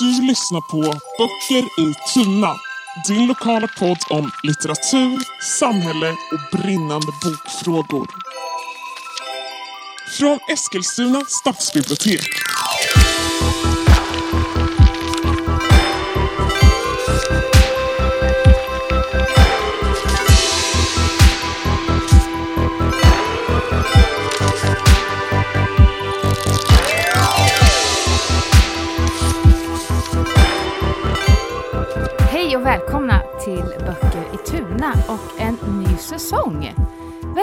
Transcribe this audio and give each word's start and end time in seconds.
Du 0.00 0.22
lyssnar 0.22 0.60
på 0.60 0.80
Böcker 1.18 1.64
i 1.80 1.94
Tuna. 2.14 2.56
Din 3.06 3.26
lokala 3.26 3.68
podd 3.78 3.98
om 4.10 4.30
litteratur, 4.42 5.18
samhälle 5.58 6.10
och 6.10 6.58
brinnande 6.58 7.06
bokfrågor. 7.24 8.06
Från 10.18 10.38
Eskilstuna 10.52 11.24
stadsbibliotek. 11.28 12.37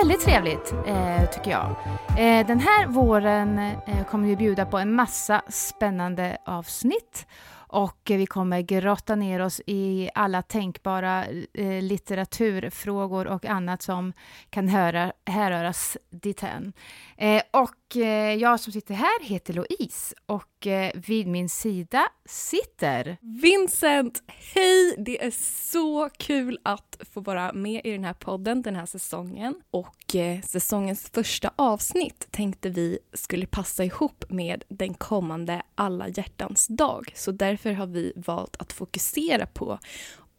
Väldigt 0.06 0.26
trevligt 0.26 0.74
eh, 0.88 1.30
tycker 1.30 1.52
jag. 1.52 1.70
Eh, 2.18 2.48
den 2.48 2.60
här 2.60 2.88
våren 2.88 3.60
eh, 3.60 4.06
kommer 4.10 4.28
vi 4.28 4.36
bjuda 4.36 4.66
på 4.66 4.78
en 4.78 4.94
massa 4.94 5.42
spännande 5.50 6.38
avsnitt 6.46 7.28
och 7.76 8.02
vi 8.06 8.26
kommer 8.26 8.62
grotta 8.62 9.16
ner 9.16 9.40
oss 9.40 9.62
i 9.66 10.10
alla 10.16 10.42
tänkbara 10.42 11.26
eh, 11.54 11.82
litteraturfrågor 11.82 13.28
och 13.28 13.46
annat 13.46 13.82
som 13.82 14.14
kan 14.50 14.68
höra, 14.68 15.14
härröras 15.26 15.98
dithän. 16.10 16.74
Eh, 17.18 17.42
och 17.52 17.98
eh, 17.98 18.34
jag 18.34 18.60
som 18.60 18.74
sitter 18.74 18.94
här 18.94 19.24
heter 19.24 19.54
Louise 19.54 20.16
och 20.26 20.68
eh, 20.68 20.92
vid 20.96 21.28
min 21.28 21.50
sida 21.50 22.08
sitter 22.26 23.18
Vincent, 23.42 24.24
hej! 24.28 24.96
Det 24.98 25.26
är 25.26 25.32
så 25.72 26.10
kul 26.18 26.60
att 26.64 26.98
få 27.14 27.22
vara 27.22 27.54
med 27.54 27.82
i 27.84 27.92
den 27.92 28.04
här 28.04 28.14
podden 28.14 28.62
den 28.62 28.76
här 28.76 28.86
säsongen. 28.86 29.56
Och 29.72 30.16
eh, 30.16 30.42
säsongens 30.42 31.10
första 31.14 31.52
avsnitt 31.56 32.28
tänkte 32.32 32.70
vi 32.70 33.00
skulle 33.14 33.46
passa 33.46 33.84
ihop 33.84 34.24
med 34.30 34.64
den 34.70 34.94
kommande 34.94 35.62
alla 35.76 36.08
hjärtans 36.08 36.68
dag. 36.68 37.12
Så 37.16 37.32
därför 37.32 37.65
Därför 37.66 37.78
har 37.78 37.88
vi 37.88 38.14
valt 38.16 38.56
att 38.62 38.74
fokusera 38.74 39.46
på 39.46 39.80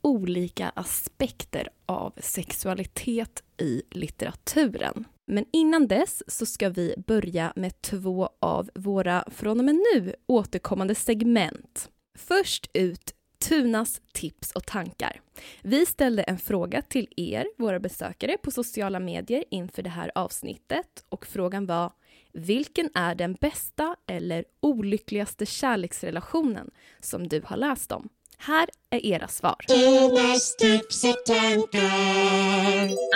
olika 0.02 0.72
aspekter 0.74 1.68
av 1.86 2.12
sexualitet 2.16 3.42
i 3.60 3.82
litteraturen. 3.90 5.04
Men 5.26 5.44
innan 5.52 5.86
dess 5.86 6.22
så 6.26 6.46
ska 6.46 6.68
vi 6.68 6.94
börja 7.06 7.52
med 7.56 7.82
två 7.82 8.30
av 8.40 8.70
våra 8.74 9.24
från 9.30 9.58
och 9.58 9.64
med 9.64 9.74
nu 9.74 10.14
återkommande 10.26 10.94
segment. 10.94 11.90
Först 12.18 12.70
ut 12.72 13.14
Tunas 13.48 14.00
tips 14.12 14.52
och 14.52 14.66
tankar. 14.66 15.20
Vi 15.62 15.86
ställde 15.86 16.22
en 16.22 16.38
fråga 16.38 16.82
till 16.82 17.08
er, 17.16 17.46
våra 17.58 17.80
besökare, 17.80 18.36
på 18.42 18.50
sociala 18.50 19.00
medier 19.00 19.44
inför 19.50 19.82
det 19.82 19.90
här 19.90 20.12
avsnittet 20.14 21.04
och 21.08 21.26
frågan 21.26 21.66
var 21.66 21.92
vilken 22.36 22.90
är 22.94 23.14
den 23.14 23.34
bästa 23.34 23.96
eller 24.06 24.44
olyckligaste 24.60 25.46
kärleksrelationen 25.46 26.70
som 27.00 27.28
du 27.28 27.42
har 27.44 27.56
läst 27.56 27.92
om? 27.92 28.08
Här 28.38 28.68
är 28.90 29.06
era 29.06 29.28
svar. 29.28 29.56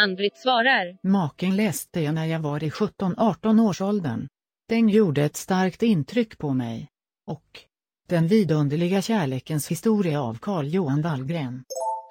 Ann-Britt 0.00 0.36
svarar. 0.36 1.08
Maken 1.08 1.56
läste 1.56 2.00
jag 2.00 2.14
när 2.14 2.26
jag 2.26 2.40
var 2.40 2.64
i 2.64 2.70
17-18 2.70 3.68
års 3.68 3.80
åldern. 3.80 4.28
Den 4.68 4.88
gjorde 4.88 5.22
ett 5.24 5.36
starkt 5.36 5.82
intryck 5.82 6.38
på 6.38 6.52
mig. 6.52 6.88
Och 7.26 7.60
Den 8.08 8.26
vidunderliga 8.28 9.02
kärlekens 9.02 9.70
historia 9.70 10.22
av 10.22 10.38
Carl 10.38 10.66
Johan 10.66 11.02
Wallgren. 11.02 11.64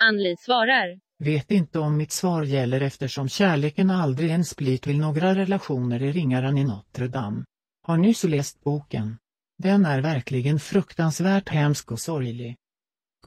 Ann-Li 0.04 0.36
svarar. 0.40 1.09
Vet 1.24 1.52
inte 1.52 1.80
om 1.80 1.98
mitt 1.98 2.12
svar 2.12 2.44
gäller 2.44 2.82
eftersom 2.82 3.30
kärleken 3.30 3.90
aldrig 3.90 4.30
ens 4.30 4.56
blir 4.56 4.78
till 4.78 4.98
några 4.98 5.36
relationer 5.36 6.02
i 6.04 6.12
Ringaren 6.12 6.58
i 6.58 6.64
Notre 6.64 7.08
Dame. 7.08 7.44
Har 7.88 7.98
nyss 7.98 8.24
läst 8.24 8.64
boken. 8.64 9.18
Den 9.58 9.86
är 9.86 10.02
verkligen 10.02 10.60
fruktansvärt 10.60 11.50
hemsk 11.50 11.92
och 11.92 12.00
sorglig. 12.00 12.56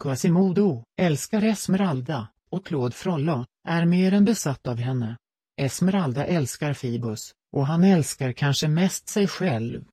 Quasimodo 0.01 0.85
älskar 1.01 1.43
Esmeralda, 1.43 2.29
och 2.51 2.67
Claude 2.67 2.95
Frollo 2.95 3.45
är 3.69 3.85
mer 3.85 4.13
än 4.13 4.25
besatt 4.25 4.67
av 4.67 4.77
henne. 4.77 5.17
Esmeralda 5.61 6.27
älskar 6.27 6.75
Phoebus, 6.75 7.33
och 7.53 7.67
han 7.67 7.85
älskar 7.85 8.33
kanske 8.33 8.69
mest 8.69 9.09
sig 9.09 9.29
själv. 9.29 9.85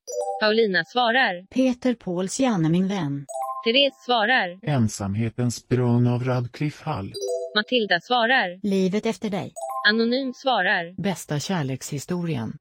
Paulina 0.42 0.84
svarar. 0.84 1.46
Peter 1.46 1.94
Pauls 1.94 2.40
Janne 2.40 2.68
min 2.68 2.88
vän. 2.88 3.26
Therese 3.64 4.04
svarar. 4.04 4.58
Ensamhetens 4.62 5.68
brunn 5.68 6.06
av 6.06 6.24
Radcliffe 6.24 6.90
Hall. 6.90 7.12
Matilda 7.56 8.00
svarar. 8.00 8.60
Livet 8.62 9.06
efter 9.06 9.30
dig. 9.30 9.52
Anonym 9.88 10.32
svarar. 10.34 11.02
Bästa 11.02 11.38
kärlekshistorien. 11.38 12.56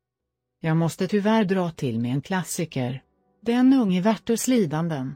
Jag 0.62 0.78
måste 0.78 1.08
tyvärr 1.08 1.44
dra 1.44 1.72
till 1.72 2.00
med 2.00 2.12
en 2.12 2.22
klassiker. 2.22 3.02
Den 3.42 3.74
unge 3.74 4.02
Werthers 4.02 4.48
lidanden. 4.48 5.16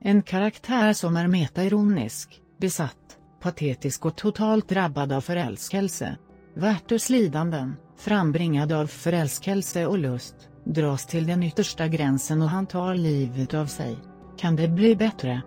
En 0.00 0.22
karaktär 0.22 0.92
som 0.92 1.16
är 1.16 1.26
metaironisk, 1.26 2.40
besatt, 2.60 3.18
patetisk 3.40 4.04
och 4.04 4.16
totalt 4.16 4.68
drabbad 4.68 5.12
av 5.12 5.20
förälskelse. 5.20 6.16
Werthers 6.54 7.08
lidanden, 7.08 7.76
frambringad 7.98 8.72
av 8.72 8.86
förälskelse 8.86 9.86
och 9.86 9.98
lust, 9.98 10.34
dras 10.64 11.06
till 11.06 11.26
den 11.26 11.42
yttersta 11.42 11.88
gränsen 11.88 12.42
och 12.42 12.48
han 12.48 12.66
tar 12.66 12.94
livet 12.94 13.54
av 13.54 13.66
sig. 13.66 13.96
Kan 14.40 14.56
det 14.56 14.68
bli 14.68 14.96
bättre? 14.96 15.42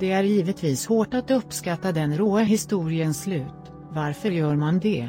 Det 0.00 0.12
är 0.12 0.22
givetvis 0.22 0.86
hårt 0.86 1.14
att 1.14 1.30
uppskatta 1.30 1.92
den 1.92 2.16
råa 2.16 2.40
historiens 2.40 3.22
slut. 3.22 3.72
Varför 3.90 4.30
gör 4.30 4.56
man 4.56 4.78
det? 4.78 5.08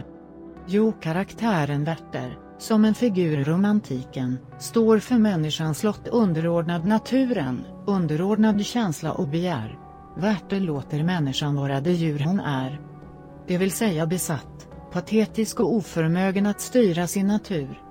Jo, 0.68 0.94
karaktären 1.02 1.84
Werther, 1.84 2.38
som 2.58 2.86
en 2.86 2.94
figur 2.94 3.40
i 3.40 3.44
romantiken, 3.44 4.38
står 4.58 5.00
för 5.00 5.18
människans 5.18 5.84
lott 5.84 6.08
underordnad 6.08 6.86
naturen, 6.86 7.66
underordnad 7.88 8.66
känsla 8.66 9.12
och 9.12 9.28
begär. 9.28 9.80
Werther 10.18 10.60
låter 10.60 11.04
människan 11.04 11.56
vara 11.56 11.82
det 11.82 11.92
djur 11.92 12.20
hon 12.20 12.40
är. 12.40 12.82
Det 13.48 13.58
vill 13.58 13.72
säga 13.72 14.06
besatt, 14.06 14.68
patetisk 14.92 15.60
och 15.60 15.74
oförmögen 15.74 16.46
att 16.46 16.62
styra 16.62 17.08
sin 17.08 17.28
natur. 17.28 17.82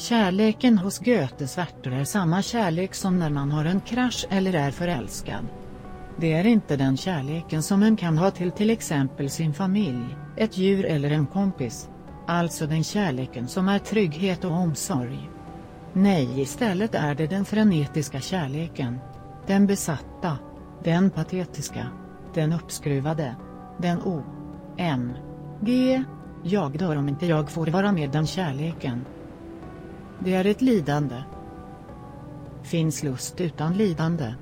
Kärleken 0.00 0.78
hos 0.78 0.98
Goethes 0.98 1.58
Werther 1.58 1.90
är 1.90 2.04
samma 2.04 2.42
kärlek 2.42 2.94
som 2.94 3.18
när 3.18 3.30
man 3.30 3.52
har 3.52 3.64
en 3.64 3.80
krasch 3.80 4.26
eller 4.30 4.52
är 4.52 4.70
förälskad. 4.70 5.46
Det 6.16 6.32
är 6.32 6.46
inte 6.46 6.76
den 6.76 6.96
kärleken 6.96 7.62
som 7.62 7.82
en 7.82 7.96
kan 7.96 8.18
ha 8.18 8.30
till 8.30 8.50
till 8.50 8.70
exempel 8.70 9.30
sin 9.30 9.54
familj, 9.54 10.16
ett 10.36 10.58
djur 10.58 10.84
eller 10.84 11.10
en 11.10 11.26
kompis. 11.26 11.88
Alltså 12.26 12.66
den 12.66 12.84
kärleken 12.84 13.48
som 13.48 13.68
är 13.68 13.78
trygghet 13.78 14.44
och 14.44 14.52
omsorg. 14.52 15.30
Nej 15.92 16.40
istället 16.40 16.94
är 16.94 17.14
det 17.14 17.26
den 17.26 17.44
frenetiska 17.44 18.20
kärleken. 18.20 18.98
Den 19.46 19.66
besatta. 19.66 20.38
Den 20.84 21.10
patetiska. 21.10 21.86
Den 22.34 22.52
uppskruvade. 22.52 23.36
Den 23.78 24.02
o. 24.02 24.22
M. 24.76 25.12
G. 25.60 26.04
Jag 26.42 26.78
dör 26.78 26.96
om 26.96 27.08
inte 27.08 27.26
jag 27.26 27.50
får 27.50 27.66
vara 27.66 27.92
med 27.92 28.10
den 28.10 28.26
kärleken. 28.26 29.04
Det 30.24 30.34
är 30.34 30.44
ett 30.44 30.62
lidande. 30.62 31.22
Finns 32.62 33.02
lust 33.02 33.40
utan 33.40 33.76
lidande? 33.76 34.34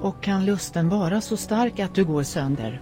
Och 0.00 0.22
kan 0.22 0.44
lusten 0.44 0.88
vara 0.88 1.20
så 1.20 1.36
stark 1.36 1.80
att 1.80 1.94
du 1.94 2.04
går 2.04 2.22
sönder? 2.22 2.80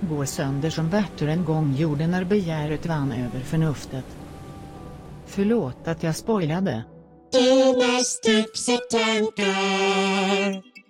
Går 0.00 0.24
sönder 0.24 0.70
som 0.70 0.90
Werther 0.90 1.26
en 1.26 1.44
gång 1.44 1.74
gjorde 1.74 2.06
när 2.06 2.24
begäret 2.24 2.86
vann 2.86 3.12
över 3.12 3.40
förnuftet. 3.40 4.04
Förlåt 5.26 5.88
att 5.88 6.02
jag 6.02 6.16
spoilade. 6.16 6.84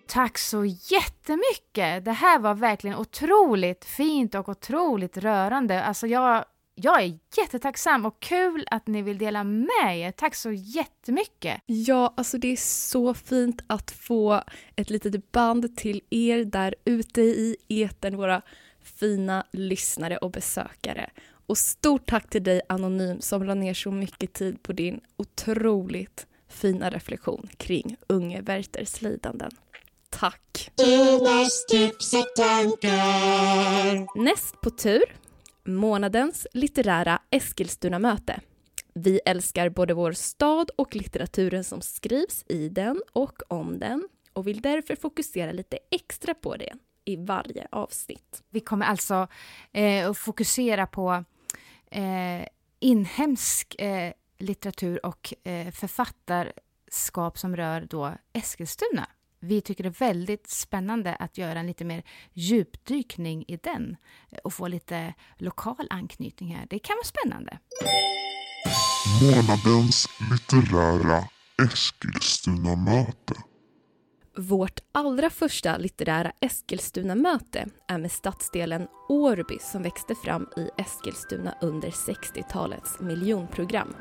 Tack 0.08 0.38
så 0.38 0.64
jättemycket! 0.64 2.04
Det 2.04 2.12
här 2.12 2.38
var 2.38 2.54
verkligen 2.54 2.96
otroligt 2.96 3.84
fint 3.84 4.34
och 4.34 4.48
otroligt 4.48 5.16
rörande. 5.16 5.84
Alltså 5.84 6.06
jag, 6.06 6.44
jag 6.78 7.02
är 7.02 7.18
jättetacksam 7.36 8.06
och 8.06 8.20
kul 8.20 8.64
att 8.70 8.86
ni 8.86 9.02
vill 9.02 9.18
dela 9.18 9.44
med 9.44 9.98
er. 9.98 10.12
Tack 10.12 10.34
så 10.34 10.52
jättemycket! 10.52 11.60
Ja, 11.66 12.14
alltså 12.16 12.38
det 12.38 12.48
är 12.48 12.56
så 12.56 13.14
fint 13.14 13.60
att 13.66 13.90
få 13.90 14.42
ett 14.76 14.90
litet 14.90 15.32
band 15.32 15.76
till 15.76 16.00
er 16.10 16.44
där 16.44 16.74
ute 16.84 17.20
i 17.20 17.56
etern, 17.68 18.16
våra 18.16 18.42
fina 18.82 19.44
lyssnare 19.52 20.16
och 20.16 20.30
besökare. 20.30 21.10
Och 21.46 21.58
stort 21.58 22.06
tack 22.06 22.30
till 22.30 22.42
dig 22.42 22.60
Anonym 22.68 23.20
som 23.20 23.44
la 23.44 23.54
ner 23.54 23.74
så 23.74 23.90
mycket 23.90 24.32
tid 24.32 24.62
på 24.62 24.72
din 24.72 25.00
otroligt 25.16 26.26
fina 26.48 26.90
reflektion 26.90 27.48
kring 27.56 27.96
unge 28.06 28.40
Werthers 28.40 29.02
lidanden. 29.02 29.50
Tack! 30.10 30.70
Näst 34.14 34.60
på 34.60 34.70
tur, 34.70 35.04
månadens 35.66 36.46
litterära 36.52 37.18
Eskilstuna-möte. 37.30 38.40
Vi 38.94 39.20
älskar 39.26 39.68
både 39.68 39.94
vår 39.94 40.12
stad 40.12 40.70
och 40.76 40.96
litteraturen 40.96 41.64
som 41.64 41.80
skrivs 41.80 42.44
i 42.48 42.68
den 42.68 43.02
och 43.12 43.42
om 43.48 43.78
den. 43.78 44.08
och 44.32 44.46
vill 44.46 44.60
därför 44.60 44.96
fokusera 44.96 45.52
lite 45.52 45.78
extra 45.90 46.34
på 46.34 46.56
det 46.56 46.72
i 47.04 47.16
varje 47.16 47.66
avsnitt. 47.70 48.42
Vi 48.50 48.60
kommer 48.60 48.86
alltså 48.86 49.28
eh, 49.72 50.10
att 50.10 50.18
fokusera 50.18 50.86
på 50.86 51.24
eh, 51.90 52.46
inhemsk 52.80 53.74
eh, 53.78 54.12
litteratur 54.38 55.06
och 55.06 55.34
eh, 55.44 55.70
författarskap 55.70 57.38
som 57.38 57.56
rör 57.56 57.80
då 57.90 58.12
Eskilstuna. 58.32 59.08
Vi 59.46 59.60
tycker 59.60 59.84
det 59.84 59.88
är 59.88 60.06
väldigt 60.08 60.50
spännande 60.50 61.14
att 61.14 61.38
göra 61.38 61.60
en 61.60 61.66
lite 61.66 61.84
mer 61.84 62.02
djupdykning 62.32 63.44
i 63.48 63.56
den 63.56 63.96
och 64.44 64.54
få 64.54 64.68
lite 64.68 65.14
lokal 65.36 65.86
anknytning 65.90 66.54
här. 66.56 66.66
Det 66.70 66.78
kan 66.78 66.96
vara 66.96 67.04
spännande. 67.04 67.58
Månadens 69.22 70.08
litterära 70.30 71.24
Eskilstuna-möte. 71.62 73.34
Vårt 74.38 74.80
allra 74.92 75.30
första 75.30 75.76
litterära 75.76 76.32
Eskilstuna-möte 76.40 77.66
är 77.88 77.98
med 77.98 78.12
stadsdelen 78.12 78.86
Årby 79.08 79.58
som 79.60 79.82
växte 79.82 80.14
fram 80.14 80.48
i 80.56 80.70
Eskilstuna 80.76 81.54
under 81.60 81.90
60-talets 81.90 83.00
miljonprogram. 83.00 83.94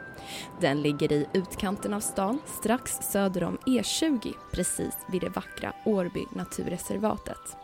Den 0.61 0.81
ligger 0.81 1.11
i 1.11 1.25
utkanten 1.33 1.93
av 1.93 1.99
stan, 1.99 2.39
strax 2.45 2.91
söder 3.01 3.43
om 3.43 3.57
E20, 3.65 4.33
precis 4.51 4.97
vid 5.11 5.21
det 5.21 5.29
vackra 5.29 5.73
Årby 5.85 6.25
naturreservatet. 6.35 7.57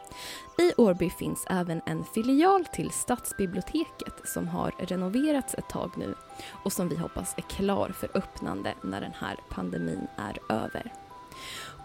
I 0.59 0.73
Årby 0.77 1.09
finns 1.09 1.45
även 1.49 1.81
en 1.85 2.03
filial 2.03 2.65
till 2.65 2.89
Stadsbiblioteket 2.89 4.21
som 4.23 4.47
har 4.47 4.75
renoverats 4.79 5.53
ett 5.53 5.69
tag 5.69 5.91
nu 5.97 6.15
och 6.63 6.73
som 6.73 6.89
vi 6.89 6.95
hoppas 6.95 7.33
är 7.37 7.41
klar 7.41 7.89
för 7.89 8.09
öppnande 8.17 8.73
när 8.83 9.01
den 9.01 9.13
här 9.19 9.37
pandemin 9.49 10.07
är 10.17 10.39
över. 10.49 10.93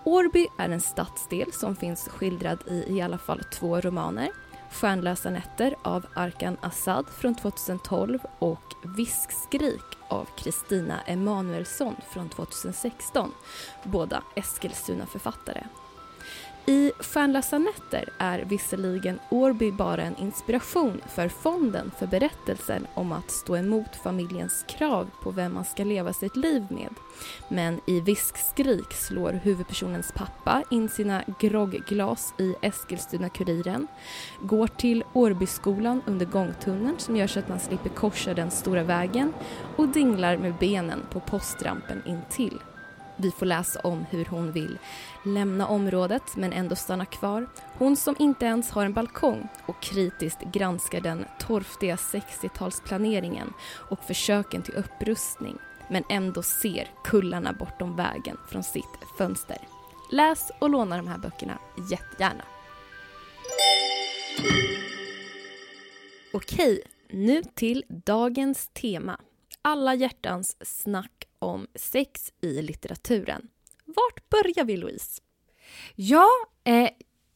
Årby 0.07 0.47
är 0.59 0.69
en 0.69 0.81
stadsdel 0.81 1.53
som 1.53 1.77
finns 1.77 2.09
skildrad 2.09 2.59
i 2.67 2.97
i 2.97 3.03
alla 3.03 3.19
fall 3.19 3.41
två 3.53 3.81
romaner. 3.81 4.29
Stjärnlösa 4.71 5.31
nätter 5.31 5.75
av 5.83 6.07
Arkan 6.15 6.57
Assad 6.61 7.07
från 7.09 7.35
2012 7.35 8.19
och 8.39 8.75
Viskskrik 8.97 9.85
av 10.09 10.29
Kristina 10.37 11.01
Emanuelsson 11.07 11.97
från 12.11 12.29
2016. 12.29 13.33
Båda 13.85 14.23
Eskilstuna-författare. 14.37 15.63
I 16.69 16.93
Stjärnlösa 17.01 17.59
nätter 17.59 18.09
är 18.19 18.45
visserligen 18.45 19.19
Årby 19.31 19.73
bara 19.73 20.03
en 20.03 20.17
inspiration 20.17 21.01
för 21.09 21.29
fonden 21.29 21.91
för 21.99 22.07
berättelsen 22.07 22.87
om 22.95 23.13
att 23.13 23.31
stå 23.31 23.57
emot 23.57 23.97
familjens 23.97 24.65
krav 24.69 25.11
på 25.23 25.31
vem 25.31 25.55
man 25.55 25.65
ska 25.65 25.85
leva 25.85 26.13
sitt 26.13 26.37
liv 26.37 26.67
med. 26.71 26.95
Men 27.49 27.81
i 27.87 28.01
Viskskrik 28.01 28.93
slår 28.93 29.33
huvudpersonens 29.33 30.13
pappa 30.13 30.63
in 30.71 30.89
sina 30.89 31.23
grogglas 31.41 32.35
i 32.39 32.55
Eskilstuna-Kuriren, 32.63 33.87
går 34.43 34.67
till 34.67 35.05
Årbyskolan 35.13 36.03
under 36.07 36.27
gångtunneln 36.27 36.99
som 36.99 37.17
gör 37.17 37.27
så 37.27 37.39
att 37.39 37.49
man 37.49 37.61
slipper 37.61 37.89
korsa 37.89 38.35
den 38.35 38.51
stora 38.51 38.83
vägen 38.83 39.33
och 39.77 39.89
dinglar 39.89 40.37
med 40.37 40.55
benen 40.55 41.01
på 41.11 41.21
postrampen 41.21 42.03
intill. 42.07 42.61
Vi 43.17 43.31
får 43.31 43.47
läsa 43.47 43.81
om 43.81 44.07
hur 44.11 44.25
hon 44.25 44.53
vill 44.53 44.79
lämna 45.25 45.67
området 45.67 46.23
men 46.37 46.53
ändå 46.53 46.77
stanna 46.77 47.05
kvar. 47.05 47.47
Hon 47.79 47.97
som 47.97 48.17
inte 48.19 48.47
ens 48.47 48.71
har 48.71 48.85
en 48.85 48.93
balkong 48.93 49.49
och 49.67 49.83
kritiskt 49.83 50.41
granskar 50.53 51.01
den 51.01 51.25
torftiga 51.39 51.97
60-talsplaneringen 51.97 53.53
och 53.91 53.99
försöken 54.05 54.63
till 54.63 54.75
upprustning 54.75 55.59
men 55.91 56.05
ändå 56.09 56.43
ser 56.43 56.91
kullarna 57.05 57.53
bortom 57.53 57.97
vägen 57.97 58.37
från 58.49 58.63
sitt 58.63 58.99
fönster. 59.19 59.59
Läs 60.13 60.51
och 60.59 60.71
låna 60.71 60.97
de 60.97 61.09
här 61.09 61.19
böckerna 61.19 61.59
jättegärna. 61.91 62.45
Okej, 66.33 66.83
nu 67.11 67.43
till 67.55 67.85
dagens 67.89 68.69
tema. 68.69 69.21
Alla 69.63 69.95
hjärtans 69.95 70.57
snack 70.61 71.25
om 71.39 71.67
sex 71.75 72.33
i 72.41 72.63
litteraturen. 72.63 73.49
Vart 73.85 74.29
börjar 74.29 74.65
vi, 74.65 74.77
Louise? 74.77 75.23
Ja, 75.95 76.29
eh, 76.65 76.91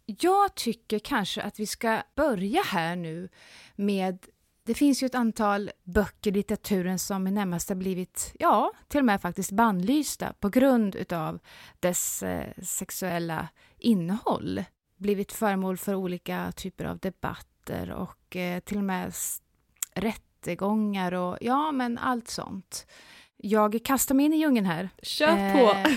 jag 0.05 0.55
tycker 0.55 0.99
kanske 0.99 1.43
att 1.43 1.61
vi 1.61 1.67
ska 1.67 2.03
börja 2.15 2.63
här 2.63 2.97
nu 2.97 3.29
med 3.77 4.27
det 4.65 4.75
finns 4.75 5.03
ju 5.03 5.07
ett 5.07 5.15
antal 5.15 5.71
böcker 5.85 6.31
i 6.31 6.35
litteraturen 6.35 6.99
som 6.99 7.27
i 7.27 7.31
närmast 7.31 7.69
har 7.69 7.77
blivit, 7.77 8.35
ja, 8.39 8.73
till 8.89 8.99
och 9.01 9.05
med 9.05 9.21
faktiskt 9.21 9.53
bannlysta 9.53 10.33
på 10.41 10.49
grund 10.49 10.97
utav 10.97 11.39
dess 11.81 12.23
eh, 12.23 12.53
sexuella 12.63 13.49
innehåll. 13.79 14.65
Blivit 14.97 15.33
föremål 15.33 15.79
för 15.79 15.95
olika 15.95 16.53
typer 16.53 16.85
av 16.85 16.99
debatter 16.99 17.91
och 17.91 18.37
eh, 18.37 18.61
till 18.61 18.77
och 18.77 18.85
med 18.85 19.13
rättegångar 19.95 21.15
och 21.15 21.39
ja, 21.41 21.73
men 21.73 21.99
allt 21.99 22.29
sånt. 22.29 22.87
Jag 23.43 23.81
kastar 23.85 24.15
mig 24.15 24.27
in 24.27 24.33
i 24.33 24.37
djungeln 24.37 24.67
här. 24.67 24.89
Kör 25.03 25.53
på! 25.53 25.89
Eh, 25.89 25.97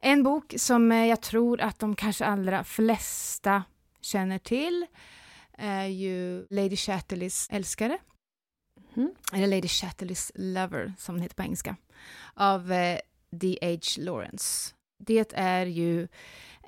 en 0.00 0.22
bok 0.22 0.54
som 0.56 0.92
eh, 0.92 1.06
jag 1.06 1.20
tror 1.20 1.60
att 1.60 1.78
de 1.78 1.96
kanske 1.96 2.24
allra 2.24 2.64
flesta 2.64 3.62
känner 4.00 4.38
till 4.38 4.86
är 5.52 5.86
ju 5.86 6.46
Lady 6.50 6.76
Chatterleys 6.76 7.48
älskare. 7.50 7.98
Mm. 8.96 9.14
Eller 9.32 9.46
Lady 9.46 9.68
Chatterleys 9.68 10.32
lover, 10.34 10.94
som 10.98 11.14
den 11.14 11.22
heter 11.22 11.36
på 11.36 11.42
engelska. 11.42 11.76
Av 12.34 12.72
eh, 12.72 12.98
D.H. 13.30 13.78
Lawrence. 13.98 14.74
Det 14.98 15.32
är 15.36 15.66
ju 15.66 16.08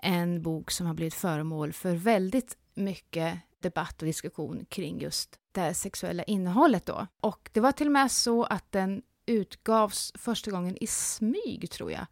en 0.03 0.43
bok 0.43 0.70
som 0.70 0.87
har 0.87 0.94
blivit 0.94 1.14
föremål 1.14 1.73
för 1.73 1.94
väldigt 1.94 2.56
mycket 2.75 3.38
debatt 3.62 4.03
och 4.03 4.06
diskussion 4.06 4.64
kring 4.69 5.00
just 5.00 5.38
det 5.53 5.75
sexuella 5.75 6.23
innehållet 6.23 6.87
då. 6.87 7.06
Och 7.20 7.50
det 7.53 7.61
var 7.61 7.73
till 7.73 7.87
och 7.87 7.93
med 7.93 8.12
så 8.12 8.44
att 8.44 8.73
den 8.73 9.03
utgavs 9.31 10.12
första 10.15 10.50
gången 10.50 10.77
i 10.81 10.87
smyg, 10.87 11.71
tror 11.71 11.93
jag, 11.93 12.06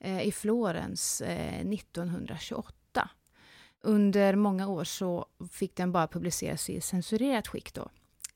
eh, 0.00 0.22
i 0.22 0.32
Florens 0.32 1.20
eh, 1.20 1.66
1928. 1.66 3.08
Under 3.80 4.36
många 4.36 4.68
år 4.68 4.84
så 4.84 5.26
fick 5.50 5.76
den 5.76 5.92
bara 5.92 6.06
publiceras 6.06 6.70
i 6.70 6.80
censurerat 6.80 7.48
skick. 7.48 7.74
Då. 7.74 7.88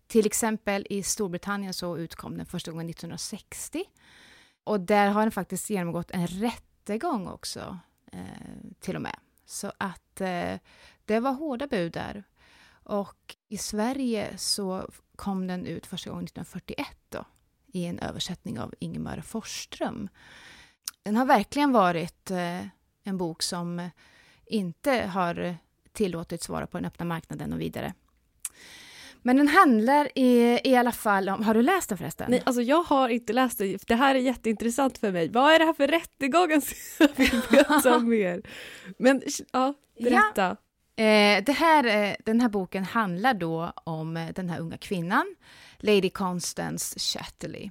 Till 0.07 0.27
exempel 0.27 0.87
i 0.91 1.03
Storbritannien 1.03 1.75
så 1.75 1.99
utkom 1.99 2.37
den 2.37 2.47
första 2.47 2.71
gången 2.71 2.91
1960. 2.91 3.85
Och 4.65 4.81
där 4.81 5.09
har 5.09 5.23
den 5.23 5.31
faktiskt 5.31 5.71
genomgått 5.71 6.11
en 6.11 6.27
rättegång 6.27 7.29
också, 7.29 7.79
eh, 8.13 8.19
till 8.81 8.97
och 8.97 9.03
med. 9.03 9.17
Så 9.45 9.73
att 9.79 10.21
eh, 10.21 10.59
det 11.05 11.21
var 11.21 11.33
hårda 11.33 11.67
bud 11.67 11.93
där. 11.93 12.25
Och 12.83 13.37
i 13.49 13.59
Sverige 13.59 14.39
så 14.39 14.91
kom 15.17 15.47
den 15.47 15.67
ut 15.67 15.87
första 15.87 16.11
gången 16.11 16.25
1941 16.25 16.87
då, 17.09 17.25
i 17.73 17.87
en 17.87 17.99
översättning 17.99 18.61
av 18.61 18.75
Ingemar 18.79 19.21
Forsström. 19.21 20.09
Den 21.03 21.17
har 21.17 21.25
verkligen 21.25 21.73
varit 21.73 22.31
eh, 22.31 22.67
en 23.05 23.19
bok 23.19 23.43
som 23.43 23.91
inte 24.47 24.93
har 24.93 25.57
tillåtits 25.93 26.49
vara 26.49 26.67
på 26.67 26.79
den 26.79 26.85
öppna 26.85 27.05
marknaden 27.05 27.53
och 27.53 27.61
vidare. 27.61 27.95
Men 29.23 29.37
den 29.37 29.49
handlar 29.49 30.19
i, 30.19 30.61
i 30.65 30.77
alla 30.77 30.93
fall 30.93 31.29
om... 31.29 31.45
Har 31.45 31.55
du 31.55 31.62
läst 31.62 31.89
den 31.89 31.99
förresten? 31.99 32.31
Nej, 32.31 32.43
alltså 32.47 32.62
jag 32.62 32.83
har 32.83 33.09
inte 33.09 33.33
läst 33.33 33.59
den. 33.59 33.79
Det 33.87 33.95
här 33.95 34.15
är 34.15 34.19
jätteintressant 34.19 34.99
för 34.99 35.12
mig. 35.12 35.29
Vad 35.29 35.55
är 35.55 35.59
det 35.59 35.65
här 35.65 35.73
för 35.73 35.87
rättegång? 35.87 36.50
Jag 36.50 37.09
vill 37.17 37.43
veta 37.50 37.99
mer. 37.99 38.43
Men 38.99 39.23
ja, 39.53 39.75
berätta. 39.99 40.57
Ja. 40.97 41.05
Eh, 41.05 41.45
det 41.45 41.53
här, 41.53 41.85
eh, 41.85 42.15
den 42.25 42.41
här 42.41 42.49
boken 42.49 42.85
handlar 42.85 43.35
då 43.35 43.73
om 43.85 44.29
den 44.35 44.50
här 44.50 44.61
unga 44.61 44.77
kvinnan 44.77 45.37
Lady 45.81 46.11
Constance 46.11 46.99
Chatterley. 46.99 47.71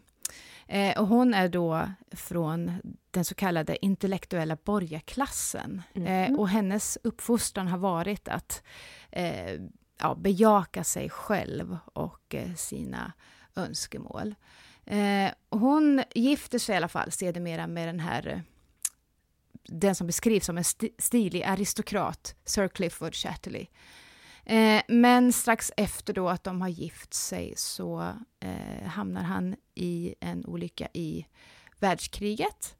Eh, 0.67 0.99
och 0.99 1.07
hon 1.07 1.33
är 1.33 1.49
då 1.49 1.89
från 2.11 2.71
den 3.11 3.25
så 3.25 3.35
kallade 3.35 3.85
intellektuella 3.85 4.57
borgarklassen. 4.63 5.81
Mm. 5.93 6.33
Eh, 6.33 6.39
och 6.39 6.49
hennes 6.49 6.97
uppfostran 7.03 7.67
har 7.67 7.77
varit 7.77 8.27
att 8.27 8.63
eh, 9.11 9.61
ja, 9.99 10.15
bejaka 10.15 10.83
sig 10.83 11.09
själv 11.09 11.77
och 11.93 12.35
eh, 12.35 12.55
sina 12.55 13.13
önskemål. 13.55 14.35
Eh, 14.85 15.31
hon 15.49 16.03
gifter 16.15 16.59
sig 16.59 16.73
i 16.73 16.77
alla 16.77 16.87
fall 16.87 17.11
sedermera 17.11 17.67
med 17.67 17.87
den 17.87 17.99
här 17.99 18.43
den 19.63 19.95
som 19.95 20.07
beskrivs 20.07 20.45
som 20.45 20.57
en 20.57 20.61
st 20.61 20.89
stilig 20.97 21.43
aristokrat, 21.43 22.35
Sir 22.45 22.67
Clifford 22.67 23.15
Chatterley. 23.15 23.67
Eh, 24.49 24.81
men 24.87 25.33
strax 25.33 25.71
efter 25.77 26.13
då 26.13 26.29
att 26.29 26.43
de 26.43 26.61
har 26.61 26.69
gift 26.69 27.13
sig 27.13 27.53
så 27.57 28.13
eh, 28.39 28.87
hamnar 28.87 29.23
han 29.23 29.55
i 29.75 30.15
en 30.19 30.45
olycka 30.45 30.87
i 30.93 31.25
världskriget 31.79 32.75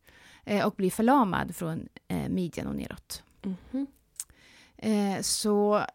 eh, 0.46 0.66
och 0.66 0.74
blir 0.74 0.92
förlamad 0.92 1.56
från 1.56 1.90
eh, 2.08 2.30
midjan 2.30 2.68
och 2.68 2.76
neråt. 2.76 3.24
Mm 3.42 3.58
-hmm. 3.72 5.22
så 5.22 5.86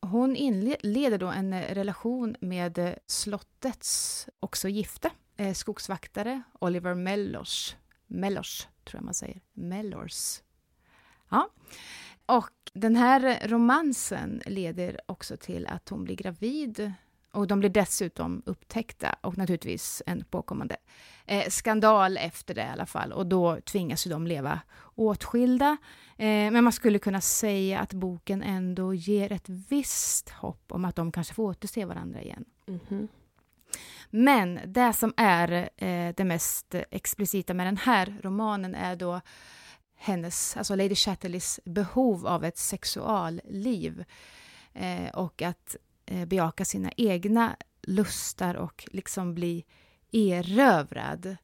hon 0.00 0.36
inleder 0.36 1.18
då 1.18 1.26
en 1.26 1.62
relation 1.62 2.36
med 2.40 2.98
slottets 3.06 4.28
också 4.40 4.68
gifte 4.68 5.10
skogsvaktare 5.54 6.42
Oliver 6.58 6.94
Mellors. 6.94 7.76
Mellors, 8.06 8.68
tror 8.84 8.98
jag 8.98 9.04
man 9.04 9.14
säger. 9.14 9.40
Mellors. 9.52 10.42
Ja. 11.28 11.48
Och 12.26 12.59
den 12.72 12.96
här 12.96 13.48
romansen 13.48 14.42
leder 14.46 15.00
också 15.06 15.36
till 15.36 15.66
att 15.66 15.88
hon 15.88 16.04
blir 16.04 16.16
gravid 16.16 16.92
och 17.32 17.46
de 17.46 17.60
blir 17.60 17.70
dessutom 17.70 18.42
upptäckta 18.46 19.16
och 19.20 19.38
naturligtvis 19.38 20.02
en 20.06 20.24
påkommande 20.24 20.76
eh, 21.26 21.48
skandal 21.48 22.16
efter 22.16 22.54
det 22.54 22.60
i 22.62 22.68
alla 22.72 22.86
fall. 22.86 23.12
Och 23.12 23.26
då 23.26 23.60
tvingas 23.60 24.04
de 24.04 24.26
leva 24.26 24.60
åtskilda. 24.94 25.76
Eh, 26.16 26.26
men 26.26 26.64
man 26.64 26.72
skulle 26.72 26.98
kunna 26.98 27.20
säga 27.20 27.80
att 27.80 27.92
boken 27.92 28.42
ändå 28.42 28.94
ger 28.94 29.32
ett 29.32 29.48
visst 29.48 30.30
hopp 30.30 30.72
om 30.72 30.84
att 30.84 30.96
de 30.96 31.12
kanske 31.12 31.34
får 31.34 31.42
återse 31.42 31.84
varandra 31.84 32.22
igen. 32.22 32.44
Mhm. 32.66 33.08
Men 34.10 34.60
det 34.66 34.92
som 34.92 35.14
är 35.16 35.70
eh, 35.76 36.14
det 36.16 36.24
mest 36.24 36.74
explicita 36.90 37.54
med 37.54 37.66
den 37.66 37.76
här 37.76 38.16
romanen 38.22 38.74
är 38.74 38.96
då 38.96 39.20
hennes, 40.02 40.56
alltså 40.56 40.74
Lady 40.74 40.94
Chatterleys 40.94 41.60
behov 41.64 42.26
av 42.26 42.44
ett 42.44 42.58
sexualliv 42.58 44.04
eh, 44.72 45.08
och 45.14 45.42
att 45.42 45.76
eh, 46.06 46.24
bejaka 46.24 46.64
sina 46.64 46.90
egna 46.96 47.56
lustar 47.82 48.54
och 48.54 48.88
liksom 48.92 49.34
bli 49.34 49.64
erövrad. 50.12 51.36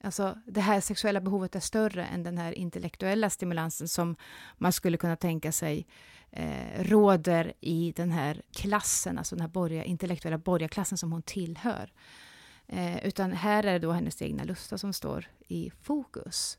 Alltså, 0.00 0.38
det 0.46 0.60
här 0.60 0.80
sexuella 0.80 1.20
behovet 1.20 1.56
är 1.56 1.60
större 1.60 2.06
än 2.06 2.22
den 2.22 2.38
här 2.38 2.52
intellektuella 2.52 3.30
stimulansen 3.30 3.88
som 3.88 4.16
man 4.56 4.72
skulle 4.72 4.96
kunna 4.96 5.16
tänka 5.16 5.52
sig 5.52 5.86
eh, 6.30 6.82
råder 6.82 7.52
i 7.60 7.92
den 7.96 8.10
här 8.10 8.42
klassen, 8.52 9.18
alltså 9.18 9.34
den 9.36 9.42
här 9.42 9.48
borga, 9.48 9.84
intellektuella 9.84 10.38
borgarklassen 10.38 10.98
som 10.98 11.12
hon 11.12 11.22
tillhör. 11.22 11.92
Eh, 12.66 13.06
utan 13.06 13.32
här 13.32 13.64
är 13.64 13.72
det 13.72 13.78
då 13.78 13.92
hennes 13.92 14.22
egna 14.22 14.44
lustar 14.44 14.76
som 14.76 14.92
står 14.92 15.30
i 15.48 15.70
fokus. 15.82 16.58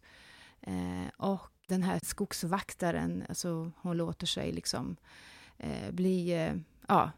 Eh, 0.61 1.07
och 1.17 1.51
den 1.67 1.83
här 1.83 1.99
skogsvaktaren, 2.03 3.23
alltså 3.29 3.71
hon 3.81 3.97
låter 3.97 4.27
sig 4.27 4.51
liksom 4.51 4.95
eh, 5.57 5.91
bli, 5.91 6.31
eh, 6.31 6.53
ja, 6.87 7.11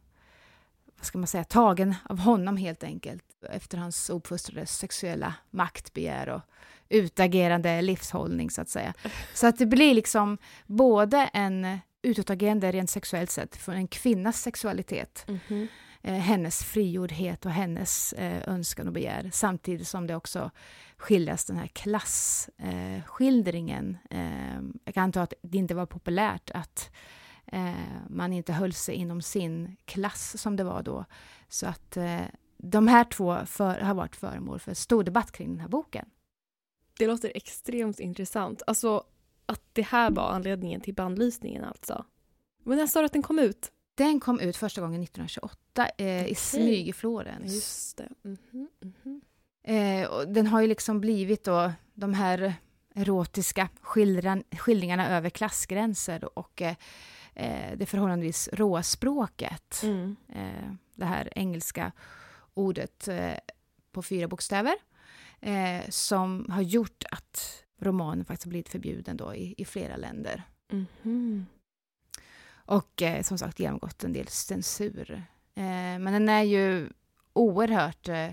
vad 0.97 1.05
ska 1.05 1.17
man 1.17 1.27
säga, 1.27 1.43
tagen 1.43 1.95
av 2.03 2.19
honom 2.19 2.57
helt 2.57 2.83
enkelt 2.83 3.23
efter 3.49 3.77
hans 3.77 4.09
uppfostrade 4.09 4.65
sexuella 4.65 5.33
maktbegär 5.49 6.29
och 6.29 6.41
utagerande 6.89 7.81
livshållning 7.81 8.49
så 8.51 8.61
att 8.61 8.69
säga. 8.69 8.93
Så 9.33 9.47
att 9.47 9.57
det 9.57 9.65
blir 9.65 9.93
liksom 9.93 10.37
både 10.65 11.29
en 11.33 11.79
utåtagerande 12.01 12.71
rent 12.71 12.89
sexuellt 12.89 13.31
sett 13.31 13.55
för 13.55 13.71
en 13.73 13.87
kvinnas 13.87 14.41
sexualitet, 14.41 15.25
Mhm 15.27 15.67
eh, 16.01 16.13
hennes 16.13 16.63
frigjordhet 16.63 17.45
och 17.45 17.51
hennes 17.51 18.13
eh, 18.13 18.49
önskan 18.49 18.87
och 18.87 18.93
begär 18.93 19.29
samtidigt 19.33 19.87
som 19.87 20.07
det 20.07 20.15
också 20.15 20.51
skildras 20.97 21.45
den 21.45 21.57
här 21.57 21.67
klasskildringen. 21.67 23.97
Eh, 24.09 24.55
eh, 24.55 24.61
jag 24.85 24.93
kan 24.93 25.03
anta 25.03 25.21
att 25.21 25.33
det 25.41 25.57
inte 25.57 25.75
var 25.75 25.85
populärt 25.85 26.51
att 26.53 26.91
eh, 27.45 27.73
man 28.09 28.33
inte 28.33 28.53
höll 28.53 28.73
sig 28.73 28.95
inom 28.95 29.21
sin 29.21 29.75
klass 29.85 30.41
som 30.41 30.55
det 30.55 30.63
var 30.63 30.83
då. 30.83 31.05
Så 31.47 31.67
att 31.67 31.97
eh, 31.97 32.21
de 32.57 32.87
här 32.87 33.03
två 33.03 33.37
för, 33.45 33.79
har 33.79 33.93
varit 33.93 34.15
föremål 34.15 34.59
för 34.59 34.73
stor 34.73 35.03
debatt 35.03 35.31
kring 35.31 35.49
den 35.49 35.59
här 35.59 35.67
boken. 35.67 36.09
Det 36.97 37.07
låter 37.07 37.31
extremt 37.35 37.99
intressant. 37.99 38.61
Alltså 38.67 39.03
att 39.45 39.61
det 39.73 39.81
här 39.81 40.11
var 40.11 40.31
anledningen 40.31 40.81
till 40.81 40.93
bandlysningen 40.93 41.63
alltså. 41.63 42.05
Men 42.63 42.77
när 42.77 42.87
sa 42.87 42.99
du 42.99 43.05
att 43.05 43.13
den 43.13 43.21
kom 43.21 43.39
ut? 43.39 43.71
Den 43.99 44.19
kom 44.19 44.39
ut 44.39 44.57
första 44.57 44.81
gången 44.81 45.03
1928 45.03 45.89
eh, 45.97 46.27
i 46.27 46.35
smyg 46.35 46.87
i 46.87 46.93
Florens. 46.93 47.53
Just 47.53 47.97
det. 47.97 48.09
Mhm, 48.21 48.67
mhm. 48.81 49.21
Eh, 49.63 50.07
och 50.09 50.27
den 50.27 50.47
har 50.47 50.61
ju 50.61 50.67
liksom 50.67 51.01
blivit 51.01 51.43
då 51.43 51.71
de 51.93 52.13
här 52.13 52.53
erotiska 52.95 53.69
skildran, 53.81 54.43
skildringarna 54.51 55.17
över 55.17 55.29
klassgränser 55.29 56.39
och 56.39 56.61
eh, 56.61 56.75
eh, 57.35 57.77
det 57.77 57.85
förhållandevis 57.85 58.49
råa 58.53 58.83
språket. 58.83 59.81
Mm. 59.83 60.15
Eh, 60.29 60.73
det 60.95 61.05
här 61.05 61.29
engelska 61.35 61.91
ordet 62.53 63.07
eh, 63.07 63.33
på 63.91 64.01
fyra 64.01 64.27
bokstäver 64.27 64.75
som 65.89 66.45
har 66.49 66.61
gjort 66.61 67.03
att 67.11 67.63
romanen 67.79 68.25
faktiskt 68.25 68.43
har 68.45 68.49
blivit 68.49 68.69
förbjuden 68.69 69.17
då 69.17 69.35
i, 69.35 69.55
i 69.57 69.65
flera 69.65 69.97
länder. 69.97 70.43
Mhm. 70.71 71.45
Och 72.69 73.01
eh, 73.01 73.23
som 73.23 73.37
sagt 73.37 73.59
genomgått 73.59 74.03
en 74.03 74.13
del 74.13 74.27
censur. 74.27 75.11
Eh, 75.55 75.63
men 75.99 76.13
den 76.13 76.29
är 76.29 76.43
ju 76.43 76.89
oerhört 77.33 78.09
eh, 78.09 78.29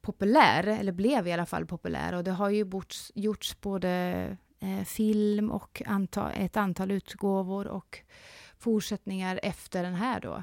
populär, 0.00 0.66
eller 0.66 0.92
blev 0.92 1.26
i 1.26 1.32
alla 1.32 1.46
fall 1.46 1.66
populär. 1.66 2.14
Och 2.14 2.24
det 2.24 2.30
har 2.30 2.50
ju 2.50 2.58
gjorts, 2.58 3.12
gjorts 3.14 3.60
både 3.60 3.90
eh, 4.60 4.84
film 4.84 5.50
och 5.50 5.82
anta, 5.86 6.32
ett 6.32 6.56
antal 6.56 6.90
utgåvor 6.90 7.66
och 7.66 7.98
fortsättningar 8.58 9.40
efter 9.42 9.82
den 9.82 9.94
här 9.94 10.20
då. 10.20 10.42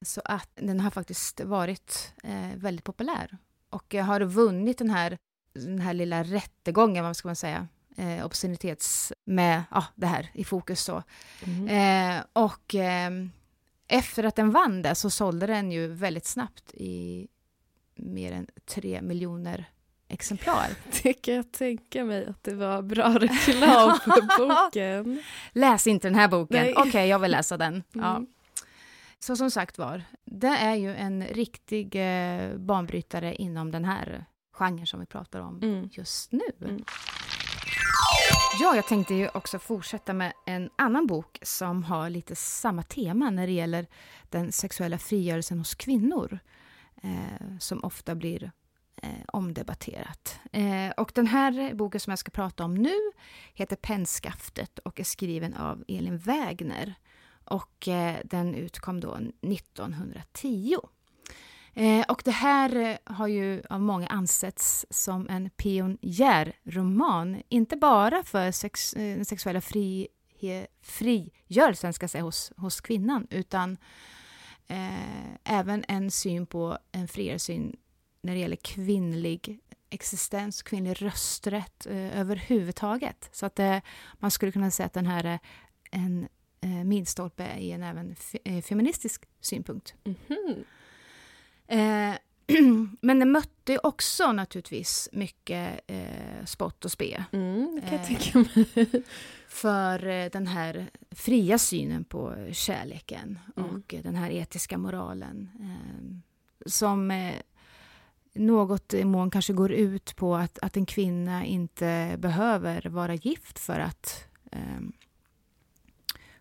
Så 0.00 0.20
att 0.24 0.50
den 0.54 0.80
har 0.80 0.90
faktiskt 0.90 1.40
varit 1.40 2.14
eh, 2.22 2.56
väldigt 2.56 2.84
populär. 2.84 3.38
Och 3.70 3.94
jag 3.94 4.04
har 4.04 4.20
vunnit 4.20 4.78
den 4.78 4.90
här, 4.90 5.18
den 5.54 5.78
här 5.78 5.94
lilla 5.94 6.22
rättegången, 6.22 7.04
vad 7.04 7.16
ska 7.16 7.28
man 7.28 7.36
säga, 7.36 7.68
eh, 7.96 8.24
obscenitets... 8.26 9.12
med 9.24 9.62
ja, 9.70 9.84
det 9.94 10.06
här 10.06 10.30
i 10.34 10.44
fokus. 10.44 10.80
Så. 10.80 11.02
Mhm. 11.44 11.68
Eh, 11.68 12.22
och 12.32 12.74
ehm, 12.74 13.30
efter 13.88 14.24
att 14.24 14.36
den 14.36 14.50
vann 14.50 14.82
det 14.82 14.94
så 14.94 15.10
sålde 15.10 15.46
den 15.46 15.72
ju 15.72 15.86
väldigt 15.86 16.26
snabbt 16.26 16.74
i 16.74 17.28
mer 17.94 18.32
än 18.32 18.46
tre 18.66 19.02
miljoner 19.02 19.64
exemplar. 20.08 20.66
Det 21.02 21.12
kan 21.12 21.34
jag 21.34 21.52
tänka 21.52 22.04
mig 22.04 22.26
att 22.26 22.42
det 22.44 22.54
var 22.54 22.82
bra 22.82 23.18
reklam 23.18 23.98
för 24.04 24.38
boken. 24.38 25.22
Läs 25.52 25.86
inte 25.86 26.08
den 26.08 26.14
här 26.14 26.28
boken. 26.28 26.74
Okej, 26.76 27.08
jag 27.08 27.18
vill 27.18 27.30
läsa 27.30 27.56
den. 27.56 27.82
Ja. 27.92 28.10
Mm. 28.16 28.26
Så 29.18 29.36
som 29.36 29.50
sagt 29.50 29.78
var, 29.78 30.02
det 30.24 30.46
är 30.46 30.74
ju 30.74 30.94
en 30.96 31.24
riktig 31.24 31.96
eh, 31.96 32.56
banbrytare 32.56 33.34
inom 33.34 33.70
den 33.70 33.84
här 33.84 34.24
genren 34.52 34.86
som 34.86 35.00
vi 35.00 35.06
pratar 35.06 35.40
om 35.40 35.62
Mm. 35.62 35.88
just 35.92 36.32
nu. 36.32 36.40
Mm. 36.60 36.84
Ja, 38.60 38.76
jag 38.76 38.86
tänkte 38.86 39.14
ju 39.14 39.28
också 39.28 39.58
fortsätta 39.58 40.12
med 40.12 40.32
en 40.46 40.70
annan 40.76 41.06
bok 41.06 41.38
som 41.42 41.84
har 41.84 42.10
lite 42.10 42.36
samma 42.36 42.82
tema 42.82 43.30
när 43.30 43.46
det 43.46 43.52
gäller 43.52 43.86
den 44.30 44.52
sexuella 44.52 44.98
frigörelsen 44.98 45.58
hos 45.58 45.74
kvinnor, 45.74 46.38
eh, 47.02 47.58
som 47.58 47.84
ofta 47.84 48.14
blir 48.14 48.52
eh, 49.02 49.24
omdebatterat. 49.26 50.40
Eh, 50.52 50.90
och 50.96 51.12
den 51.14 51.26
här 51.26 51.74
boken 51.74 52.00
som 52.00 52.10
jag 52.10 52.18
ska 52.18 52.30
prata 52.30 52.64
om 52.64 52.74
nu 52.74 52.96
heter 53.54 53.76
Pennskaftet 53.76 54.78
och 54.78 55.00
är 55.00 55.04
skriven 55.04 55.54
av 55.54 55.84
Elin 55.88 56.18
Wägner. 56.18 56.94
Och 57.44 57.88
eh, 57.88 58.16
den 58.24 58.54
utkom 58.54 59.00
då 59.00 59.14
1910. 59.14 60.76
Eh, 61.74 62.04
och 62.08 62.22
det 62.24 62.30
här 62.30 62.76
eh, 62.76 62.96
har 63.04 63.26
ju 63.26 63.62
av 63.70 63.80
många 63.80 64.06
ansetts 64.06 64.86
som 64.90 65.28
en 65.28 65.50
pionjärroman, 65.50 67.42
inte 67.48 67.76
bara 67.76 68.22
för 68.22 68.50
sex, 68.50 68.94
eh, 68.94 69.16
den 69.16 69.24
sexuella 69.24 69.60
fri, 69.60 70.08
he, 70.40 70.66
frigörelsen 70.82 71.92
ska 71.92 72.08
säga, 72.08 72.24
hos, 72.24 72.52
hos 72.56 72.80
kvinnan, 72.80 73.26
utan 73.30 73.76
eh, 74.66 75.34
även 75.44 75.84
en 75.88 76.10
syn 76.10 76.46
på 76.46 76.78
en 76.92 77.08
friare 77.08 77.38
syn 77.38 77.76
när 78.22 78.32
det 78.32 78.38
gäller 78.38 78.56
kvinnlig 78.56 79.60
existens, 79.90 80.62
kvinnlig 80.62 81.02
rösträtt 81.02 81.86
eh, 81.86 82.20
överhuvudtaget. 82.20 83.28
Så 83.32 83.46
att 83.46 83.58
eh, 83.58 83.78
man 84.14 84.30
skulle 84.30 84.52
kunna 84.52 84.70
säga 84.70 84.86
att 84.86 84.92
den 84.92 85.06
här 85.06 85.24
är 85.24 85.38
en 85.90 86.28
eh, 86.60 86.84
milstolpe 86.84 87.56
i 87.58 87.72
en 87.72 87.82
även 87.82 88.16
fe, 88.16 88.38
eh, 88.44 88.62
feministisk 88.62 89.24
synpunkt. 89.40 89.94
Mhm. 90.04 90.64
Eh, 91.66 92.14
men 93.00 93.18
det 93.18 93.24
mötte 93.24 93.78
också 93.82 94.32
naturligtvis 94.32 95.08
mycket 95.12 95.80
eh, 95.86 96.44
spott 96.44 96.84
och 96.84 96.90
spe 96.92 97.24
Mm, 97.32 97.74
det 97.74 97.88
kan 97.88 97.92
jag 97.98 98.00
Eh. 98.00 98.06
tänka 98.06 98.38
mig. 98.38 99.02
för 99.48 100.06
eh, 100.06 100.30
den 100.30 100.46
här 100.46 100.90
fria 101.10 101.58
synen 101.58 102.04
på 102.04 102.48
kärleken 102.52 103.38
Mm. 103.56 103.70
och 103.70 103.94
den 104.02 104.14
här 104.16 104.30
etiska 104.30 104.78
moralen 104.78 105.50
eh, 105.60 106.16
som 106.66 107.10
eh, 107.10 107.34
något 108.34 108.94
i 108.94 109.04
mån 109.04 109.30
kanske 109.30 109.52
går 109.52 109.72
ut 109.72 110.16
på 110.16 110.36
att, 110.36 110.58
att 110.62 110.76
en 110.76 110.86
kvinna 110.86 111.44
inte 111.44 112.16
behöver 112.18 112.82
vara 112.88 113.14
gift 113.14 113.58
för 113.58 113.78
att 113.80 114.24
eh, 114.52 114.80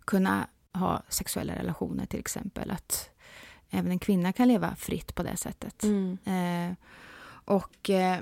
kunna 0.05 0.47
ha 0.73 1.03
sexuella 1.09 1.55
relationer 1.55 2.05
till 2.05 2.19
exempel. 2.19 2.71
Att 2.71 3.09
även 3.71 3.91
en 3.91 3.99
kvinna 3.99 4.33
kan 4.33 4.47
leva 4.47 4.75
fritt 4.75 5.15
på 5.15 5.23
det 5.23 5.37
sättet. 5.37 5.83
Mm. 5.83 6.17
Eh, 6.25 6.75
och, 7.45 7.89
eh, 7.89 8.19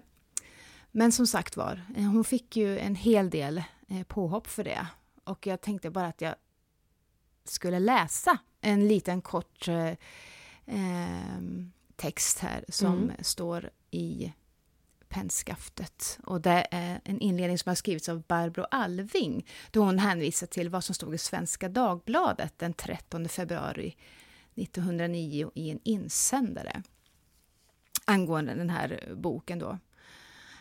men 0.92 1.12
som 1.12 1.28
sagt 1.28 1.58
var, 1.58 1.82
eh, 1.98 2.04
hon 2.04 2.24
fick 2.24 2.56
ju 2.58 2.80
en 2.80 2.96
hel 2.96 3.30
del 3.30 3.64
eh, 3.88 4.04
påhopp 4.04 4.48
för 4.48 4.64
det. 4.64 4.88
Och 5.24 5.48
jag 5.48 5.62
tänkte 5.62 5.90
bara 5.90 6.08
att 6.08 6.22
jag 6.22 6.36
skulle 7.46 7.80
läsa 7.80 8.38
en 8.62 8.88
liten 8.88 9.22
kort 9.22 9.68
eh, 9.68 9.88
eh, 10.66 11.42
text 11.96 12.40
här 12.40 12.66
som 12.70 12.94
Mm. 12.98 13.12
står 13.22 13.70
i 13.92 14.34
pennskaftet. 15.10 16.20
Och 16.24 16.42
det 16.42 16.68
är 16.72 17.02
en 17.04 17.20
inledning 17.20 17.58
som 17.58 17.70
har 17.70 17.76
skrivits 17.76 18.10
av 18.10 18.22
Barbro 18.22 18.66
Alving 18.72 19.46
då 19.72 19.84
hon 19.84 20.00
hänvisar 20.00 20.48
till 20.48 20.70
vad 20.70 20.84
som 20.84 20.96
stod 20.96 21.16
i 21.16 21.18
Svenska 21.18 21.70
Dagbladet 21.70 22.54
den 22.60 22.74
13 22.74 23.30
februari 23.30 23.96
1909 24.60 25.52
i 25.56 25.70
en 25.70 25.80
insändare 25.84 26.84
angående 28.06 28.54
den 28.54 28.70
här 28.70 29.14
boken. 29.16 29.60
Då. 29.60 29.70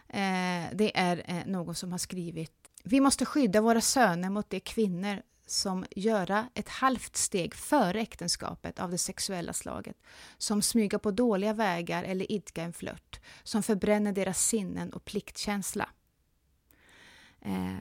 Eh, 0.09 0.64
det 0.73 0.99
är 0.99 1.23
eh, 1.25 1.47
någon 1.47 1.75
som 1.75 1.93
har 1.93 1.99
skrivit 1.99 2.52
Vi 2.85 3.00
måste 3.00 3.25
skydda 3.25 3.61
våra 3.61 3.81
söner 3.81 4.31
mot 4.31 4.50
de 4.50 4.61
kvinnor 4.61 5.23
som 5.47 5.87
göra 5.97 6.49
ett 6.55 6.69
halvt 6.69 7.17
steg 7.17 7.55
före 7.55 8.00
äktenskapet 8.00 8.78
av 8.78 8.90
det 8.90 8.99
sexuella 8.99 9.52
slaget, 9.52 9.97
som 10.38 10.62
smyga 10.62 10.99
på 10.99 11.11
dåliga 11.11 11.52
vägar 11.52 12.05
eller 12.05 12.33
idka 12.33 12.62
en 12.62 12.73
flört, 12.73 13.21
som 13.43 13.62
förbränner 13.62 14.12
deras 14.12 14.47
sinnen 14.47 14.93
och 14.93 15.05
pliktkänsla. 15.05 15.88
Eh, 17.40 17.76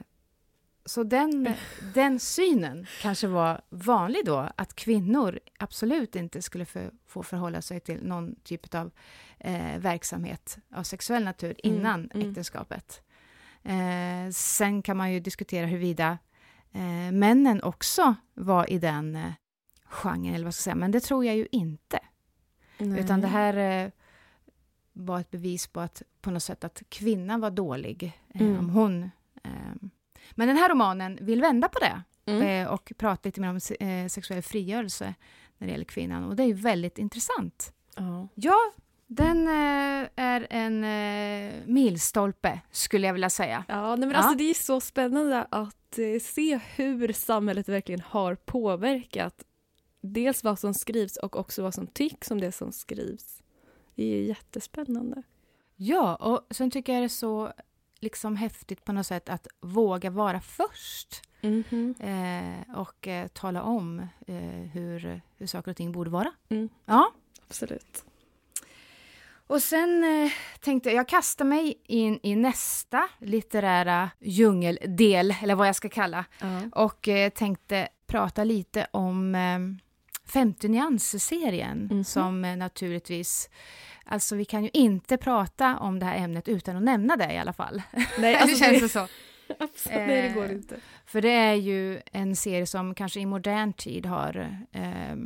så 0.88 1.02
den, 1.02 1.54
den 1.94 2.20
synen 2.20 2.86
kanske 3.02 3.26
var 3.26 3.60
vanlig 3.70 4.24
då, 4.24 4.48
att 4.56 4.74
kvinnor 4.74 5.40
absolut 5.58 6.16
inte 6.16 6.42
skulle 6.42 6.64
för, 6.64 6.90
få 7.06 7.22
förhålla 7.22 7.62
sig 7.62 7.80
till 7.80 8.04
någon 8.04 8.34
typ 8.42 8.74
av 8.74 8.90
eh, 9.38 9.78
verksamhet 9.78 10.58
av 10.74 10.82
sexuell 10.82 11.24
natur 11.24 11.54
mm, 11.64 11.76
innan 11.76 12.10
mm, 12.14 12.28
äktenskapet. 12.28 13.02
Eh, 13.62 14.30
sen 14.32 14.82
kan 14.82 14.96
man 14.96 15.12
ju 15.12 15.20
diskutera 15.20 15.66
huruvida 15.66 16.18
eh, 16.72 17.12
männen 17.12 17.62
också 17.62 18.14
var 18.34 18.70
i 18.70 18.78
den 18.78 19.16
eh, 19.16 19.32
genren, 19.84 20.34
eller 20.34 20.44
vad 20.44 20.54
ska 20.54 20.60
jag 20.60 20.64
säga, 20.64 20.74
men 20.74 20.90
det 20.90 21.00
tror 21.00 21.24
jag 21.24 21.36
ju 21.36 21.48
inte. 21.52 21.98
Nej. 22.78 23.00
Utan 23.00 23.20
det 23.20 23.28
här 23.28 23.84
eh, 23.84 23.90
var 24.92 25.20
ett 25.20 25.30
bevis 25.30 25.66
på 25.66 25.80
att 25.80 26.02
på 26.20 26.30
något 26.30 26.42
sätt 26.42 26.64
att 26.64 26.82
kvinnan 26.88 27.40
var 27.40 27.50
dålig, 27.50 28.18
eh, 28.34 28.40
mm. 28.40 28.58
om 28.58 28.70
hon... 28.70 29.10
Eh, 30.28 30.34
men 30.34 30.48
den 30.48 30.56
här 30.56 30.68
romanen 30.68 31.18
vill 31.20 31.40
vända 31.40 31.68
på 31.68 31.78
det 31.78 32.02
mm. 32.26 32.42
Eh, 32.42 32.72
och 32.72 32.92
prata 32.96 33.20
lite 33.28 33.40
mer 33.40 33.50
om 33.50 33.60
sexuell 34.10 34.42
frigörelse 34.42 35.14
när 35.58 35.66
det 35.66 35.72
gäller 35.72 35.84
kvinnan, 35.84 36.24
och 36.24 36.36
det 36.36 36.42
är 36.42 36.54
väldigt 36.54 36.98
intressant. 36.98 37.72
Oh. 37.96 38.24
Ja, 38.34 38.72
den 39.06 39.48
är 39.48 40.46
en 40.50 40.80
milstolpe, 41.74 42.60
skulle 42.70 43.06
jag 43.06 43.14
vilja 43.14 43.30
säga. 43.30 43.64
Ja, 43.68 43.96
men 43.96 44.10
ja. 44.10 44.16
Alltså, 44.16 44.34
det 44.34 44.50
är 44.50 44.54
så 44.54 44.80
spännande 44.80 45.46
att 45.50 45.74
Eh, 45.96 46.20
se 46.20 46.60
hur 46.76 47.12
samhället 47.12 47.68
verkligen 47.68 48.00
har 48.00 48.34
påverkat 48.34 49.44
dels 50.00 50.44
vad 50.44 50.58
som 50.58 50.74
skrivs 50.74 51.16
och 51.16 51.36
också 51.36 51.62
vad 51.62 51.74
som 51.74 51.86
tycks 51.86 52.30
om 52.30 52.40
det 52.40 52.52
som 52.52 52.72
skrivs. 52.72 53.42
Det 53.94 54.04
är 54.04 54.22
jättespännande. 54.22 55.22
Ja, 55.76 56.16
och 56.16 56.46
sen 56.50 56.70
tycker 56.70 56.92
jag 56.92 57.02
det 57.02 57.06
är 57.06 57.08
så 57.08 57.52
liksom 58.00 58.36
häftigt 58.36 58.84
på 58.84 58.92
något 58.92 59.06
sätt 59.06 59.28
att 59.28 59.46
våga 59.60 60.10
vara 60.10 60.40
först. 60.40 61.22
Mm 61.40 61.64
-hmm. 61.70 61.94
eh, 62.68 62.78
och 62.78 63.08
eh, 63.08 63.28
tala 63.28 63.62
om 63.62 64.00
eh, 64.26 64.36
hur, 64.72 65.20
hur 65.36 65.46
saker 65.46 65.70
och 65.70 65.76
ting 65.76 65.92
borde 65.92 66.10
vara. 66.10 66.32
Mm. 66.48 66.68
Ja. 66.84 67.12
Absolut. 67.46 68.04
Och 69.48 69.62
sen 69.62 70.04
eh, 70.04 70.32
tänkte 70.60 70.88
jag, 70.88 70.96
jag 70.96 71.08
kastar 71.08 71.44
mig 71.44 71.80
in 71.84 72.20
i 72.22 72.36
nästa 72.36 73.08
litterära 73.18 74.10
djungeldel, 74.20 75.34
eller 75.42 75.54
vad 75.54 75.68
jag 75.68 75.76
ska 75.76 75.88
kalla, 75.88 76.24
uh. 76.42 76.66
och 76.72 77.08
eh, 77.08 77.30
tänkte 77.30 77.88
prata 78.06 78.44
lite 78.44 78.86
om 78.90 79.34
eh, 79.34 79.58
50 80.28 80.68
nyanser-serien, 80.68 81.78
mm 81.78 81.88
-hmm. 81.88 82.02
som 82.02 82.44
eh, 82.44 82.56
naturligtvis 82.56 83.50
Alltså 84.10 84.36
vi 84.36 84.44
kan 84.44 84.64
ju 84.64 84.70
inte 84.72 85.16
prata 85.16 85.78
om 85.78 85.98
det 85.98 86.06
här 86.06 86.16
ämnet 86.16 86.48
utan 86.48 86.76
att 86.76 86.82
nämna 86.82 87.16
det 87.16 87.32
i 87.32 87.38
alla 87.38 87.52
fall. 87.52 87.82
Nej, 88.18 88.34
alltså, 88.40 88.56
det 88.56 88.64
känns 88.64 88.82
det 88.82 88.88
så. 88.88 89.08
Absolut, 89.58 89.98
nej, 89.98 90.22
det 90.22 90.34
går 90.34 90.44
eh, 90.44 90.52
inte. 90.52 90.76
För 91.06 91.20
det 91.22 91.32
är 91.32 91.54
ju 91.54 92.00
en 92.12 92.36
serie 92.36 92.66
som 92.66 92.94
kanske 92.94 93.20
i 93.20 93.26
modern 93.26 93.72
tid 93.72 94.06
har 94.06 94.58
eh, 94.72 95.16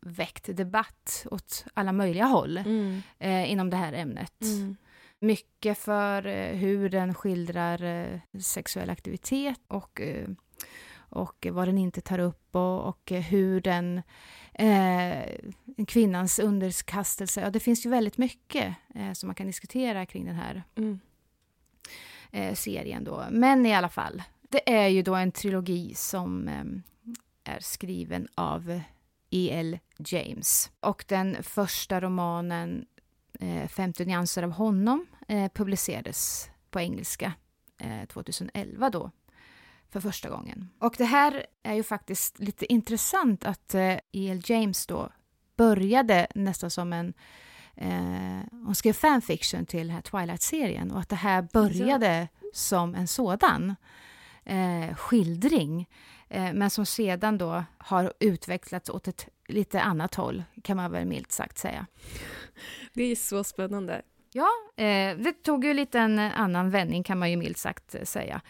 väckt 0.00 0.56
debatt 0.56 1.26
åt 1.30 1.64
alla 1.74 1.92
möjliga 1.92 2.24
håll 2.24 2.56
mm. 2.56 3.02
eh, 3.18 3.52
inom 3.52 3.70
det 3.70 3.76
här 3.76 3.92
ämnet. 3.92 4.42
Mm. 4.42 4.76
Mycket 5.20 5.78
för 5.78 6.26
eh, 6.26 6.56
hur 6.56 6.88
den 6.88 7.14
skildrar 7.14 7.82
eh, 7.82 8.40
sexuell 8.40 8.90
aktivitet 8.90 9.60
och, 9.68 10.00
eh, 10.00 10.28
och 11.16 11.46
vad 11.50 11.68
den 11.68 11.78
inte 11.78 12.00
tar 12.00 12.18
upp 12.18 12.56
och, 12.56 12.88
och 12.88 13.10
hur 13.10 13.60
den 13.60 14.02
eh, 14.52 15.22
kvinnans 15.86 16.38
underkastelse. 16.38 17.40
Ja, 17.40 17.50
det 17.50 17.60
finns 17.60 17.86
ju 17.86 17.90
väldigt 17.90 18.18
mycket 18.18 18.74
eh, 18.94 19.12
som 19.12 19.26
man 19.26 19.34
kan 19.34 19.46
diskutera 19.46 20.06
kring 20.06 20.24
den 20.24 20.34
här 20.34 20.62
mm. 20.76 20.98
serien. 22.56 23.04
Då. 23.04 23.24
Men 23.30 23.66
i 23.66 23.74
alla 23.74 23.88
fall, 23.88 24.22
det 24.48 24.74
är 24.74 24.88
ju 24.88 25.02
då 25.02 25.14
en 25.14 25.32
trilogi 25.32 25.94
som 25.94 26.48
är 27.44 27.60
skriven 27.60 28.28
av 28.34 28.80
E.L. 29.30 29.78
James. 29.98 30.70
Och 30.80 31.04
den 31.08 31.42
första 31.42 32.00
romanen, 32.00 32.86
eh, 33.40 33.68
50 33.68 34.04
nyanser 34.04 34.42
av 34.42 34.50
honom, 34.50 35.06
eh, 35.28 35.50
publicerades 35.54 36.50
på 36.70 36.80
engelska 36.80 37.32
eh, 37.78 38.06
2011 38.06 38.90
då, 38.90 39.10
för 39.90 40.00
första 40.00 40.28
gången. 40.28 40.68
Och 40.78 40.94
det 40.98 41.04
här 41.04 41.46
är 41.62 41.74
ju 41.74 41.82
faktiskt 41.82 42.38
lite 42.38 42.72
intressant 42.72 43.44
att 43.44 43.74
eh, 43.74 43.92
E.L. 44.12 44.42
James 44.44 44.86
då 44.86 45.08
började 45.56 46.26
nästan 46.34 46.70
som 46.70 46.92
en 46.92 47.14
Eh, 47.78 48.40
hon 48.50 48.74
skrev 48.74 48.92
fanfiction 48.92 49.66
till 49.66 49.90
här 49.90 50.00
Twilight-serien 50.00 50.90
och 50.90 51.00
att 51.00 51.08
det 51.08 51.16
här 51.16 51.48
började 51.52 52.28
som 52.52 52.94
en 52.94 53.08
sådan 53.08 53.74
eh, 54.44 54.94
skildring 54.94 55.86
Eh, 56.28 56.52
men 56.52 56.70
som 56.70 56.86
sedan 56.86 57.38
då 57.38 57.64
har 57.78 58.12
utvecklats 58.20 58.90
åt 58.90 59.08
ett 59.08 59.28
lite 59.48 59.80
annat 59.80 60.14
håll, 60.14 60.44
kan 60.62 60.76
man 60.76 60.92
väl 60.92 61.06
milt 61.06 61.32
sagt 61.32 61.58
säga. 61.58 61.86
Det 62.92 63.02
är 63.02 63.16
så 63.16 63.44
spännande. 63.44 64.02
Ja, 64.32 64.48
eh, 64.76 65.16
det 65.16 65.32
tog 65.42 65.64
ju 65.64 65.74
lite 65.74 65.98
en 65.98 66.18
annan 66.18 66.70
vändning, 66.70 67.02
kan 67.02 67.18
man 67.18 67.30
ju 67.30 67.36
milt 67.36 67.58
sagt 67.58 68.08
säga. 68.08 68.40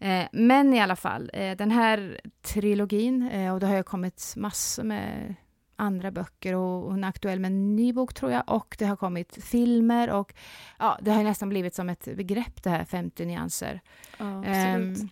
Eh, 0.00 0.26
men 0.32 0.74
i 0.74 0.80
alla 0.80 0.96
fall, 0.96 1.30
den 1.32 1.70
här 1.70 2.20
trilogin, 2.42 3.22
och 3.52 3.60
det 3.60 3.66
har 3.66 3.76
ju 3.76 3.82
kommit 3.82 4.34
massor 4.36 4.82
med 4.82 5.34
andra 5.80 6.10
böcker 6.10 6.54
och 6.54 6.90
hon 6.90 7.04
är 7.04 7.08
aktuell 7.08 7.40
med 7.40 7.48
en 7.50 7.76
ny 7.76 7.92
bok 7.92 8.14
tror 8.14 8.32
jag 8.32 8.42
och 8.46 8.76
det 8.78 8.84
har 8.84 8.96
kommit 8.96 9.44
filmer 9.44 10.10
och 10.10 10.34
ja, 10.78 10.98
det 11.02 11.10
har 11.10 11.24
nästan 11.24 11.48
blivit 11.48 11.74
som 11.74 11.88
ett 11.88 12.16
begrepp 12.16 12.62
det 12.62 12.70
här 12.70 12.84
50 12.84 13.24
nyanser. 13.24 13.80
Ja, 14.18 14.38
absolut. 14.38 14.98
Um, 14.98 15.08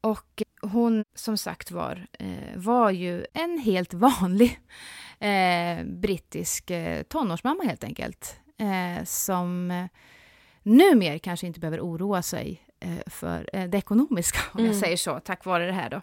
och 0.00 0.42
hon, 0.62 1.04
som 1.14 1.36
sagt 1.36 1.70
var, 1.70 2.06
eh, 2.18 2.56
var 2.56 2.90
ju 2.90 3.26
en 3.32 3.58
helt 3.58 3.94
vanlig 3.94 4.60
eh, 5.18 5.84
brittisk 5.84 6.70
eh, 6.70 7.02
tonårsmamma 7.02 7.64
helt 7.64 7.84
enkelt. 7.84 8.40
Eh, 8.58 9.04
som 9.04 9.70
eh, 9.70 9.86
numera 10.62 11.18
kanske 11.18 11.46
inte 11.46 11.60
behöver 11.60 11.80
oroa 11.80 12.22
sig 12.22 12.62
eh, 12.66 12.69
för 13.06 13.50
eh, 13.52 13.64
det 13.64 13.78
ekonomiska, 13.78 14.38
om 14.52 14.60
mm. 14.60 14.72
jag 14.72 14.80
säger 14.80 14.96
så, 14.96 15.20
tack 15.20 15.44
vare 15.44 15.66
det 15.66 15.72
här 15.72 15.90
då. 15.90 16.02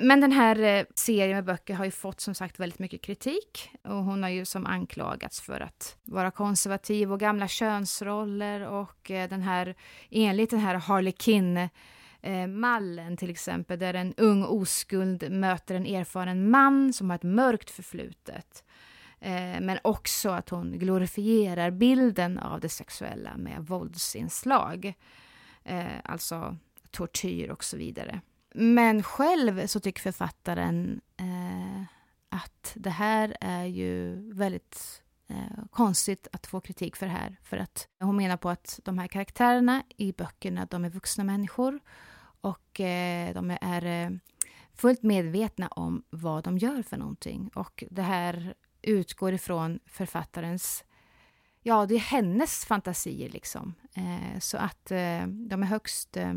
Men 0.00 0.20
den 0.20 0.32
här 0.32 0.86
serien 0.94 1.36
med 1.36 1.44
böcker 1.44 1.74
har 1.74 1.84
ju 1.84 1.90
fått 1.90 2.20
som 2.20 2.34
sagt 2.34 2.60
väldigt 2.60 2.78
mycket 2.78 3.02
kritik 3.02 3.70
och 3.82 4.04
hon 4.04 4.22
har 4.22 4.30
ju 4.30 4.44
som 4.44 4.66
anklagats 4.66 5.40
för 5.40 5.60
att 5.60 5.96
vara 6.04 6.30
konservativ 6.30 7.12
och 7.12 7.20
gamla 7.20 7.48
könsroller 7.48 8.60
och 8.60 9.00
den 9.06 9.42
här, 9.42 9.74
enligt 10.10 10.50
den 10.50 10.60
här 10.60 10.74
Harlequin 10.74 11.68
eh, 12.24 12.46
mallen 12.46 13.16
till 13.16 13.30
exempel, 13.30 13.78
där 13.78 13.94
en 13.94 14.14
ung 14.16 14.44
oskuld 14.44 15.30
möter 15.30 15.74
en 15.74 15.86
erfaren 15.86 16.50
man 16.50 16.92
som 16.92 17.10
har 17.10 17.16
ett 17.16 17.22
mörkt 17.22 17.70
förflutet. 17.70 18.64
Eh, 19.20 19.60
men 19.60 19.78
också 19.82 20.30
att 20.30 20.48
hon 20.48 20.78
glorifierar 20.78 21.70
bilden 21.70 22.38
av 22.38 22.60
det 22.60 22.68
sexuella 22.68 23.36
med 23.36 23.66
våldsinslag. 23.66 24.94
Eh, 25.64 26.00
alltså 26.04 26.56
tortyr 26.90 27.50
och 27.50 27.64
så 27.64 27.76
vidare. 27.76 28.20
Men 28.54 29.02
själv 29.02 29.66
så 29.66 29.80
tycker 29.80 30.02
författaren 30.02 31.00
eh, 31.16 31.82
att 32.28 32.72
det 32.76 32.90
här 32.90 33.36
är 33.40 33.64
ju 33.64 34.16
väldigt 34.32 35.02
eh, 35.28 35.64
konstigt 35.70 36.28
att 36.32 36.46
få 36.46 36.60
kritik 36.60 36.96
för 36.96 37.06
det 37.06 37.12
här. 37.12 37.36
För 37.42 37.56
att 37.56 37.88
hon 38.00 38.16
menar 38.16 38.36
på 38.36 38.50
att 38.50 38.80
de 38.84 38.98
här 38.98 39.06
karaktärerna 39.06 39.82
i 39.96 40.12
böckerna, 40.12 40.66
de 40.70 40.84
är 40.84 40.90
vuxna 40.90 41.24
människor 41.24 41.80
och 42.40 42.80
eh, 42.80 43.34
de 43.34 43.56
är 43.60 43.84
eh, 43.84 44.10
fullt 44.74 45.02
medvetna 45.02 45.68
om 45.68 46.04
vad 46.10 46.44
de 46.44 46.58
gör 46.58 46.82
för 46.82 46.96
någonting. 46.96 47.50
Och 47.54 47.84
det 47.90 48.02
här 48.02 48.54
utgår 48.82 49.32
ifrån 49.32 49.80
författarens 49.86 50.84
Ja, 51.66 51.86
det 51.86 51.94
är 51.94 51.98
hennes 51.98 52.64
fantasier 52.64 53.28
liksom. 53.28 53.74
Eh, 53.94 54.38
så 54.40 54.56
att 54.56 54.90
eh, 54.90 55.26
de 55.26 55.62
är 55.62 55.66
högst 55.66 56.16
eh, 56.16 56.34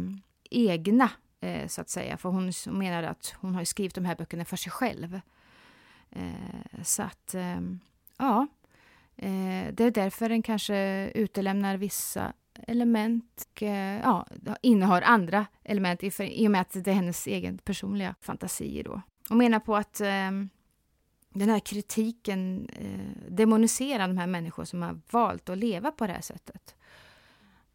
egna, 0.50 1.10
eh, 1.40 1.68
så 1.68 1.82
att 1.82 1.90
säga. 1.90 2.18
För 2.18 2.30
hon, 2.30 2.52
hon 2.66 2.80
menar 2.80 3.04
att 3.04 3.36
hon 3.40 3.56
har 3.56 3.64
skrivit 3.64 3.96
de 3.96 4.06
här 4.06 4.16
böckerna 4.16 4.46
för 4.46 4.58
sig 4.58 4.72
själv. 4.72 5.20
Eh, 6.12 6.84
så 6.84 7.04
att, 7.04 7.34
eh, 7.34 7.62
ja. 8.18 8.48
Eh, 9.16 9.74
det 9.74 9.84
är 9.84 9.92
därför 9.92 10.30
den 10.30 10.42
kanske 10.42 11.10
utelämnar 11.16 11.78
vissa 11.78 12.34
element 12.68 13.48
och 13.52 13.64
eh, 13.64 14.02
ja, 14.02 14.28
innehar 14.62 15.02
andra 15.02 15.46
element 15.64 16.04
i, 16.04 16.12
i 16.20 16.48
och 16.48 16.52
med 16.52 16.62
att 16.62 16.84
det 16.84 16.92
är 16.92 16.96
hennes 16.96 17.28
egen 17.28 17.58
personliga 17.58 18.16
fantasier 18.22 18.84
då. 18.84 19.02
Och 19.30 19.38
menar 19.38 19.60
på 19.60 19.76
att 19.76 20.02
eh, 20.02 20.32
den 21.38 21.50
här 21.50 21.60
kritiken 21.60 22.70
eh, 22.74 23.32
demoniserar 23.32 24.08
de 24.08 24.18
här 24.18 24.28
människor 24.28 24.66
som 24.66 24.82
har 24.82 25.00
valt 25.12 25.50
att 25.50 25.58
leva 25.58 25.92
på 25.92 26.08
det 26.08 26.14
här 26.14 26.22
sättet. 26.22 26.76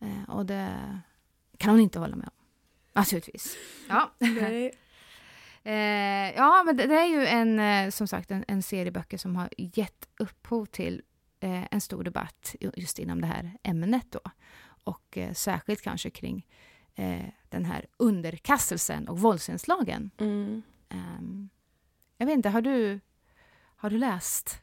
Eh, 0.01 0.31
och 0.31 0.47
det 0.47 1.01
kan 1.57 1.71
hon 1.71 1.81
inte 1.81 1.99
hålla 1.99 2.17
med 2.17 2.27
om. 2.27 2.45
Naturligtvis. 2.93 3.57
Ja. 3.89 4.13
eh, 5.63 6.35
ja, 6.37 6.63
men 6.67 6.77
det, 6.77 6.87
det, 6.87 6.95
är 6.95 7.07
ju 7.07 7.27
en, 7.27 7.59
eh, 7.59 7.91
som 7.91 8.09
sagt, 8.09 8.31
en, 8.31 8.45
en 8.49 8.63
serie 8.63 8.93
böcker 8.93 9.19
som 9.19 9.37
har 9.37 9.49
gett 9.57 10.09
upphov 10.19 10.67
till 10.67 11.03
eh, 11.41 11.65
en 11.71 11.81
stor 11.81 12.05
debatt 12.05 12.55
just 12.61 12.99
inom 12.99 13.21
det 13.21 13.27
här 13.27 13.53
ämnet 13.63 14.07
då. 14.11 14.21
Och 14.85 15.19
eh, 15.19 15.33
särskilt 15.33 15.83
kanske 15.83 16.11
kring 16.11 16.47
den 17.49 17.65
här 17.65 17.87
underkastelsen 17.97 19.09
och 19.09 19.19
våldsinslagen. 19.19 20.11
Mm. 20.19 20.63
Um, 20.91 21.49
jag 22.17 22.27
vet 22.27 22.37
inte, 22.37 22.49
har 22.49 22.61
du, 22.61 23.01
har 23.83 23.91
du 23.91 23.99
läst? 23.99 24.59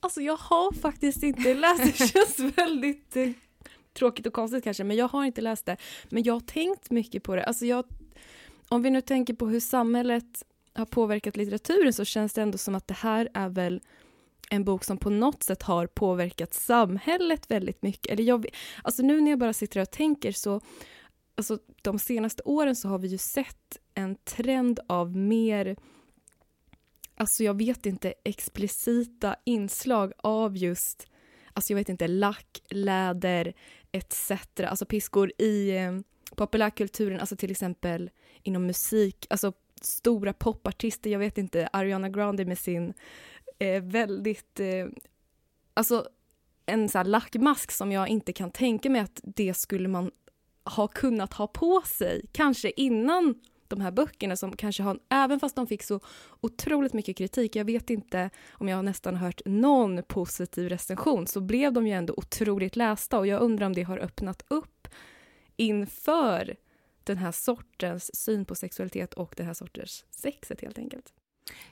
Alltså 0.00 0.20
jag 0.20 0.36
har 0.36 0.72
faktiskt 0.72 1.22
inte 1.22 1.54
läst, 1.54 1.98
det 1.98 2.06
känns 2.08 2.58
väldigt 2.58 3.16
eh, 3.16 3.30
tråkigt 3.94 4.26
och 4.26 4.32
konstigt 4.32 4.64
kanske, 4.64 4.84
men 4.84 4.96
jag 4.96 5.08
har 5.08 5.24
inte 5.24 5.40
läst 5.40 5.66
det. 5.66 5.76
Men 6.08 6.22
jag 6.22 6.34
har 6.34 6.40
tänkt 6.40 6.90
mycket 6.90 7.22
på 7.22 7.36
det. 7.36 7.44
Alltså 7.44 7.66
jag, 7.66 7.84
om 8.68 8.82
vi 8.82 8.90
nu 8.90 9.00
tänker 9.00 9.34
på 9.34 9.46
hur 9.46 9.60
samhället 9.60 10.42
har 10.74 10.86
påverkat 10.86 11.36
litteraturen 11.36 11.92
så 11.92 12.04
känns 12.04 12.32
det 12.32 12.42
ändå 12.42 12.58
som 12.58 12.74
att 12.74 12.88
det 12.88 12.94
här 12.94 13.28
är 13.34 13.48
väl 13.48 13.80
en 14.50 14.64
bok 14.64 14.84
som 14.84 14.98
på 14.98 15.10
något 15.10 15.42
sätt 15.42 15.62
har 15.62 15.86
påverkat 15.86 16.54
samhället 16.54 17.50
väldigt 17.50 17.82
mycket. 17.82 18.12
Eller 18.12 18.24
jag, 18.24 18.46
alltså 18.82 19.02
nu 19.02 19.20
när 19.20 19.30
jag 19.30 19.38
bara 19.38 19.52
sitter 19.52 19.80
och 19.80 19.90
tänker 19.90 20.32
så, 20.32 20.60
alltså 21.34 21.58
de 21.82 21.98
senaste 21.98 22.42
åren 22.42 22.76
så 22.76 22.88
har 22.88 22.98
vi 22.98 23.08
ju 23.08 23.18
sett 23.18 23.78
en 23.94 24.16
trend 24.16 24.80
av 24.86 25.16
mer, 25.16 25.76
alltså 27.22 27.44
jag 27.44 27.58
vet 27.58 27.86
inte, 27.86 28.14
explicita 28.24 29.36
inslag 29.44 30.12
av 30.16 30.56
just, 30.56 31.06
alltså 31.52 31.72
jag 31.72 31.76
vet 31.76 31.88
inte, 31.88 32.08
lack, 32.08 32.62
läder 32.70 33.54
etc. 33.92 34.32
Alltså 34.66 34.86
piskor 34.86 35.32
i 35.38 35.76
eh, 35.76 35.92
populärkulturen, 36.36 37.20
alltså 37.20 37.36
till 37.36 37.50
exempel 37.50 38.10
inom 38.42 38.66
musik, 38.66 39.26
alltså 39.30 39.52
stora 39.80 40.32
popartister, 40.32 41.10
jag 41.10 41.18
vet 41.18 41.38
inte, 41.38 41.68
Ariana 41.72 42.08
Grande 42.08 42.44
med 42.44 42.58
sin 42.58 42.94
eh, 43.58 43.82
väldigt, 43.82 44.60
eh, 44.60 44.86
alltså 45.74 46.06
en 46.66 46.88
sån 46.88 46.98
här 46.98 47.04
lackmask 47.04 47.70
som 47.70 47.92
jag 47.92 48.08
inte 48.08 48.32
kan 48.32 48.50
tänka 48.50 48.90
mig 48.90 49.00
att 49.00 49.20
det 49.22 49.54
skulle 49.54 49.88
man 49.88 50.10
ha 50.64 50.88
kunnat 50.88 51.32
ha 51.32 51.46
på 51.46 51.82
sig, 51.86 52.22
kanske 52.32 52.72
innan 52.76 53.34
de 53.76 53.80
här 53.80 53.90
böckerna 53.90 54.36
som 54.36 54.56
kanske 54.56 54.82
har, 54.82 54.98
även 55.08 55.40
fast 55.40 55.56
de 55.56 55.66
fick 55.66 55.82
så 55.82 56.00
otroligt 56.40 56.92
mycket 56.92 57.16
kritik, 57.16 57.56
jag 57.56 57.64
vet 57.64 57.90
inte 57.90 58.30
om 58.52 58.68
jag 58.68 58.76
har 58.76 58.82
nästan 58.82 59.16
hört 59.16 59.40
någon 59.44 60.02
positiv 60.02 60.68
recension, 60.68 61.26
så 61.26 61.40
blev 61.40 61.72
de 61.72 61.86
ju 61.86 61.92
ändå 61.92 62.14
otroligt 62.16 62.76
lästa 62.76 63.18
och 63.18 63.26
jag 63.26 63.40
undrar 63.40 63.66
om 63.66 63.72
det 63.72 63.82
har 63.82 63.98
öppnat 63.98 64.44
upp 64.48 64.88
inför 65.56 66.56
den 67.04 67.18
här 67.18 67.32
sortens 67.32 68.16
syn 68.16 68.44
på 68.44 68.54
sexualitet 68.54 69.14
och 69.14 69.34
den 69.36 69.46
här 69.46 69.54
sortens 69.54 70.04
sexet 70.10 70.60
helt 70.60 70.78
enkelt. 70.78 71.12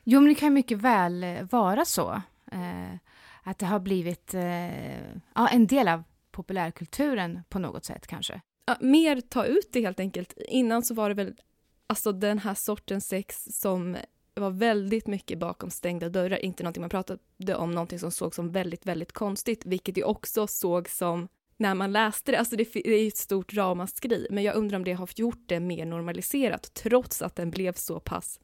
Jo, 0.04 0.20
men 0.20 0.28
det 0.28 0.34
kan 0.34 0.54
mycket 0.54 0.78
väl 0.78 1.24
eh, 1.24 1.42
vara 1.50 1.84
så. 1.84 2.22
Eh, 2.52 2.94
att 3.42 3.58
det 3.58 3.66
har 3.66 3.80
blivit 3.80 4.34
eh, 4.34 5.10
ja, 5.34 5.48
en 5.52 5.66
del 5.66 5.88
av 5.88 6.02
populärkulturen 6.30 7.40
på 7.48 7.58
något 7.58 7.84
sätt 7.84 8.06
kanske. 8.06 8.40
Ja, 8.66 8.76
mer 8.80 9.20
ta 9.20 9.44
ut 9.44 9.68
det 9.72 9.80
helt 9.80 10.00
enkelt. 10.00 10.32
Innan 10.48 10.82
så 10.82 10.94
var 10.94 11.08
det 11.08 11.14
väl 11.14 11.34
alltså 11.90 12.12
den 12.12 12.38
här 12.38 12.54
sortens 12.54 13.08
sex 13.08 13.48
som 13.50 13.96
var 14.34 14.50
väldigt 14.50 15.06
mycket 15.06 15.38
bakom 15.38 15.70
stängda 15.70 16.08
dörrar, 16.08 16.44
inte 16.44 16.62
någonting 16.62 16.80
man 16.80 16.90
pratade 16.90 17.54
om, 17.56 17.70
någonting 17.70 17.98
som 17.98 18.10
såg 18.10 18.34
som 18.34 18.52
väldigt, 18.52 18.86
väldigt 18.86 19.12
konstigt, 19.12 19.66
vilket 19.66 19.98
ju 19.98 20.04
också 20.04 20.46
såg 20.46 20.88
som 20.88 21.28
när 21.56 21.74
man 21.74 21.92
läste 21.92 22.32
det, 22.32 22.38
alltså 22.38 22.56
det, 22.56 22.72
det 22.72 22.90
är 22.90 23.08
ett 23.08 23.16
stort 23.16 23.54
ramaskri, 23.54 24.26
men 24.30 24.44
jag 24.44 24.56
undrar 24.56 24.76
om 24.76 24.84
det 24.84 24.92
har 24.92 25.08
gjort 25.16 25.42
det 25.46 25.60
mer 25.60 25.86
normaliserat, 25.86 26.74
trots 26.74 27.22
att 27.22 27.36
den 27.36 27.50
blev 27.50 27.72
så 27.72 28.00
pass 28.00 28.40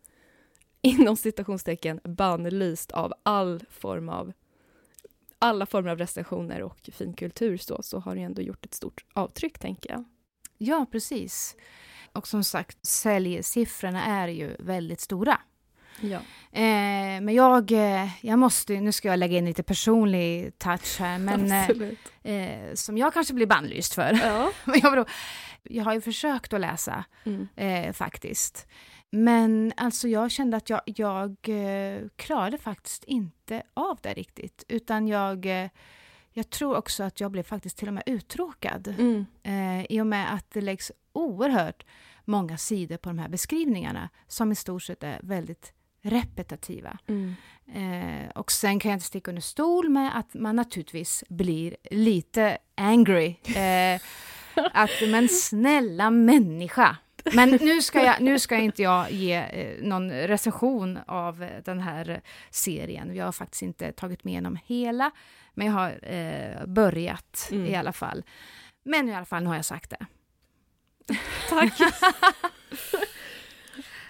inom 0.81 1.17
citationstecken 1.17 2.01
bannlyst 2.05 2.93
av 2.93 3.13
all 3.23 3.63
form 3.71 4.09
av 4.09 4.33
alla 5.39 5.67
former 5.67 5.91
av 5.91 5.99
recensioner 5.99 6.63
och 6.63 6.91
finkultur 6.93 7.57
så, 7.57 7.83
så 7.83 7.99
har 7.99 8.15
det 8.15 8.21
ändå 8.21 8.43
gjort 8.43 8.65
ett 8.65 8.75
stort 8.75 9.05
avtryck, 9.13 9.59
tänker 9.59 9.91
jag. 9.91 10.05
Ja, 10.59 10.87
precis. 10.93 11.57
Och 12.17 12.29
som 12.29 12.45
sagt, 12.45 12.87
säljsiffrorna 12.87 14.05
är 14.05 14.29
ju 14.29 14.57
väldigt 14.59 15.01
stora. 15.01 15.41
Ja. 16.01 16.19
Eh, 16.53 17.21
men 17.21 17.35
jag, 17.35 17.73
eh, 17.73 18.09
jag 18.21 18.39
måste, 18.39 18.81
nu 18.81 18.93
ska 18.93 19.09
jag 19.09 19.19
lägga 19.19 19.39
in 19.39 19.45
lite 19.45 19.63
personlig 19.63 20.59
touch 20.59 20.97
här, 21.01 21.19
men 21.19 21.53
eh, 21.53 22.35
eh, 22.35 22.75
som 22.75 22.99
jag 22.99 23.15
kanske 23.15 23.35
blir 23.35 23.47
bannlyst 23.47 23.95
för. 23.95 24.21
Ja. 24.23 24.53
men 24.65 24.81
jag, 24.83 25.09
jag 25.63 25.85
har 25.85 25.95
ju 25.95 26.01
försökt 26.01 26.53
att 26.53 26.61
läsa, 26.61 27.05
mm. 27.25 27.49
Eh, 27.57 27.93
faktiskt. 27.93 28.67
Men 29.11 29.73
alltså 29.77 30.09
jag 30.09 30.31
kände 30.31 30.57
att 30.57 30.71
jag, 30.71 30.81
jag 30.85 31.37
eh, 31.49 32.01
klarade 32.17 32.59
faktiskt 32.59 33.05
inte 33.05 33.63
av 33.75 33.99
det 34.03 34.15
riktigt. 34.15 34.65
Utan 34.69 35.09
jag, 35.09 35.47
jag 36.37 36.51
tror 36.51 36.77
också 36.77 37.03
att 37.03 37.21
jag 37.21 37.31
blev 37.31 37.43
faktiskt 37.43 37.79
till 37.79 37.89
och 37.89 37.95
med 37.95 38.03
uttråkad. 38.07 38.95
Mm. 38.99 39.27
Eh, 39.43 39.87
I 39.89 40.01
och 40.01 40.07
med 40.07 40.35
att 40.35 40.51
det 40.51 40.61
läggs 40.61 40.93
oerhört 41.13 41.85
många 42.25 42.59
sidor 42.59 42.97
på 42.97 43.09
de 43.09 43.19
här 43.19 43.29
beskrivningarna 43.29 44.09
som 44.29 44.53
i 44.53 44.55
stort 44.55 44.83
sett 44.83 45.03
är 45.03 45.21
väldigt 45.23 45.73
repetitiva. 46.03 46.99
Mm. 47.07 47.35
Eh, 47.75 48.31
och 48.31 48.53
sen 48.53 48.79
kan 48.79 48.91
jag 48.91 48.97
inte 48.97 49.07
sticka 49.07 49.31
under 49.31 49.43
stol 49.43 49.89
med 49.89 50.19
att 50.19 50.35
man 50.35 50.57
naturligtvis 50.57 51.25
blir 51.29 51.77
lite 51.91 52.59
angry. 52.75 53.37
Eh, 53.57 54.01
att, 54.73 54.91
men 55.09 55.29
snälla 55.29 56.11
människa, 56.11 56.97
men 57.35 57.51
nu 57.51 57.83
ska, 57.83 58.05
jag, 58.05 58.21
nu 58.21 58.39
ska 58.39 58.57
inte 58.57 58.83
jag 58.83 59.13
ge 59.13 59.35
eh, 59.35 59.83
någon 59.83 60.11
recension 60.13 60.99
av 61.07 61.49
den 61.65 61.81
här 61.81 62.21
serien. 62.51 63.15
Jag 63.15 63.25
har 63.25 63.33
faktiskt 63.33 63.63
inte 63.63 63.93
tagit 63.93 64.25
med 64.25 64.31
igenom 64.31 64.59
hela, 64.67 65.11
men 65.57 65.67
jag 65.67 65.75
har 65.75 65.99
eh, 66.03 66.67
börjat 66.67 67.49
mm. 67.53 67.67
i 67.67 67.75
alla 67.75 67.93
fall. 67.93 68.25
Men 68.85 69.09
i 69.09 69.15
alla 69.15 69.27
fall, 69.27 69.43
nu 69.43 69.49
har 69.49 69.57
jag 69.57 69.65
sagt 69.65 69.91
det. 69.91 70.07
Tack! 71.49 71.73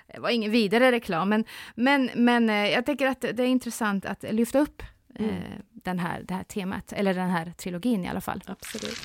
det 0.07 0.19
var 0.19 0.31
ingen 0.31 0.51
vidare 0.51 0.93
reklam, 0.93 1.29
men, 1.29 1.45
men, 1.75 2.11
men 2.15 2.51
eh, 2.51 2.67
jag 2.67 2.87
tycker 2.87 3.07
att 3.07 3.21
det 3.21 3.43
är 3.43 3.47
intressant 3.47 4.05
att 4.05 4.23
lyfta 4.23 4.59
upp 4.59 4.83
mm. 5.19 5.31
eh, 5.31 5.59
den 5.71 5.99
här, 5.99 6.23
det 6.23 6.35
här 6.35 6.45
temat, 6.45 6.93
eller 6.93 7.15
den 7.15 7.31
här 7.31 7.53
trilogin 7.57 8.05
i 8.05 8.09
alla 8.09 8.21
fall. 8.21 8.43
Absolut. 8.47 8.99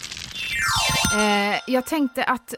Eh, 1.18 1.60
jag 1.68 1.86
tänkte 1.86 2.24
att 2.24 2.54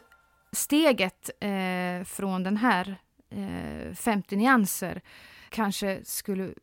steget 0.52 1.30
eh, 1.40 2.04
från 2.04 2.42
den 2.42 2.56
här 2.56 2.96
eh, 3.30 3.94
50 3.94 4.36
nyanser 4.36 5.02
kanske 5.48 6.00
skulle 6.04 6.54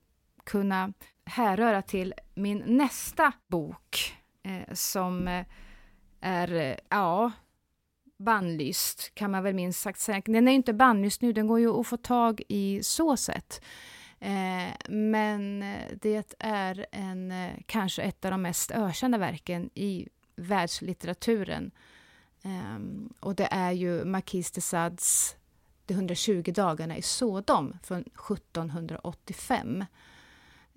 kunna 0.43 0.93
härröra 1.25 1.81
till 1.81 2.13
min 2.33 2.63
nästa 2.65 3.33
bok 3.47 4.17
eh, 4.43 4.73
som 4.73 5.27
eh, 5.27 5.45
är, 6.21 6.53
eh, 6.53 6.75
ja, 6.89 7.31
bannlyst 8.17 9.15
kan 9.15 9.31
man 9.31 9.43
väl 9.43 9.53
minst 9.53 9.81
sagt 9.81 9.99
säga. 9.99 10.21
Den 10.25 10.47
är 10.47 10.51
ju 10.51 10.55
inte 10.55 10.73
bannlyst 10.73 11.21
nu, 11.21 11.33
den 11.33 11.47
går 11.47 11.59
ju 11.59 11.79
att 11.79 11.87
få 11.87 11.97
tag 11.97 12.41
i 12.49 12.83
så 12.83 13.17
sätt. 13.17 13.61
Eh, 14.19 14.89
men 14.89 15.63
eh, 15.63 15.85
det 16.01 16.35
är 16.39 16.85
en, 16.91 17.33
kanske 17.65 18.01
ett 18.01 18.25
av 18.25 18.31
de 18.31 18.41
mest 18.41 18.71
ökända 18.71 19.17
verken 19.17 19.69
i 19.73 20.07
världslitteraturen 20.35 21.71
Eh, 22.43 22.79
och 23.19 23.35
det 23.35 23.47
är 23.51 23.71
ju 23.71 24.05
Marquis 24.05 24.51
de 24.51 24.61
Sads 24.61 25.35
De 25.85 25.93
120 25.93 26.51
dagarna 26.55 26.97
i 26.97 27.01
Sodom 27.01 27.77
från 27.83 28.01
1785. 28.01 29.85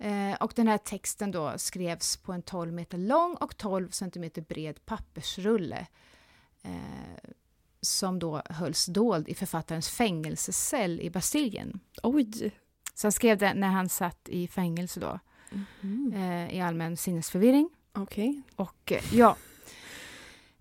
Uh, 0.03 0.33
och 0.33 0.53
den 0.55 0.67
här 0.67 0.77
texten 0.77 1.31
då 1.31 1.53
skrevs 1.57 2.17
på 2.17 2.33
en 2.33 2.41
12 2.41 2.73
meter 2.73 2.97
lång 2.97 3.35
och 3.35 3.57
12 3.57 3.89
centimeter 3.89 4.41
bred 4.41 4.85
pappersrulle 4.85 5.87
uh, 6.65 7.31
som 7.81 8.19
då 8.19 8.41
hölls 8.49 8.85
dold 8.85 9.29
i 9.29 9.35
författarens 9.35 9.89
fängelsecell 9.89 11.01
i 11.01 11.09
Bastiljen. 11.09 11.79
Oj! 12.03 12.51
Så 12.93 13.07
han 13.07 13.11
skrev 13.11 13.37
det 13.37 13.53
när 13.53 13.67
han 13.67 13.89
satt 13.89 14.29
i 14.29 14.47
fängelse 14.47 14.99
då, 14.99 15.19
mm 15.81 16.13
uh, 16.15 16.55
i 16.55 16.61
allmän 16.61 16.97
sinnesförvirring. 16.97 17.69
Okej. 17.93 18.29
Okay. 18.29 18.41
Och 18.55 18.93
ja, 19.11 19.35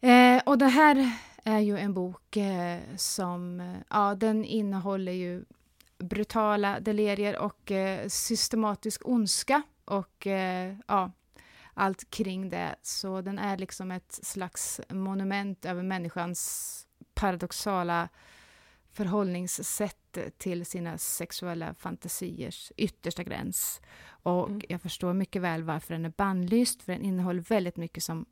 Eh, 0.05 0.43
och 0.47 0.59
det 0.59 0.67
här 0.67 1.13
är 1.45 1.59
ju 1.59 1.79
en 1.79 1.95
bok 1.95 2.37
eh, 2.37 2.81
som, 2.97 3.61
eh, 3.61 3.77
ja, 3.91 4.15
den 4.15 4.45
innehåller 4.45 5.13
ju 5.13 5.45
brutala 6.05 6.81
delirier 6.81 7.39
och 7.39 7.71
eh, 7.71 8.09
systematisk 8.09 9.09
ondska 9.09 9.63
och 9.85 10.27
eh, 10.27 10.77
ja, 10.87 11.13
allt 11.75 12.11
kring 12.11 12.51
det. 12.51 12.77
Så 12.83 13.21
den 13.21 13.39
är 13.39 13.57
liksom 13.57 13.91
ett 13.91 14.13
slags 14.23 14.81
monument 14.89 15.65
över 15.65 15.83
människans 15.83 16.87
paradoxala 17.15 18.09
förhållningssätt 18.93 20.19
till 20.39 20.67
sina 20.67 20.99
sexuella 20.99 21.75
fantasiers 21.75 22.73
yttersta 22.77 23.23
gräns. 23.23 23.81
Och 24.07 24.49
mm. 24.49 24.61
jag 24.69 24.83
förstår 24.83 25.13
mycket 25.13 25.43
väl 25.43 25.63
varför 25.63 25.95
den 25.95 26.05
är 26.05 26.13
bannlyst, 26.17 26.83
för 26.83 26.93
den 26.93 27.03
innehåller 27.03 27.41
väldigt 27.41 27.77
mycket 27.77 28.03
som 28.03 28.27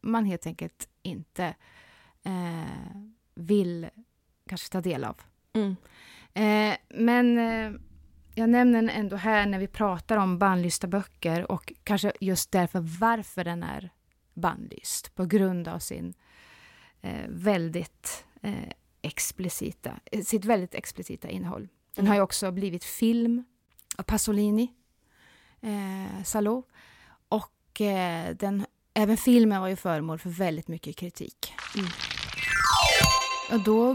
man 0.00 0.24
helt 0.24 0.46
enkelt 0.46 0.88
inte 1.02 1.54
eh, 2.22 3.00
vill 3.34 3.88
kanske 4.46 4.72
ta 4.72 4.80
del 4.80 5.04
av. 5.04 5.20
Mm. 5.52 5.76
Eh, 6.34 6.76
men 6.88 7.38
eh, 7.38 7.80
jag 8.34 8.50
nämner 8.50 8.82
den 8.82 8.90
ändå 8.90 9.16
här 9.16 9.46
när 9.46 9.58
vi 9.58 9.66
pratar 9.66 10.16
om 10.16 10.38
bannlysta 10.38 10.86
böcker 10.86 11.52
och 11.52 11.72
kanske 11.84 12.12
just 12.20 12.52
därför 12.52 12.80
varför 13.00 13.44
den 13.44 13.62
är 13.62 13.90
bannlyst 14.34 15.14
på 15.14 15.24
grund 15.24 15.68
av 15.68 15.78
sin 15.78 16.14
eh, 17.00 17.26
väldigt 17.28 18.24
eh, 18.42 18.72
explicita, 19.02 20.00
sitt 20.24 20.44
väldigt 20.44 20.74
explicita 20.74 21.28
innehåll. 21.28 21.68
Den 21.94 22.06
har 22.06 22.14
ju 22.14 22.20
också 22.20 22.50
blivit 22.50 22.84
film 22.84 23.44
av 23.96 24.02
Pasolini, 24.02 24.72
eh, 25.60 26.22
Salo. 26.24 26.62
Och 27.28 27.80
eh, 27.80 28.36
den, 28.36 28.66
även 28.94 29.16
filmen 29.16 29.60
var 29.60 29.68
ju 29.68 29.76
föremål 29.76 30.18
för 30.18 30.30
väldigt 30.30 30.68
mycket 30.68 30.96
kritik. 30.96 31.54
Mm. 31.76 31.90
Och 33.52 33.64
då 33.64 33.94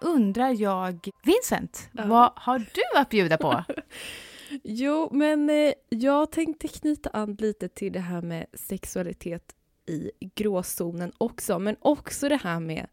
undrar 0.00 0.60
jag, 0.60 1.08
Vincent, 1.22 1.88
ja. 1.92 2.06
vad 2.06 2.32
har 2.36 2.58
du 2.58 2.98
att 3.00 3.08
bjuda 3.08 3.36
på? 3.36 3.64
jo, 4.64 5.08
men 5.12 5.50
eh, 5.50 5.72
jag 5.88 6.32
tänkte 6.32 6.68
knyta 6.68 7.10
an 7.12 7.36
lite 7.40 7.68
till 7.68 7.92
det 7.92 8.00
här 8.00 8.22
med 8.22 8.46
sexualitet 8.52 9.54
i 9.86 10.10
gråzonen 10.34 11.12
också, 11.18 11.58
men 11.58 11.76
också 11.78 12.28
det 12.28 12.36
här 12.36 12.60
med 12.60 12.86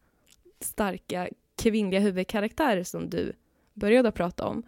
starka 0.59 1.29
kvinnliga 1.55 1.99
huvudkaraktärer 1.99 2.83
som 2.83 3.09
du 3.09 3.33
började 3.73 4.11
prata 4.11 4.45
om. 4.45 4.63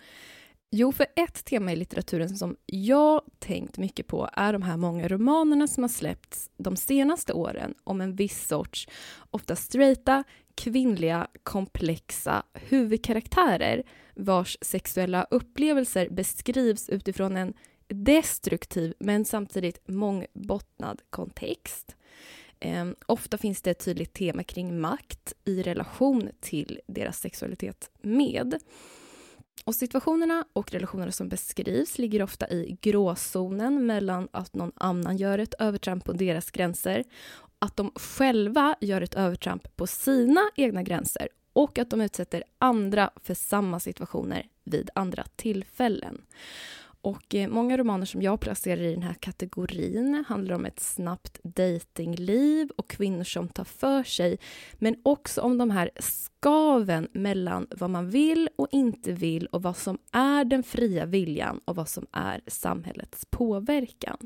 Jo, 0.71 0.91
för 0.91 1.07
ett 1.15 1.45
tema 1.45 1.71
i 1.71 1.75
litteraturen 1.75 2.29
som 2.29 2.55
jag 2.65 3.21
tänkt 3.39 3.77
mycket 3.77 4.07
på 4.07 4.29
är 4.33 4.53
de 4.53 4.61
här 4.61 4.77
många 4.77 5.07
romanerna 5.07 5.67
som 5.67 5.83
har 5.83 5.89
släppts 5.89 6.49
de 6.57 6.75
senaste 6.75 7.33
åren 7.33 7.73
om 7.83 8.01
en 8.01 8.15
viss 8.15 8.47
sorts, 8.47 8.87
ofta 9.31 9.55
straighta, 9.55 10.23
kvinnliga, 10.55 11.27
komplexa 11.43 12.43
huvudkaraktärer 12.53 13.83
vars 14.15 14.57
sexuella 14.61 15.27
upplevelser 15.31 16.09
beskrivs 16.09 16.89
utifrån 16.89 17.37
en 17.37 17.53
destruktiv 17.87 18.93
men 18.99 19.25
samtidigt 19.25 19.87
mångbottnad 19.87 21.01
kontext. 21.09 21.95
Eh, 22.59 22.85
ofta 23.05 23.37
finns 23.37 23.61
det 23.61 23.71
ett 23.71 23.85
tydligt 23.85 24.13
tema 24.13 24.43
kring 24.43 24.79
makt 24.79 25.33
i 25.45 25.61
relation 25.61 26.29
till 26.39 26.79
deras 26.87 27.19
sexualitet 27.19 27.89
med. 28.01 28.59
Och 29.65 29.75
situationerna 29.75 30.45
och 30.53 30.71
relationerna 30.71 31.11
som 31.11 31.29
beskrivs 31.29 31.97
ligger 31.97 32.21
ofta 32.21 32.49
i 32.49 32.77
gråzonen 32.81 33.85
mellan 33.85 34.27
att 34.31 34.55
någon 34.55 34.71
annan 34.75 35.17
gör 35.17 35.39
ett 35.39 35.53
övertramp 35.59 36.05
på 36.05 36.13
deras 36.13 36.51
gränser, 36.51 37.03
att 37.59 37.77
de 37.77 37.91
själva 37.95 38.75
gör 38.81 39.01
ett 39.01 39.15
övertramp 39.15 39.75
på 39.75 39.87
sina 39.87 40.41
egna 40.55 40.83
gränser 40.83 41.27
och 41.53 41.79
att 41.79 41.89
de 41.89 42.01
utsätter 42.01 42.43
andra 42.57 43.09
för 43.23 43.33
samma 43.33 43.79
situationer 43.79 44.47
vid 44.63 44.89
andra 44.95 45.23
tillfällen. 45.35 46.21
Och 47.05 47.35
eh, 47.35 47.49
många 47.49 47.77
romaner 47.77 48.05
som 48.05 48.21
jag 48.21 48.39
placerar 48.39 48.81
i 48.81 48.93
den 48.93 49.03
här 49.03 49.13
kategorin 49.13 50.23
handlar 50.27 50.55
om 50.55 50.65
ett 50.65 50.79
snabbt 50.79 51.39
datingliv 51.43 52.69
och 52.75 52.89
kvinnor 52.89 53.23
som 53.23 53.47
tar 53.47 53.63
för 53.63 54.03
sig, 54.03 54.37
men 54.73 54.95
också 55.03 55.41
om 55.41 55.57
de 55.57 55.71
här 55.71 55.89
skaven 55.99 57.07
mellan 57.11 57.67
vad 57.71 57.89
man 57.89 58.09
vill 58.09 58.49
och 58.55 58.67
inte 58.71 59.11
vill 59.11 59.45
och 59.45 59.61
vad 59.61 59.77
som 59.77 59.97
är 60.11 60.45
den 60.45 60.63
fria 60.63 61.05
viljan 61.05 61.61
och 61.65 61.75
vad 61.75 61.89
som 61.89 62.07
är 62.11 62.41
samhällets 62.47 63.25
påverkan. 63.29 64.17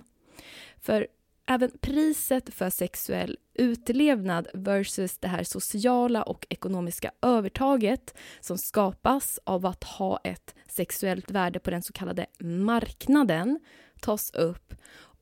För 0.81 1.07
även 1.49 1.71
priset 1.81 2.53
för 2.53 2.69
sexuell 2.69 3.37
utlevnad 3.53 4.47
versus 4.53 5.17
det 5.17 5.27
här 5.27 5.43
sociala 5.43 6.23
och 6.23 6.47
ekonomiska 6.49 7.11
övertaget 7.21 8.17
som 8.39 8.57
skapas 8.57 9.39
av 9.43 9.65
att 9.65 9.83
ha 9.83 10.19
ett 10.23 10.55
sexuellt 10.67 11.31
värde 11.31 11.59
på 11.59 11.69
den 11.69 11.81
så 11.81 11.93
kallade 11.93 12.25
marknaden 12.39 13.59
tas 14.01 14.31
upp 14.31 14.73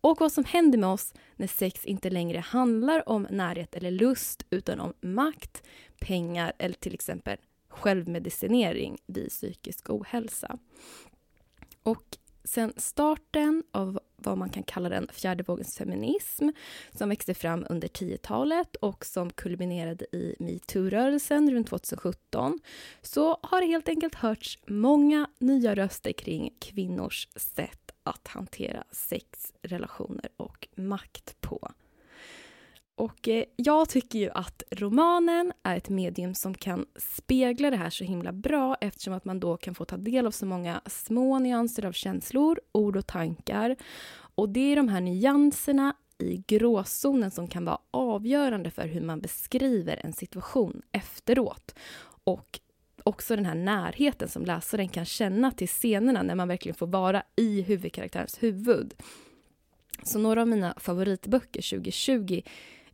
och 0.01 0.19
vad 0.19 0.31
som 0.31 0.43
händer 0.43 0.77
med 0.77 0.89
oss 0.89 1.13
när 1.35 1.47
sex 1.47 1.85
inte 1.85 2.09
längre 2.09 2.39
handlar 2.39 3.09
om 3.09 3.27
närhet 3.31 3.75
eller 3.75 3.91
lust 3.91 4.45
utan 4.49 4.79
om 4.79 4.93
makt, 5.01 5.63
pengar 5.99 6.53
eller 6.57 6.75
till 6.75 6.93
exempel 6.93 7.37
självmedicinering 7.69 8.97
vid 9.05 9.29
psykisk 9.29 9.89
ohälsa. 9.89 10.57
Och 11.83 12.17
sen 12.47 12.73
starten 12.77 13.63
av 13.71 13.99
vad 14.15 14.37
man 14.37 14.49
kan 14.49 14.63
kalla 14.63 14.89
den 14.89 15.07
fjärde 15.11 15.43
vågens 15.43 15.77
feminism 15.77 16.49
som 16.91 17.09
växte 17.09 17.33
fram 17.33 17.65
under 17.69 17.87
10-talet 17.87 18.75
och 18.75 19.05
som 19.05 19.29
kulminerade 19.29 20.05
i 20.15 20.35
metoo-rörelsen 20.39 21.51
runt 21.51 21.67
2017 21.67 22.59
så 23.01 23.39
har 23.43 23.61
det 23.61 23.67
helt 23.67 23.89
enkelt 23.89 24.15
hörts 24.15 24.59
många 24.67 25.29
nya 25.39 25.75
röster 25.75 26.11
kring 26.11 26.53
kvinnors 26.59 27.27
sätt 27.35 27.91
att 28.03 28.27
hantera 28.27 28.83
sex, 28.91 29.53
relationer 29.61 30.29
och 30.37 30.67
makt 30.75 31.41
på. 31.41 31.71
Och 32.97 33.27
eh, 33.27 33.43
jag 33.55 33.89
tycker 33.89 34.19
ju 34.19 34.29
att 34.29 34.63
romanen 34.71 35.53
är 35.63 35.77
ett 35.77 35.89
medium 35.89 36.33
som 36.33 36.53
kan 36.53 36.85
spegla 36.95 37.69
det 37.69 37.77
här 37.77 37.89
så 37.89 38.03
himla 38.03 38.31
bra 38.31 38.77
eftersom 38.81 39.13
att 39.13 39.25
man 39.25 39.39
då 39.39 39.57
kan 39.57 39.75
få 39.75 39.85
ta 39.85 39.97
del 39.97 40.27
av 40.27 40.31
så 40.31 40.45
många 40.45 40.81
små 40.85 41.39
nyanser 41.39 41.85
av 41.85 41.91
känslor, 41.91 42.59
ord 42.71 42.97
och 42.97 43.07
tankar. 43.07 43.75
Och 44.35 44.49
det 44.49 44.71
är 44.71 44.75
de 44.75 44.87
här 44.87 45.01
nyanserna 45.01 45.95
i 46.17 46.43
gråzonen 46.47 47.31
som 47.31 47.47
kan 47.47 47.65
vara 47.65 47.79
avgörande 47.91 48.71
för 48.71 48.87
hur 48.87 49.01
man 49.01 49.21
beskriver 49.21 50.05
en 50.05 50.13
situation 50.13 50.81
efteråt. 50.91 51.75
Och 52.23 52.59
också 53.03 53.35
den 53.35 53.45
här 53.45 53.55
närheten 53.55 54.29
som 54.29 54.45
läsaren 54.45 54.89
kan 54.89 55.05
känna 55.05 55.51
till 55.51 55.67
scenerna 55.67 56.23
när 56.23 56.35
man 56.35 56.47
verkligen 56.47 56.75
får 56.75 56.87
vara 56.87 57.23
i 57.35 57.61
huvudkaraktärens 57.61 58.43
huvud. 58.43 58.93
Så 60.03 60.19
några 60.19 60.41
av 60.41 60.47
mina 60.47 60.73
favoritböcker 60.77 61.77
2020 61.77 62.41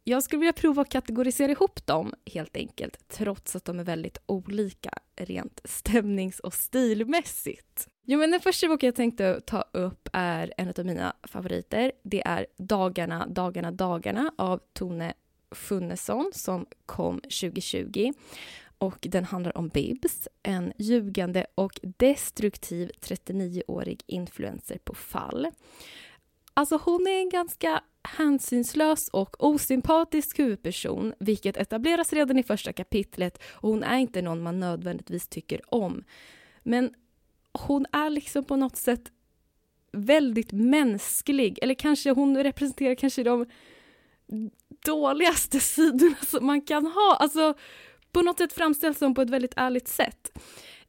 jag 0.04 0.24
skulle 0.24 0.40
vilja 0.40 0.54
prova 0.54 0.82
att 0.82 0.90
kategorisera 0.90 1.52
ihop 1.52 1.86
dem 1.86 2.14
helt 2.26 2.58
enkelt, 2.58 3.08
trots 3.08 3.56
att 3.56 3.66
de 3.66 3.80
är 3.80 3.84
väldigt 3.84 4.18
olika 4.26 4.92
rent 5.16 5.62
stämnings 5.64 6.40
och 6.40 6.54
stilmässigt. 6.54 7.88
Jo, 8.06 8.20
men 8.20 8.32
den 8.32 8.40
första 8.40 8.68
boken 8.68 8.88
jag 8.88 8.96
tänkte 8.96 9.42
ta 9.42 9.62
upp 9.72 10.10
är 10.14 10.54
en 10.58 10.74
av 10.78 10.86
mina 10.86 11.14
favoriter. 11.24 11.92
Det 12.04 12.28
är 12.28 12.46
Dagarna, 12.58 13.28
dagarna, 13.28 13.72
dagarna 13.72 14.32
av 14.38 14.60
Tone 14.74 15.14
Funnesson 15.52 16.32
som 16.34 16.66
kom 16.86 17.20
2020. 17.20 18.14
Och 18.78 18.98
den 19.02 19.24
handlar 19.24 19.58
om 19.58 19.68
Bibs, 19.68 20.28
en 20.44 20.74
ljugande 20.78 21.46
och 21.56 21.80
destruktiv 21.84 22.92
39-årig 23.02 24.04
influencer 24.08 24.78
på 24.78 24.94
fall. 24.96 25.48
Alltså 26.54 26.80
hon 26.84 27.08
är 27.08 27.20
en 27.20 27.30
ganska 27.30 27.84
hänsynslös 28.04 29.10
och 29.10 29.44
osympatisk 29.44 30.40
huvudperson, 30.40 31.14
vilket 31.20 31.58
etableras 31.58 32.14
redan 32.14 32.40
i 32.40 32.44
första 32.44 32.74
kapitlet 32.74 33.44
och 33.52 33.70
hon 33.70 33.84
är 33.84 33.98
inte 33.98 34.22
någon 34.22 34.42
man 34.42 34.60
nödvändigtvis 34.60 35.28
tycker 35.28 35.74
om. 35.74 36.04
Men 36.64 36.94
hon 37.52 37.86
är 37.92 38.10
liksom 38.10 38.44
på 38.44 38.56
något 38.56 38.76
sätt 38.76 39.12
väldigt 39.92 40.52
mänsklig, 40.52 41.60
eller 41.62 41.76
kanske 41.76 42.12
hon 42.12 42.44
representerar 42.44 42.96
kanske 42.96 43.24
de 43.24 43.46
dåligaste 44.86 45.60
sidorna 45.60 46.16
som 46.28 46.46
man 46.46 46.62
kan 46.62 46.86
ha. 46.86 47.18
Alltså, 47.20 47.54
på 48.12 48.22
något 48.22 48.38
sätt 48.38 48.54
framställs 48.54 49.00
hon 49.00 49.16
på 49.16 49.22
ett 49.22 49.30
väldigt 49.30 49.54
ärligt 49.56 49.88
sätt. 49.88 50.40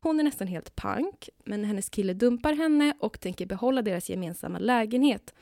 Hon 0.00 0.20
är 0.20 0.24
nästan 0.24 0.46
helt 0.46 0.76
pank, 0.76 1.28
men 1.44 1.64
hennes 1.64 1.88
kille 1.88 2.14
dumpar 2.14 2.52
henne 2.52 2.94
och 3.00 3.20
tänker 3.20 3.46
behålla 3.46 3.82
deras 3.82 4.10
gemensamma 4.10 4.58
lägenhet 4.58 5.34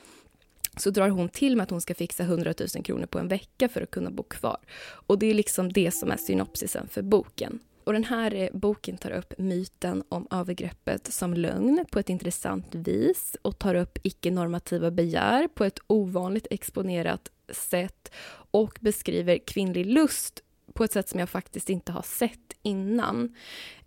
så 0.77 0.91
drar 0.91 1.09
hon 1.09 1.29
till 1.29 1.57
med 1.57 1.65
att 1.65 1.71
hon 1.71 1.81
ska 1.81 1.95
fixa 1.95 2.23
100 2.23 2.55
000 2.75 2.85
kronor 2.85 3.07
på 3.07 3.19
en 3.19 3.29
vecka 3.29 3.69
för 3.69 3.83
att 3.83 3.91
kunna 3.91 4.11
bo 4.11 4.23
kvar. 4.23 4.59
Och 4.83 5.19
det 5.19 5.27
är 5.27 5.35
liksom 5.35 5.73
det 5.73 5.91
som 5.91 6.11
är 6.11 6.17
synopsisen 6.17 6.89
för 6.89 7.03
boken. 7.03 7.61
Och 7.85 7.93
den 7.93 8.05
här 8.05 8.35
eh, 8.35 8.49
boken 8.53 8.97
tar 8.97 9.11
upp 9.11 9.35
myten 9.39 10.03
om 10.09 10.27
övergreppet 10.31 11.13
som 11.13 11.35
lögn 11.35 11.85
på 11.91 11.99
ett 11.99 12.09
intressant 12.09 12.75
vis 12.75 13.37
och 13.43 13.59
tar 13.59 13.75
upp 13.75 13.99
icke-normativa 14.03 14.91
begär 14.91 15.49
på 15.49 15.65
ett 15.65 15.79
ovanligt 15.87 16.47
exponerat 16.51 17.31
sätt 17.49 18.13
och 18.51 18.79
beskriver 18.81 19.39
kvinnlig 19.39 19.87
lust 19.87 20.43
på 20.73 20.85
ett 20.85 20.93
sätt 20.93 21.09
som 21.09 21.21
jag 21.21 21.31
faktiskt 21.31 21.71
inte 21.71 21.93
har 21.93 22.03
sett 22.03 22.57
innan. 22.63 23.37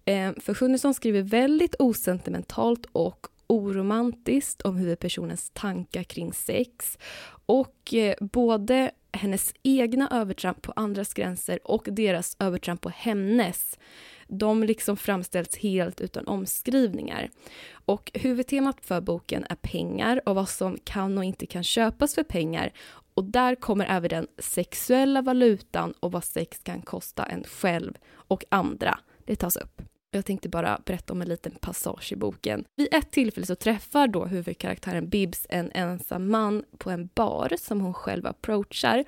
Eh, 0.06 0.32
för 0.38 0.54
Sjunnesson 0.54 0.94
skriver 0.94 1.22
väldigt 1.22 1.76
osentimentalt 1.80 2.86
och 2.92 3.28
oromantiskt 3.48 4.62
om 4.62 4.78
huvudpersonens 4.78 5.52
tankar 5.54 6.04
kring 6.04 6.34
sex 6.34 6.98
och 7.46 7.94
eh, 7.94 8.16
både 8.22 8.92
hennes 9.12 9.54
egna 9.64 10.10
övertramp 10.12 10.62
på 10.62 10.74
andras 10.76 11.14
gränser 11.14 11.60
och 11.64 11.88
deras 11.92 12.36
övertramp 12.40 12.82
på 12.82 12.90
hennes 12.90 13.80
de 14.28 14.64
liksom 14.64 14.98
framställs 14.98 15.58
helt 15.58 16.02
utan 16.02 16.28
omskrivningar. 16.28 17.30
Och 17.72 18.12
huvudtemat 18.14 18.78
för 18.82 19.02
boken 19.02 19.46
är 19.50 19.56
pengar 19.56 20.22
och 20.26 20.36
vad 20.36 20.50
som 20.50 20.78
kan 20.84 21.18
och 21.18 21.24
inte 21.24 21.46
kan 21.46 21.64
köpas 21.64 22.16
för 22.16 22.24
pengar. 22.24 22.74
Och 23.14 23.24
där 23.24 23.56
kommer 23.56 23.86
även 23.86 24.10
den 24.10 24.28
sexuella 24.38 25.22
valutan 25.22 25.94
och 26.00 26.12
vad 26.12 26.24
sex 26.24 26.60
kan 26.64 26.82
kosta 26.82 27.24
en 27.24 27.44
själv 27.44 27.94
och 28.08 28.46
andra. 28.50 29.00
Det 29.26 29.36
tas 29.36 29.56
upp. 29.56 29.82
Jag 30.12 30.26
tänkte 30.26 30.50
bara 30.50 30.82
berätta 30.86 31.14
om 31.14 31.22
en 31.22 31.30
liten 31.30 31.52
passage 31.52 32.14
i 32.14 32.16
boken. 32.16 32.66
Vid 32.76 32.88
ett 32.92 33.12
tillfälle 33.12 33.46
så 33.46 33.56
träffar 33.56 34.08
då 34.08 34.26
huvudkaraktären 34.26 35.10
Bibs 35.10 35.46
en 35.50 35.72
ensam 35.74 36.32
man 36.32 36.64
på 36.78 36.90
en 36.90 37.10
bar 37.16 37.54
som 37.60 37.82
hon 37.82 37.94
själv 37.94 38.28
approachar 38.28 39.04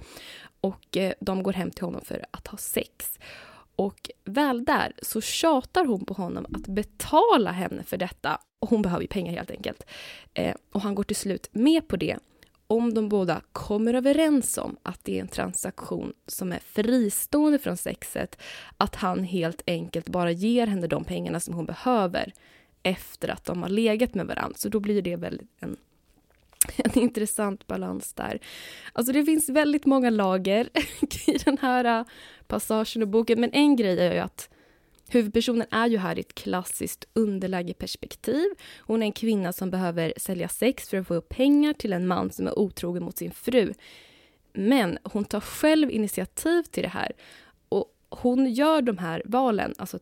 och 0.62 0.97
eh, 0.97 1.13
de 1.19 1.43
går 1.43 1.53
hem 1.53 1.71
till 1.71 1.83
honom 1.83 2.01
för 2.01 2.25
att 2.31 2.47
ha 2.47 2.57
sex. 2.57 3.19
Och 3.75 4.10
väl 4.25 4.65
där 4.65 4.93
så 5.01 5.21
tjatar 5.21 5.86
hon 5.86 6.05
på 6.05 6.13
honom 6.13 6.45
att 6.53 6.67
betala 6.67 7.51
henne 7.51 7.83
för 7.83 7.97
detta. 7.97 8.39
Och 8.60 8.69
hon 8.69 8.81
behöver 8.81 9.01
ju 9.01 9.07
pengar 9.07 9.33
helt 9.33 9.51
enkelt. 9.51 9.83
Eh, 10.33 10.55
och 10.71 10.81
han 10.81 10.95
går 10.95 11.03
till 11.03 11.15
slut 11.15 11.49
med 11.51 11.88
på 11.88 11.97
det 11.97 12.17
om 12.67 12.93
de 12.93 13.10
båda 13.10 13.41
kommer 13.51 13.93
överens 13.93 14.58
om 14.58 14.77
att 14.84 15.03
det 15.03 15.17
är 15.17 15.21
en 15.21 15.27
transaktion 15.27 16.13
som 16.27 16.51
är 16.51 16.60
fristående 16.60 17.60
från 17.60 17.77
sexet, 17.77 18.41
att 18.77 18.95
han 18.95 19.23
helt 19.23 19.62
enkelt 19.67 20.10
bara 20.10 20.32
ger 20.32 20.67
henne 20.67 20.88
de 20.88 21.03
pengarna 21.03 21.39
som 21.39 21.53
hon 21.53 21.65
behöver 21.65 22.34
efter 22.84 23.30
att 23.30 23.45
de 23.45 23.62
har 23.63 23.69
legat 23.69 24.13
med 24.13 24.27
varandra. 24.27 24.58
Så 24.58 24.69
då 24.69 24.80
blir 24.80 25.01
det 25.01 25.15
väldigt 25.15 25.49
en, 25.60 25.77
en 26.75 26.99
intressant 26.99 27.67
balans 27.67 28.13
där. 28.13 28.39
Alltså 28.93 29.13
det 29.13 29.25
finns 29.25 29.49
väldigt 29.49 29.86
många 29.86 30.10
lager 30.10 30.69
i 31.27 31.38
den 31.45 31.58
här 31.62 31.99
äh, 31.99 32.06
passagen 32.47 33.01
och 33.01 33.08
boken, 33.08 33.41
men 33.41 33.53
en 33.53 33.75
grej 33.75 33.99
är 33.99 34.13
ju 34.13 34.19
att 34.19 34.49
Huvudpersonen 35.09 35.67
är 35.71 35.87
ju 35.87 35.97
här 35.97 36.17
i 36.17 36.19
ett 36.19 36.35
klassiskt 36.35 37.05
underlägeperspektiv. 37.13 38.45
Hon 38.79 39.01
är 39.01 39.05
en 39.05 39.11
kvinna 39.11 39.53
som 39.53 39.71
behöver 39.71 40.13
sälja 40.17 40.47
sex 40.47 40.89
för 40.89 40.97
att 40.97 41.07
få 41.07 41.13
upp 41.13 41.29
pengar 41.29 41.73
till 41.73 41.93
en 41.93 42.07
man 42.07 42.31
som 42.31 42.47
är 42.47 42.59
otrogen 42.59 43.03
mot 43.03 43.17
sin 43.17 43.31
fru. 43.31 43.73
Men 44.53 44.97
hon 45.03 45.25
tar 45.25 45.39
själv 45.39 45.91
initiativ 45.91 46.63
till 46.63 46.83
det 46.83 46.89
här. 46.89 47.11
Och 47.69 47.93
hon 48.09 48.53
gör 48.53 48.81
de 48.81 48.97
här 48.97 49.21
valen, 49.25 49.73
alltså 49.77 49.99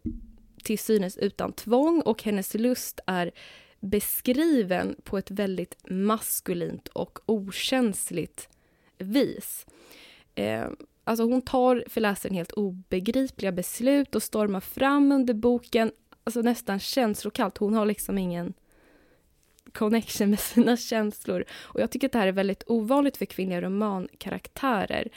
till 0.63 0.79
synes 0.79 1.17
utan 1.17 1.53
tvång 1.53 2.01
och 2.01 2.23
hennes 2.23 2.53
lust 2.53 2.99
är 3.05 3.31
beskriven 3.79 4.95
på 5.03 5.17
ett 5.17 5.31
väldigt 5.31 5.77
maskulint 5.89 6.87
och 6.87 7.19
okänsligt 7.25 8.49
vis. 8.97 9.65
Eh, 10.35 10.67
Alltså 11.07 11.23
hon 11.23 11.41
tar 11.41 11.83
för 11.87 12.01
läsaren 12.01 12.35
helt 12.35 12.51
obegripliga 12.51 13.51
beslut 13.51 14.15
och 14.15 14.23
stormar 14.23 14.59
fram 14.59 15.11
under 15.11 15.33
boken, 15.33 15.91
alltså 16.23 16.41
nästan 16.41 16.79
känslokallt. 16.79 17.57
Hon 17.57 17.73
har 17.73 17.85
liksom 17.85 18.17
ingen 18.17 18.53
connection 19.73 20.29
med 20.29 20.39
sina 20.53 20.77
känslor. 20.77 21.45
Och 21.61 21.81
jag 21.81 21.91
tycker 21.91 22.07
att 22.07 22.13
det 22.13 22.19
här 22.19 22.27
är 22.27 22.31
väldigt 22.31 22.63
ovanligt 22.67 23.17
för 23.17 23.25
kvinnliga 23.25 23.61
romankaraktärer. 23.61 25.09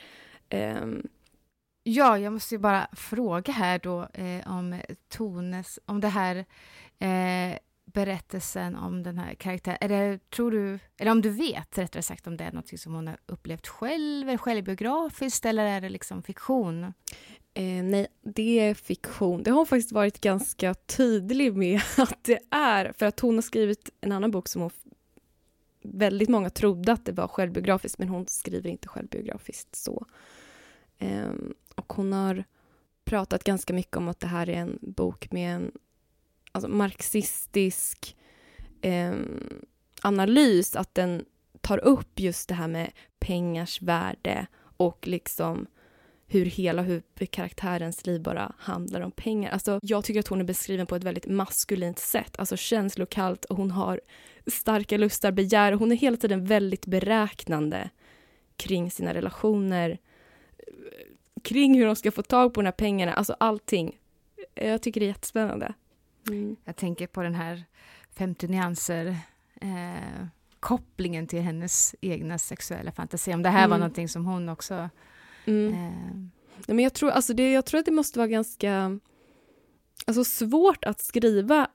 Um, 0.51 1.09
ja, 1.83 2.19
jag 2.19 2.33
måste 2.33 2.55
ju 2.55 2.59
bara 2.59 2.89
fråga 2.93 3.53
här 3.53 3.79
då 3.79 4.09
eh, 4.15 4.53
om 4.53 4.81
Tones, 5.09 5.79
om 5.87 6.01
det 6.01 6.09
här 6.09 6.37
eh, 6.99 7.59
berättelsen 7.93 8.77
om 8.77 9.03
den 9.03 9.19
här 9.19 9.35
karaktären, 9.35 9.79
eller 9.81 10.19
tror 10.19 10.51
du, 10.51 10.79
eller 10.99 11.11
om 11.11 11.23
du 11.23 11.31
vet 11.31 11.79
rättare 11.79 12.03
sagt 12.03 12.27
om 12.27 12.37
det 12.37 12.45
är 12.45 12.53
något 12.53 12.81
som 12.81 12.95
hon 12.95 13.07
har 13.07 13.19
upplevt 13.27 13.67
själv, 13.67 14.29
är 14.29 14.33
det 14.33 14.39
självbiografiskt 14.39 15.47
eller 15.47 15.65
är 15.65 15.81
det 15.81 15.89
liksom 15.89 16.23
fiktion? 16.23 16.85
Eh, 17.55 17.83
nej, 17.85 18.07
det 18.23 18.61
är 18.61 18.75
fiktion. 18.75 19.43
Det 19.43 19.51
har 19.51 19.57
hon 19.57 19.67
faktiskt 19.67 19.93
varit 19.93 20.21
ganska 20.21 20.75
tydlig 20.75 21.57
med 21.57 21.81
att 21.97 22.25
det 22.25 22.39
är, 22.51 22.93
för 22.93 23.07
att 23.07 23.21
hon 23.21 23.35
har 23.35 23.43
skrivit 23.43 23.91
en 24.01 24.13
annan 24.13 24.31
bok 24.31 24.49
som 24.49 24.63
hon 24.63 24.71
väldigt 25.83 26.29
många 26.29 26.51
trodde 26.51 26.93
att 26.93 27.05
det 27.05 27.13
var 27.13 27.29
självbiografiskt, 27.29 27.99
men 27.99 28.09
hon 28.09 28.27
skriver 28.27 28.71
inte 28.71 28.89
självbiografiskt 28.89 29.77
så. 29.77 30.07
Eh, 30.99 31.31
och 31.75 31.93
hon 31.93 32.13
har 32.13 32.45
pratat 33.05 33.45
ganska 33.45 33.73
mycket 33.73 33.97
om 33.97 34.09
att 34.09 34.21
det 34.21 34.27
här 34.27 34.49
är 34.49 34.57
en 34.57 34.79
bok 34.83 35.33
med 35.33 35.55
en 35.55 35.73
alltså 36.59 36.77
marxistisk 36.77 38.17
eh, 38.81 39.15
analys, 40.03 40.77
att 40.77 40.95
den 40.95 41.25
tar 41.61 41.79
upp 41.79 42.21
just 42.21 42.49
det 42.49 42.55
här 42.55 42.69
med 42.69 42.93
pengars 43.19 43.83
värde 43.83 44.47
och 44.77 45.09
liksom 45.09 45.67
hur 46.27 46.45
hela 46.45 46.83
huvudkaraktärens 46.83 48.07
liv 48.07 48.23
bara 48.23 48.53
handlar 48.59 49.01
om 49.01 49.11
pengar. 49.11 49.51
Alltså, 49.51 49.81
jag 49.83 50.05
tycker 50.05 50.21
att 50.21 50.29
hon 50.29 50.41
är 50.41 50.45
beskriven 50.45 50.87
på 50.87 50.97
ett 50.97 51.05
väldigt 51.05 51.27
maskulint 51.27 51.99
sätt, 51.99 52.39
alltså 52.39 52.57
känslokallt 52.57 53.45
och 53.45 53.57
hon 53.57 53.71
har 53.71 54.01
starka 54.47 54.97
lustar, 54.97 55.33
begär 55.33 55.73
och 55.73 55.79
hon 55.79 55.93
är 55.93 55.97
hela 55.97 56.17
tiden 56.17 56.45
väldigt 56.45 56.87
beräknande 56.87 57.91
kring 58.57 58.91
sina 58.91 59.15
relationer, 59.15 59.99
kring 61.43 61.79
hur 61.79 61.87
de 61.87 61.97
ska 61.97 62.11
få 62.11 62.23
tag 62.23 62.55
på 62.55 62.61
de 62.61 62.65
här 62.65 62.73
pengarna, 62.73 63.13
alltså 63.13 63.37
allting. 63.41 63.99
Jag 64.55 64.83
tycker 64.83 65.01
det 65.01 65.07
är 65.07 65.09
jättespännande. 65.09 65.75
Mm. 66.29 66.57
Jag 66.65 66.77
tänker 66.77 67.07
på 67.07 67.23
den 67.23 67.35
här 67.35 67.65
50 68.19 68.49
nyanser 68.49 69.17
eh, 69.61 70.27
kopplingen 70.61 71.27
till 71.27 71.41
hennes 71.41 71.95
egna 72.01 72.39
sexuella 72.39 72.93
fantasi. 72.93 73.35
Om 73.35 73.43
det 73.43 73.49
här 73.49 73.59
mm. 73.59 73.71
var 73.71 73.79
någonting 73.79 74.09
som 74.09 74.27
hon 74.27 74.49
också... 74.49 74.89
Mm. 75.45 75.73
Eh... 75.73 76.75
men 76.75 76.79
jag, 76.79 76.95
tror, 76.95 77.11
alltså 77.11 77.35
det, 77.35 77.53
jag 77.53 77.67
tror 77.67 77.81
att 77.81 77.87
det 77.87 77.93
måste 77.93 78.19
vara 78.19 78.29
ganska 78.29 78.99
alltså 80.07 80.25
svårt 80.25 80.85
att 80.85 81.01
skriva 81.01 81.69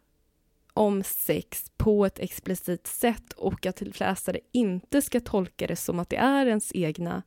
om 0.73 1.03
sex 1.03 1.65
på 1.77 2.05
ett 2.05 2.19
explicit 2.19 2.87
sätt 2.87 3.33
och 3.33 3.65
att 3.65 3.99
läsare 3.99 4.39
inte 4.51 5.01
ska 5.01 5.19
tolka 5.19 5.67
det 5.67 5.75
som 5.75 5.99
att 5.99 6.09
det 6.09 6.15
är 6.17 6.45
ens 6.45 6.71
egna 6.75 7.23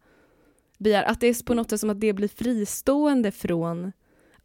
begär. 0.79 1.05
Att 1.05 1.21
det 1.21 1.27
är 1.27 1.45
på 1.45 1.55
något 1.55 1.71
sätt 1.71 1.81
som 1.81 1.91
att 1.91 2.01
det 2.01 2.13
blir 2.13 2.29
fristående 2.29 3.33
från 3.33 3.93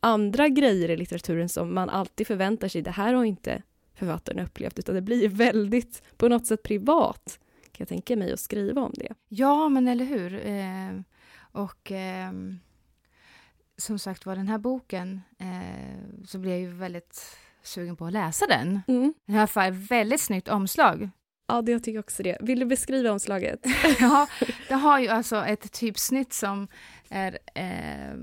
andra 0.01 0.49
grejer 0.49 0.89
i 0.89 0.97
litteraturen 0.97 1.49
som 1.49 1.73
man 1.73 1.89
alltid 1.89 2.27
förväntar 2.27 2.67
sig, 2.67 2.81
det 2.81 2.91
här 2.91 3.13
har 3.13 3.23
inte 3.23 3.61
författaren 3.95 4.39
upplevt, 4.39 4.79
utan 4.79 4.95
det 4.95 5.01
blir 5.01 5.29
väldigt, 5.29 6.03
på 6.17 6.27
något 6.27 6.47
sätt 6.47 6.63
privat, 6.63 7.39
kan 7.61 7.77
jag 7.77 7.87
tänka 7.87 8.15
mig, 8.15 8.33
att 8.33 8.39
skriva 8.39 8.81
om 8.81 8.93
det. 8.95 9.13
Ja, 9.27 9.69
men 9.69 9.87
eller 9.87 10.05
hur. 10.05 10.45
Eh, 10.45 11.01
och 11.51 11.91
eh, 11.91 12.31
som 13.77 13.99
sagt 13.99 14.25
var, 14.25 14.35
den 14.35 14.47
här 14.47 14.57
boken, 14.57 15.21
eh, 15.39 16.25
så 16.25 16.39
blir 16.39 16.51
jag 16.51 16.59
ju 16.59 16.71
väldigt 16.71 17.37
sugen 17.63 17.95
på 17.95 18.05
att 18.05 18.13
läsa 18.13 18.47
den. 18.47 18.81
Mm. 18.87 19.13
Den 19.25 19.35
har 19.35 19.67
ett 19.67 19.91
väldigt 19.91 20.21
snyggt 20.21 20.47
omslag. 20.47 21.09
Ja, 21.47 21.61
det 21.61 21.71
jag 21.71 21.83
tycker 21.83 21.99
också 21.99 22.23
det. 22.23 22.37
Vill 22.41 22.59
du 22.59 22.65
beskriva 22.65 23.11
omslaget? 23.11 23.59
ja, 23.99 24.27
det 24.67 24.73
har 24.73 24.99
ju 24.99 25.07
alltså 25.07 25.45
ett 25.45 25.71
typsnitt 25.71 26.33
som 26.33 26.67
är 27.09 27.39
eh, 27.55 28.15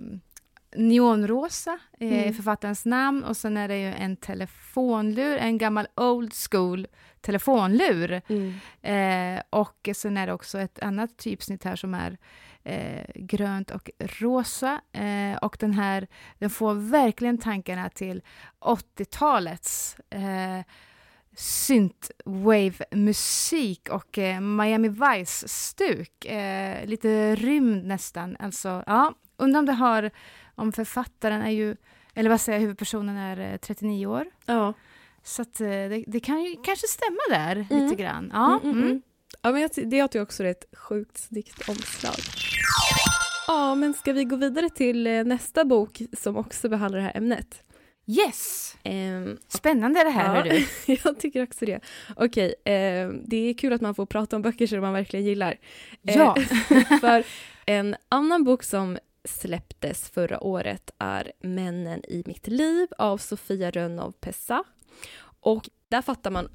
neonrosa 0.76 1.78
är 1.98 2.22
mm. 2.22 2.35
författarens 2.35 2.85
namn 2.85 3.24
och 3.24 3.37
sen 3.37 3.57
är 3.57 3.68
det 3.68 3.78
ju 3.78 3.87
en 3.87 4.16
telefonlur, 4.16 5.37
en 5.37 5.59
gammal 5.59 5.87
old 5.96 6.33
school 6.50 6.87
telefonlur. 7.20 8.22
Mm. 8.28 8.54
Eh, 8.83 9.42
och 9.50 9.88
sen 9.94 10.16
är 10.16 10.26
det 10.26 10.33
också 10.33 10.59
ett 10.59 10.78
annat 10.78 11.16
typsnitt 11.16 11.64
här 11.64 11.76
som 11.76 11.94
är 11.94 12.18
eh, 12.62 13.04
grönt 13.14 13.70
och 13.70 13.90
rosa. 13.98 14.81
Eh, 14.92 15.37
och 15.42 15.57
den 15.61 15.72
här, 15.72 16.07
den 16.38 16.50
får 16.50 16.74
verkligen 16.74 17.38
tankarna 17.38 17.88
till 17.88 18.22
80-talets 18.61 19.96
eh, 20.11 20.61
synthwave-musik 21.37 23.88
och 23.88 24.18
eh, 24.18 24.40
Miami 24.40 24.88
Vice-stuk. 24.88 26.24
Eh, 26.24 26.87
lite 26.87 27.35
rymd 27.35 27.85
nästan. 27.85 28.37
Alltså, 28.40 28.85
ja, 28.87 29.14
undrar 29.37 29.58
om 29.58 29.66
det 29.66 29.73
har 29.73 30.10
om 30.59 30.73
författaren 30.73 31.42
är 31.42 31.50
ju, 31.50 31.77
eller 32.15 32.31
vad 32.31 32.40
säger 32.40 32.59
jag, 32.59 32.61
huvudpersonen 32.61 33.17
är 33.17 33.59
39 33.59 34.06
eh, 34.06 34.11
år. 34.11 34.27
Ja. 34.46 34.75
Så 35.23 35.42
att, 35.42 35.61
eh, 35.61 35.69
det, 35.69 36.04
det, 36.06 36.21
kan 36.21 36.44
ju 36.44 36.56
kanske 36.65 36.87
stämma 36.87 37.21
där 37.31 37.67
mm. 37.71 37.85
lite 37.85 38.02
grann. 38.02 38.31
Ja, 38.33 38.61
mm, 38.63 38.77
mm, 38.77 38.85
mm. 38.85 39.02
ja 39.42 39.52
men 39.52 39.63
jag, 39.63 39.71
det 39.75 39.96
jag 39.96 40.11
tycker 40.11 40.23
också 40.23 40.44
är 40.44 40.50
ett 40.50 40.65
sjukt 40.73 41.19
snyggt 41.19 41.69
omslag. 41.69 42.15
Ja, 43.46 43.75
men 43.75 43.94
ska 43.94 44.13
vi 44.13 44.25
gå 44.25 44.37
vidare 44.37 44.71
till 44.71 45.06
eh, 45.06 45.25
nästa 45.25 45.65
bok 45.65 46.02
som 46.13 46.37
också 46.37 46.69
behandlar 46.69 46.98
det 46.98 47.04
här 47.04 47.17
ämnet? 47.17 47.63
Yes! 48.06 48.77
Um, 48.85 49.38
Spännande 49.48 50.04
det 50.04 50.11
här, 50.11 50.37
ja, 50.37 50.42
du. 50.42 50.67
jag 51.04 51.21
tycker 51.21 51.42
också 51.42 51.65
det. 51.65 51.81
Okej, 52.17 52.54
um, 53.06 53.23
det 53.27 53.37
är 53.37 53.54
kul 53.54 53.73
att 53.73 53.81
man 53.81 53.94
får 53.94 54.06
prata 54.06 54.37
om 54.37 54.42
böcker 54.42 54.67
som 54.67 54.81
man 54.81 54.92
verkligen 54.92 55.27
gillar. 55.27 55.59
Ja. 56.02 56.37
för 57.00 57.25
en 57.67 57.96
annan 58.09 58.44
bok 58.44 58.63
som 58.63 58.98
släpptes 59.25 60.10
förra 60.10 60.40
året 60.40 60.90
är 60.98 61.33
Männen 61.40 62.02
i 62.08 62.23
mitt 62.27 62.46
liv 62.46 62.88
av 62.98 63.19
Sofia 63.19 63.71
Rönnow 63.71 64.12
Pessa. 64.12 64.64
Och 65.40 65.69
där 65.88 66.02
fattar 66.02 66.31
man 66.31 66.48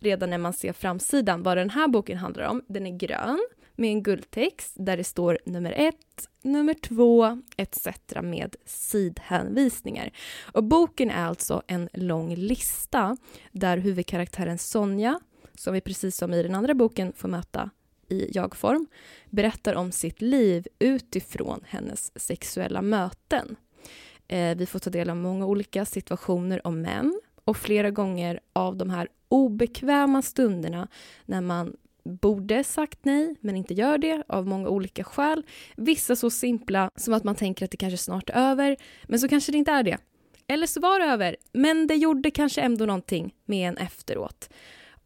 redan 0.00 0.30
när 0.30 0.38
man 0.38 0.52
ser 0.52 0.72
framsidan 0.72 1.42
vad 1.42 1.56
den 1.56 1.70
här 1.70 1.88
boken 1.88 2.18
handlar 2.18 2.48
om. 2.48 2.62
Den 2.68 2.86
är 2.86 2.98
grön 2.98 3.40
med 3.76 3.90
en 3.90 4.02
guldtext 4.02 4.72
där 4.76 4.96
det 4.96 5.04
står 5.04 5.38
nummer 5.46 5.72
ett, 5.72 6.28
nummer 6.42 6.74
två 6.74 7.42
etc. 7.56 7.86
med 8.22 8.56
sidhänvisningar. 8.66 10.10
Och 10.52 10.64
boken 10.64 11.10
är 11.10 11.24
alltså 11.24 11.62
en 11.66 11.88
lång 11.92 12.34
lista 12.34 13.16
där 13.52 13.76
huvudkaraktären 13.76 14.58
Sonja, 14.58 15.20
som 15.54 15.74
vi 15.74 15.80
precis 15.80 16.16
som 16.16 16.34
i 16.34 16.42
den 16.42 16.54
andra 16.54 16.74
boken 16.74 17.12
får 17.16 17.28
möta 17.28 17.70
i 18.12 18.30
jag-form, 18.34 18.86
berättar 19.30 19.74
om 19.74 19.92
sitt 19.92 20.20
liv 20.22 20.66
utifrån 20.78 21.60
hennes 21.66 22.20
sexuella 22.20 22.82
möten. 22.82 23.56
Eh, 24.28 24.56
vi 24.56 24.66
får 24.66 24.78
ta 24.78 24.90
del 24.90 25.10
av 25.10 25.16
många 25.16 25.46
olika 25.46 25.84
situationer 25.84 26.66
om 26.66 26.82
män 26.82 27.20
och 27.44 27.56
flera 27.56 27.90
gånger 27.90 28.40
av 28.52 28.76
de 28.76 28.90
här 28.90 29.08
obekväma 29.28 30.22
stunderna 30.22 30.88
när 31.24 31.40
man 31.40 31.76
borde 32.04 32.64
sagt 32.64 32.98
nej, 33.02 33.34
men 33.40 33.56
inte 33.56 33.74
gör 33.74 33.98
det 33.98 34.22
av 34.28 34.46
många 34.46 34.68
olika 34.68 35.04
skäl. 35.04 35.42
Vissa 35.76 36.16
så 36.16 36.30
simpla 36.30 36.90
som 36.96 37.14
att 37.14 37.24
man 37.24 37.34
tänker 37.34 37.64
att 37.64 37.70
det 37.70 37.76
kanske 37.76 37.98
snart 37.98 38.30
är 38.30 38.50
över, 38.50 38.76
men 39.04 39.18
så 39.18 39.28
kanske 39.28 39.52
det 39.52 39.58
inte 39.58 39.70
är 39.70 39.82
det. 39.82 39.98
Eller 40.48 40.66
så 40.66 40.80
var 40.80 41.00
det 41.00 41.04
över, 41.04 41.36
men 41.52 41.86
det 41.86 41.94
gjorde 41.94 42.30
kanske 42.30 42.60
ändå 42.60 42.86
någonting 42.86 43.34
med 43.44 43.68
en 43.68 43.76
efteråt. 43.76 44.48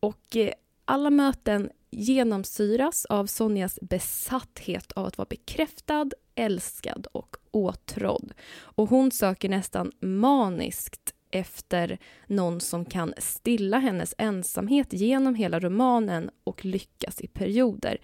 Och 0.01 0.37
eh, 0.37 0.51
alla 0.85 1.11
möten 1.11 1.71
genomsyras 1.97 3.05
av 3.05 3.27
Sonjas 3.27 3.79
besatthet 3.83 4.93
av 4.93 5.07
att 5.07 5.19
vara 5.19 5.27
bekräftad, 5.31 6.11
älskad 6.35 7.07
och 7.13 7.37
åtrådd. 7.51 8.33
Och 8.59 8.89
hon 8.89 9.11
söker 9.11 9.49
nästan 9.49 9.93
maniskt 10.01 11.15
efter 11.31 11.99
någon 12.27 12.61
som 12.61 12.85
kan 12.85 13.15
stilla 13.19 13.79
hennes 13.79 14.15
ensamhet 14.19 14.93
genom 14.93 15.35
hela 15.35 15.61
romanen 15.61 16.31
och 16.45 16.65
lyckas 16.65 17.21
i 17.21 17.27
perioder. 17.27 17.99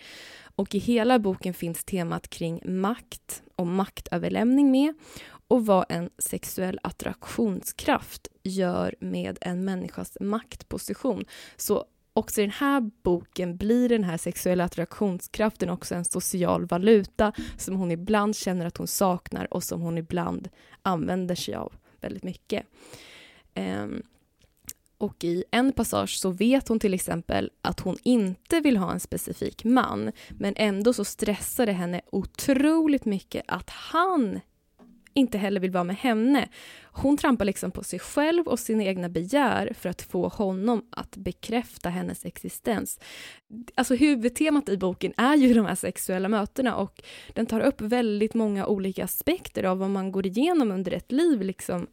Och 0.57 0.74
i 0.74 0.78
hela 0.78 1.18
boken 1.18 1.55
finns 1.55 1.84
temat 1.84 2.28
kring 2.28 2.62
makt 2.64 3.43
och 3.57 3.66
maktöverlämning 3.66 4.70
med 4.70 4.95
och 5.49 5.66
vad 5.66 5.86
en 5.88 6.11
sexuell 6.18 6.78
attraktionskraft 6.82 8.28
gör 8.43 8.95
med 9.01 9.38
en 9.40 9.64
människas 9.64 10.16
maktposition. 10.20 11.24
Så 11.57 11.84
också 12.12 12.40
i 12.40 12.44
den 12.44 12.50
här 12.50 12.90
boken 13.02 13.56
blir 13.56 13.88
den 13.88 14.04
här 14.04 14.16
sexuella 14.16 14.64
attraktionskraften 14.64 15.70
också 15.70 15.94
en 15.94 16.04
social 16.04 16.66
valuta 16.66 17.32
som 17.56 17.76
hon 17.76 17.90
ibland 17.90 18.36
känner 18.36 18.66
att 18.66 18.76
hon 18.76 18.86
saknar 18.86 19.54
och 19.54 19.64
som 19.64 19.80
hon 19.80 19.98
ibland 19.98 20.48
använder 20.82 21.34
sig 21.34 21.54
av 21.54 21.72
väldigt 22.00 22.22
mycket. 22.22 22.66
Um, 23.54 24.02
och 24.98 25.24
i 25.24 25.44
en 25.50 25.72
passage 25.72 26.18
så 26.18 26.30
vet 26.30 26.68
hon 26.68 26.80
till 26.80 26.94
exempel 26.94 27.50
att 27.62 27.80
hon 27.80 27.96
inte 28.02 28.60
vill 28.60 28.76
ha 28.76 28.92
en 28.92 29.00
specifik 29.00 29.64
man 29.64 30.12
men 30.30 30.54
ändå 30.56 30.92
så 30.92 31.04
stressar 31.04 31.66
det 31.66 31.72
henne 31.72 32.00
otroligt 32.12 33.04
mycket 33.04 33.44
att 33.48 33.70
han 33.70 34.40
inte 35.14 35.38
heller 35.38 35.60
vill 35.60 35.70
vara 35.70 35.84
med 35.84 35.96
henne. 35.96 36.48
Hon 36.84 37.16
trampar 37.16 37.44
liksom 37.44 37.70
på 37.70 37.84
sig 37.84 37.98
själv 37.98 38.48
och 38.48 38.58
sina 38.58 38.84
egna 38.84 39.08
begär 39.08 39.72
för 39.78 39.88
att 39.88 40.02
få 40.02 40.28
honom 40.28 40.82
att 40.90 41.16
bekräfta 41.16 41.88
hennes 41.88 42.24
existens. 42.24 43.00
Alltså 43.74 43.94
huvudtemat 43.94 44.68
i 44.68 44.76
boken 44.76 45.12
är 45.16 45.36
ju 45.36 45.54
de 45.54 45.66
här 45.66 45.74
sexuella 45.74 46.28
mötena 46.28 46.76
och 46.76 47.02
den 47.32 47.46
tar 47.46 47.60
upp 47.60 47.80
väldigt 47.80 48.34
många 48.34 48.66
olika 48.66 49.04
aspekter 49.04 49.64
av 49.64 49.78
vad 49.78 49.90
man 49.90 50.12
går 50.12 50.26
igenom 50.26 50.70
under 50.70 50.92
ett 50.92 51.12
liv. 51.12 51.42
Liksom. 51.42 51.86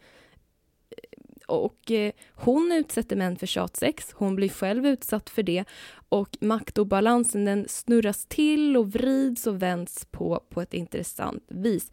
Och 1.48 1.92
eh, 1.92 2.12
hon 2.34 2.72
utsätter 2.72 3.16
män 3.16 3.36
för 3.36 3.48
tjatsex, 3.48 4.12
hon 4.14 4.36
blir 4.36 4.50
själv 4.50 4.86
utsatt 4.86 5.30
för 5.30 5.44
det 5.44 5.66
och 6.10 6.38
maktobalansen 6.42 7.46
den 7.46 7.66
snurras 7.68 8.26
till 8.26 8.78
och 8.78 8.92
vrids 8.92 9.48
och 9.48 9.62
vänds 9.62 10.06
på, 10.06 10.44
på 10.50 10.62
ett 10.62 10.74
intressant 10.74 11.44
vis. 11.48 11.92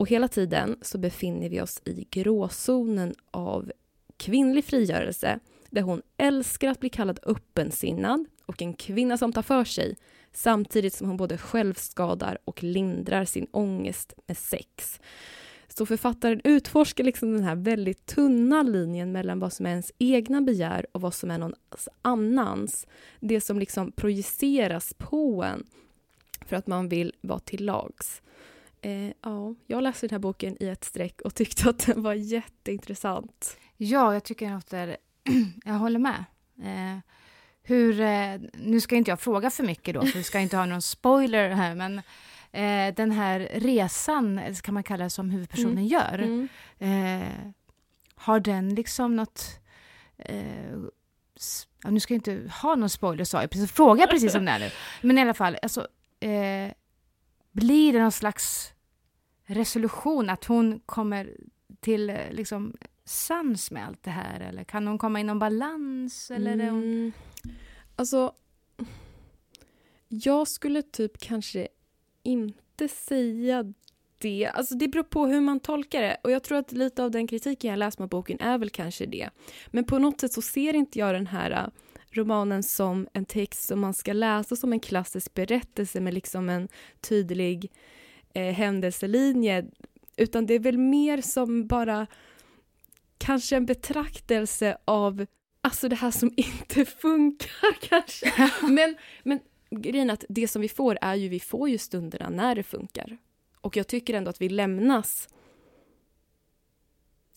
Och 0.00 0.08
hela 0.08 0.28
tiden 0.28 0.76
så 0.82 0.98
befinner 0.98 1.48
vi 1.48 1.60
oss 1.60 1.82
i 1.84 2.06
gråzonen 2.10 3.14
av 3.30 3.72
kvinnlig 4.16 4.64
frigörelse 4.64 5.38
där 5.70 5.82
hon 5.82 6.02
älskar 6.16 6.68
att 6.68 6.80
bli 6.80 6.88
kallad 6.88 7.18
öppensinnad 7.22 8.26
och 8.46 8.62
en 8.62 8.74
kvinna 8.74 9.18
som 9.18 9.32
tar 9.32 9.42
för 9.42 9.64
sig 9.64 9.96
samtidigt 10.32 10.94
som 10.94 11.08
hon 11.08 11.16
både 11.16 11.38
självskadar 11.38 12.38
och 12.44 12.62
lindrar 12.62 13.24
sin 13.24 13.46
ångest 13.50 14.14
med 14.26 14.36
sex. 14.36 15.00
Så 15.68 15.86
författaren 15.86 16.40
utforskar 16.44 17.04
liksom 17.04 17.32
den 17.32 17.44
här 17.44 17.56
väldigt 17.56 18.06
tunna 18.06 18.62
linjen 18.62 19.12
mellan 19.12 19.38
vad 19.38 19.52
som 19.52 19.66
är 19.66 19.70
ens 19.70 19.92
egna 19.98 20.40
begär 20.40 20.86
och 20.92 21.00
vad 21.00 21.14
som 21.14 21.30
är 21.30 21.38
någon 21.38 21.54
annans. 22.02 22.86
Det 23.20 23.40
som 23.40 23.58
liksom 23.58 23.92
projiceras 23.92 24.94
på 24.98 25.44
en 25.44 25.66
för 26.46 26.56
att 26.56 26.66
man 26.66 26.88
vill 26.88 27.14
vara 27.20 27.38
till 27.38 27.64
lags. 27.64 28.22
Eh, 28.82 29.12
ja, 29.22 29.54
jag 29.66 29.82
läste 29.82 30.06
den 30.06 30.14
här 30.14 30.18
boken 30.18 30.56
i 30.60 30.68
ett 30.68 30.84
streck 30.84 31.20
och 31.20 31.34
tyckte 31.34 31.70
att 31.70 31.86
den 31.86 32.02
var 32.02 32.14
jätteintressant. 32.14 33.56
Ja, 33.76 34.12
jag 34.12 34.24
tycker 34.24 34.52
att 34.52 34.70
det 34.70 34.96
jag 35.64 35.74
håller 35.74 35.98
med. 35.98 36.24
Eh, 36.62 36.98
hur, 37.62 38.00
eh, 38.00 38.40
nu 38.54 38.80
ska 38.80 38.96
inte 38.96 39.10
jag 39.10 39.20
fråga 39.20 39.50
för 39.50 39.64
mycket 39.64 39.94
då, 39.94 40.06
för 40.06 40.18
vi 40.18 40.24
ska 40.24 40.40
inte 40.40 40.56
ha 40.56 40.66
någon 40.66 40.82
spoiler 40.82 41.50
här, 41.50 41.74
men 41.74 41.98
eh, 42.52 42.94
den 42.94 43.10
här 43.10 43.48
resan, 43.54 44.40
kan 44.62 44.74
man 44.74 44.82
kalla 44.82 45.04
det, 45.04 45.10
som 45.10 45.30
huvudpersonen 45.30 45.72
mm. 45.72 45.86
gör, 45.86 46.18
mm. 46.18 46.48
Eh, 46.78 47.52
har 48.14 48.40
den 48.40 48.74
liksom 48.74 49.16
något 49.16 49.60
eh, 50.18 50.76
Ja, 51.82 51.90
nu 51.90 52.00
ska 52.00 52.14
jag 52.14 52.18
inte 52.18 52.50
ha 52.62 52.74
någon 52.74 52.90
spoiler, 52.90 53.24
sa 53.24 53.40
jag 53.40 53.50
precis. 53.50 53.72
Fråga 53.72 54.06
precis 54.06 54.34
om 54.34 54.44
det 54.44 54.50
är 54.50 54.58
nu. 54.58 54.70
Men 55.00 55.18
i 55.18 55.20
alla 55.20 55.34
fall, 55.34 55.58
alltså, 55.62 55.86
eh, 56.20 56.72
blir 57.52 57.92
det 57.92 58.00
någon 58.00 58.12
slags 58.12 58.72
resolution, 59.44 60.30
att 60.30 60.44
hon 60.44 60.80
kommer 60.86 61.36
till 61.80 62.10
eh, 62.10 62.16
liksom 62.30 62.76
sans 63.04 63.70
med 63.70 63.86
allt 63.86 64.02
det 64.02 64.10
här? 64.10 64.40
Eller 64.40 64.64
kan 64.64 64.86
hon 64.86 64.98
komma 64.98 65.20
i 65.20 65.24
någon 65.24 65.38
balans? 65.38 66.30
Eller 66.30 66.52
mm. 66.52 66.74
hon... 66.74 67.12
Alltså, 67.96 68.32
jag 70.08 70.48
skulle 70.48 70.82
typ 70.82 71.18
kanske 71.18 71.68
inte 72.22 72.88
säga 72.88 73.74
det. 74.18 74.46
Alltså 74.46 74.74
det 74.74 74.88
beror 74.88 75.02
på 75.02 75.26
hur 75.26 75.40
man 75.40 75.60
tolkar 75.60 76.02
det. 76.02 76.16
Och 76.22 76.30
jag 76.30 76.42
tror 76.42 76.58
att 76.58 76.72
lite 76.72 77.04
av 77.04 77.10
den 77.10 77.26
kritiken 77.26 77.70
jag 77.70 77.78
läst 77.78 77.98
med 77.98 78.08
boken 78.08 78.40
är 78.40 78.58
väl 78.58 78.70
kanske 78.70 79.06
det. 79.06 79.30
Men 79.66 79.84
på 79.84 79.98
något 79.98 80.20
sätt 80.20 80.32
så 80.32 80.42
ser 80.42 80.74
inte 80.74 80.98
jag 80.98 81.14
den 81.14 81.26
här 81.26 81.70
romanen 82.10 82.62
som 82.62 83.08
en 83.12 83.24
text 83.24 83.68
som 83.68 83.80
man 83.80 83.94
ska 83.94 84.12
läsa 84.12 84.56
som 84.56 84.72
en 84.72 84.80
klassisk 84.80 85.34
berättelse 85.34 86.00
med 86.00 86.14
liksom 86.14 86.48
en 86.48 86.68
tydlig 87.00 87.72
eh, 88.34 88.54
händelselinje. 88.54 89.64
Utan 90.16 90.46
det 90.46 90.54
är 90.54 90.58
väl 90.58 90.78
mer 90.78 91.20
som 91.20 91.66
bara 91.66 92.06
kanske 93.18 93.56
en 93.56 93.66
betraktelse 93.66 94.76
av 94.84 95.26
alltså 95.60 95.88
det 95.88 95.96
här 95.96 96.10
som 96.10 96.32
inte 96.36 96.84
funkar 96.84 97.88
kanske. 97.88 98.50
Men, 98.62 98.96
men 99.22 99.40
grejen 99.70 100.10
att 100.10 100.24
det 100.28 100.48
som 100.48 100.62
vi 100.62 100.68
får 100.68 100.98
är 101.00 101.14
ju, 101.14 101.28
vi 101.28 101.40
får 101.40 101.68
ju 101.68 101.78
stunderna 101.78 102.28
när 102.28 102.54
det 102.54 102.62
funkar. 102.62 103.18
Och 103.60 103.76
jag 103.76 103.86
tycker 103.86 104.14
ändå 104.14 104.30
att 104.30 104.40
vi 104.40 104.48
lämnas 104.48 105.28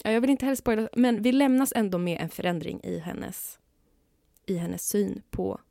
ja, 0.04 0.12
jag 0.12 0.22
vill 0.22 0.30
inte 0.30 0.46
heller 0.46 0.56
spoila, 0.56 0.90
men 0.94 1.22
vi 1.22 1.32
lämnas 1.32 1.74
ändå 1.76 1.98
med 1.98 2.22
en 2.22 2.30
förändring 2.30 2.80
i 2.84 3.00
hennes, 3.00 3.60
i 4.46 4.58
hennes 4.58 4.88
syn 4.88 5.22
på... 5.30 5.62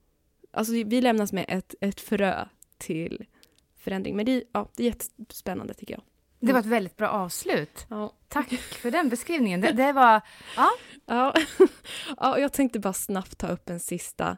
Alltså 0.51 0.73
vi 0.73 1.01
lämnas 1.01 1.33
med 1.33 1.45
ett, 1.49 1.75
ett 1.81 2.01
frö 2.01 2.45
till 2.79 3.25
förändring. 3.77 4.17
Men 4.17 4.27
det, 4.27 4.45
ja, 4.53 4.69
det 4.77 4.83
är 4.83 4.87
jättespännande 4.87 5.75
tycker 5.75 5.95
jag. 5.95 6.03
Det 6.41 6.53
var 6.53 6.61
ett 6.61 6.67
väldigt 6.67 6.97
bra 6.97 7.09
avslut. 7.09 7.87
Ja. 7.89 8.13
Tack 8.29 8.49
för 8.55 8.91
den 8.91 9.09
beskrivningen. 9.09 9.61
Det, 9.61 9.73
det 9.73 9.93
var... 9.93 10.21
Ja. 10.57 10.71
Ja. 11.07 11.35
ja, 12.17 12.39
jag 12.39 12.53
tänkte 12.53 12.79
bara 12.79 12.93
snabbt 12.93 13.39
ta 13.39 13.49
upp 13.49 13.71
en 13.71 13.81
sista, 13.81 14.37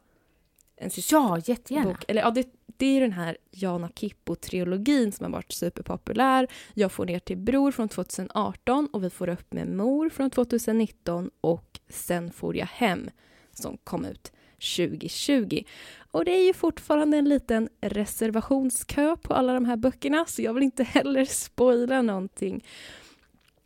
en 0.77 0.91
sista 0.91 1.17
ja, 1.17 1.39
jättegärna. 1.45 1.89
bok. 1.89 2.05
Eller, 2.09 2.23
ja, 2.23 2.31
det, 2.31 2.49
det 2.67 2.87
är 2.87 3.01
den 3.01 3.13
här 3.13 3.37
Jana 3.51 3.89
Kippo-trilogin 3.89 5.13
som 5.13 5.25
har 5.25 5.33
varit 5.33 5.53
superpopulär. 5.53 6.49
Jag 6.75 6.93
får 6.93 7.07
ner 7.07 7.19
till 7.19 7.37
Bror 7.37 7.73
från 7.73 7.89
2018 7.89 8.89
och 8.93 9.05
Vi 9.05 9.11
får 9.11 9.29
upp 9.29 9.53
med 9.53 9.69
Mor 9.69 10.09
från 10.09 10.31
2019 10.31 11.31
och 11.41 11.81
Sen 11.89 12.33
får 12.33 12.57
jag 12.57 12.67
hem 12.67 13.11
som 13.55 13.79
kom 13.85 14.05
ut 14.05 14.33
2020. 14.77 15.63
Och 16.11 16.25
det 16.25 16.31
är 16.31 16.45
ju 16.45 16.53
fortfarande 16.53 17.17
en 17.17 17.29
liten 17.29 17.69
reservationskö 17.81 19.17
på 19.17 19.35
alla 19.35 19.55
de 19.55 19.65
här 19.65 19.77
böckerna 19.77 20.25
så 20.27 20.43
jag 20.43 20.55
vill 20.55 20.63
inte 20.63 20.85
heller 20.85 21.25
spoila 21.25 22.03
någonting. 22.03 22.65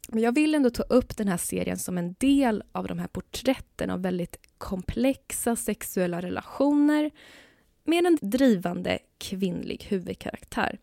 Men 0.08 0.22
jag 0.22 0.34
vill 0.34 0.54
ändå 0.54 0.70
ta 0.70 0.82
upp 0.82 1.16
den 1.16 1.28
här 1.28 1.36
serien 1.36 1.78
som 1.78 1.98
en 1.98 2.14
del 2.18 2.62
av 2.72 2.86
de 2.86 2.98
här 2.98 3.06
porträtten 3.06 3.90
av 3.90 4.02
väldigt 4.02 4.36
komplexa 4.58 5.56
sexuella 5.56 6.22
relationer 6.22 7.10
med 7.84 8.06
en 8.06 8.18
drivande 8.22 8.98
kvinnlig 9.18 9.86
huvudkaraktär. 9.88 10.78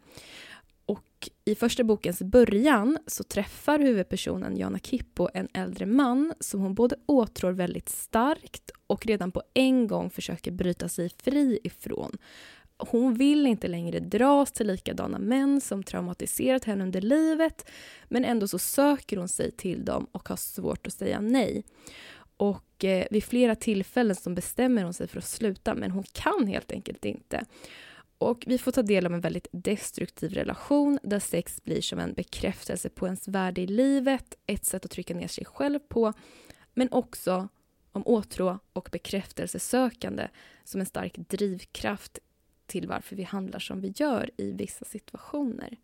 Och 0.85 1.29
i 1.45 1.55
första 1.55 1.83
bokens 1.83 2.21
början 2.21 2.97
så 3.07 3.23
träffar 3.23 3.79
huvudpersonen 3.79 4.57
Jana 4.57 4.79
Kippo 4.79 5.27
en 5.33 5.47
äldre 5.53 5.85
man 5.85 6.33
som 6.39 6.59
hon 6.59 6.75
både 6.75 6.95
åtrår 7.05 7.51
väldigt 7.51 7.89
starkt 7.89 8.71
och 8.87 9.05
redan 9.05 9.31
på 9.31 9.41
en 9.53 9.87
gång 9.87 10.09
försöker 10.09 10.51
bryta 10.51 10.89
sig 10.89 11.09
fri 11.09 11.59
ifrån. 11.63 12.17
Hon 12.77 13.13
vill 13.13 13.47
inte 13.47 13.67
längre 13.67 13.99
dras 13.99 14.51
till 14.51 14.67
likadana 14.67 15.19
män 15.19 15.61
som 15.61 15.83
traumatiserat 15.83 16.63
henne 16.65 16.83
under 16.83 17.01
livet 17.01 17.69
men 18.07 18.25
ändå 18.25 18.47
så 18.47 18.59
söker 18.59 19.17
hon 19.17 19.27
sig 19.27 19.51
till 19.51 19.85
dem 19.85 20.07
och 20.11 20.29
har 20.29 20.35
svårt 20.35 20.87
att 20.87 20.93
säga 20.93 21.21
nej. 21.21 21.63
Och 22.37 22.83
eh, 22.83 23.07
vid 23.11 23.23
flera 23.23 23.55
tillfällen 23.55 24.15
så 24.15 24.29
bestämmer 24.29 24.83
hon 24.83 24.93
sig 24.93 25.07
för 25.07 25.17
att 25.17 25.27
sluta 25.27 25.75
men 25.75 25.91
hon 25.91 26.03
kan 26.03 26.47
helt 26.47 26.71
enkelt 26.71 27.05
inte. 27.05 27.45
Och 28.17 28.43
vi 28.47 28.57
får 28.57 28.71
ta 28.71 28.81
del 28.81 29.05
av 29.05 29.13
en 29.13 29.21
väldigt 29.21 29.47
destruktiv 29.51 30.33
relation 30.33 30.99
där 31.03 31.19
sex 31.19 31.63
blir 31.63 31.81
som 31.81 31.99
en 31.99 32.13
bekräftelse 32.13 32.89
på 32.89 33.05
ens 33.05 33.27
värde 33.27 33.61
i 33.61 33.67
livet, 33.67 34.35
ett 34.45 34.65
sätt 34.65 34.85
att 34.85 34.91
trycka 34.91 35.13
ner 35.13 35.27
sig 35.27 35.45
själv 35.45 35.79
på, 35.79 36.13
men 36.73 36.91
också 36.91 37.47
om 37.91 38.03
åtrå 38.05 38.59
och 38.73 38.89
bekräftelsesökande 38.91 40.27
som 40.63 40.79
en 40.79 40.85
stark 40.85 41.17
drivkraft 41.17 42.19
till 42.65 42.87
varför 42.87 43.15
vi 43.15 43.23
handlar 43.23 43.59
som 43.59 43.81
vi 43.81 43.93
gör 43.95 44.29
i 44.37 44.51
vissa 44.51 44.85
situationer. 44.85 45.77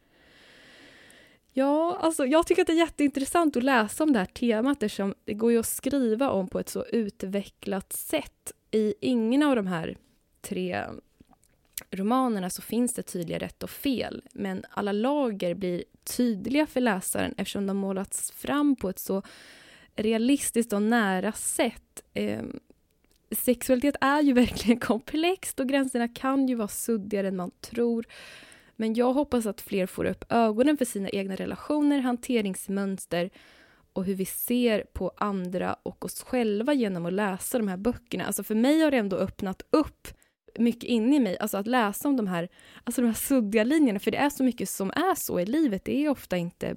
Ja, 1.54 1.98
alltså 2.02 2.26
jag 2.26 2.48
tycker 2.48 2.62
att 2.62 2.68
det 2.68 2.74
är 2.74 2.78
jätteintressant 2.78 3.58
att 3.58 3.64
läsa 3.64 4.04
om 4.04 4.14
det 4.14 4.20
här 4.20 4.26
temat 4.26 4.84
eftersom 4.84 5.16
det 5.26 5.34
går 5.34 5.52
ju 5.52 5.60
att 5.60 5.66
skriva 5.66 6.30
om 6.30 6.48
på 6.48 6.60
ett 6.60 6.70
så 6.70 6.86
utvecklat 6.86 7.94
sätt. 7.94 8.52
I 8.72 8.94
ingen 9.02 9.44
av 9.44 9.56
de 9.56 9.68
här 9.68 9.98
tre 10.42 10.86
romanerna 11.92 12.50
så 12.50 12.62
finns 12.62 12.94
det 12.94 13.04
tydliga 13.04 13.40
rätt 13.40 13.64
och 13.64 13.70
fel 13.70 14.24
men 14.34 14.66
alla 14.70 14.92
lager 14.92 15.54
blir 15.54 15.84
tydliga 16.04 16.68
för 16.68 16.82
läsaren 16.82 17.34
eftersom 17.38 17.68
de 17.68 17.78
målats 17.78 18.32
fram 18.32 18.76
på 18.76 18.90
ett 18.90 19.00
så 19.00 19.24
realistiskt 19.96 20.74
och 20.74 20.82
nära 20.82 21.32
sätt. 21.32 22.04
Eh, 22.14 22.44
sexualitet 23.32 23.96
är 24.02 24.22
ju 24.22 24.34
verkligen 24.44 24.80
komplext 24.80 25.60
och 25.60 25.70
gränserna 25.70 26.08
kan 26.08 26.48
ju 26.48 26.56
vara 26.56 26.68
suddigare 26.68 27.28
än 27.28 27.36
man 27.36 27.52
tror. 27.62 28.06
Men 28.76 28.94
jag 28.94 29.14
hoppas 29.14 29.46
att 29.46 29.62
fler 29.62 29.86
får 29.86 30.06
upp 30.06 30.26
ögonen 30.30 30.78
för 30.78 30.86
sina 30.86 31.10
egna 31.10 31.36
relationer, 31.36 32.00
hanteringsmönster 32.00 33.30
och 33.94 34.06
hur 34.06 34.16
vi 34.16 34.26
ser 34.26 34.84
på 34.94 35.12
andra 35.18 35.76
och 35.84 36.06
oss 36.06 36.24
själva 36.24 36.74
genom 36.74 37.06
att 37.06 37.14
läsa 37.14 37.58
de 37.58 37.68
här 37.68 37.78
böckerna. 37.78 38.26
Alltså 38.26 38.44
för 38.44 38.56
mig 38.56 38.82
har 38.82 38.92
det 38.92 38.98
ändå 38.98 39.18
öppnat 39.18 39.62
upp 39.70 40.08
mycket 40.60 40.84
inne 40.84 41.16
i 41.16 41.20
mig, 41.20 41.38
alltså 41.40 41.58
att 41.58 41.68
läsa 41.68 42.08
om 42.08 42.18
de 42.18 42.28
här, 42.28 42.50
alltså 42.84 43.02
de 43.02 43.08
här 43.08 43.14
suddiga 43.14 43.64
linjerna, 43.64 44.00
för 44.00 44.12
det 44.12 44.18
är 44.18 44.30
så 44.30 44.44
mycket 44.44 44.70
som 44.70 44.90
är 44.90 45.16
så 45.16 45.40
i 45.40 45.46
livet. 45.46 45.86
Det 45.86 46.06
är 46.06 46.10
ofta 46.10 46.38
inte 46.38 46.76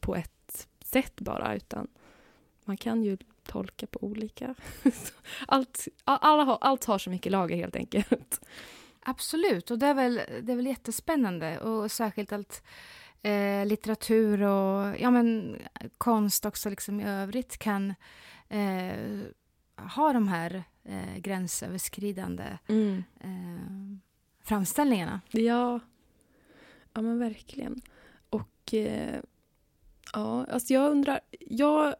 på 0.00 0.16
ett 0.16 0.68
sätt 0.84 1.20
bara, 1.20 1.54
utan 1.54 1.88
man 2.64 2.76
kan 2.76 3.02
ju 3.02 3.16
tolka 3.42 3.86
på 3.86 4.04
olika... 4.04 4.54
allt, 5.46 5.88
alla 6.04 6.44
har, 6.44 6.58
allt 6.60 6.84
har 6.84 6.98
så 6.98 7.10
mycket 7.10 7.32
lager 7.32 7.56
helt 7.56 7.76
enkelt. 7.76 8.40
Absolut, 9.00 9.70
och 9.70 9.78
det 9.78 9.86
är 9.86 9.94
väl, 9.94 10.20
det 10.42 10.52
är 10.52 10.56
väl 10.56 10.66
jättespännande 10.66 11.58
och 11.58 11.90
särskilt 11.90 12.32
allt 12.32 12.62
eh, 13.22 13.66
litteratur 13.66 14.42
och 14.42 15.00
ja, 15.00 15.10
men, 15.10 15.58
konst 15.98 16.44
också 16.44 16.70
liksom 16.70 17.00
i 17.00 17.04
övrigt 17.08 17.58
kan 17.58 17.94
eh, 18.48 19.20
ha 19.88 20.12
de 20.12 20.28
här 20.28 20.64
eh, 20.84 21.18
gränsöverskridande 21.18 22.58
mm. 22.66 23.04
eh, 23.20 23.98
framställningarna. 24.44 25.20
Ja. 25.30 25.80
ja, 26.92 27.02
men 27.02 27.18
verkligen. 27.18 27.80
Och 28.30 28.74
eh, 28.74 29.20
ja, 30.12 30.46
alltså 30.50 30.74
jag 30.74 30.90
undrar... 30.90 31.20
Jag 31.40 31.94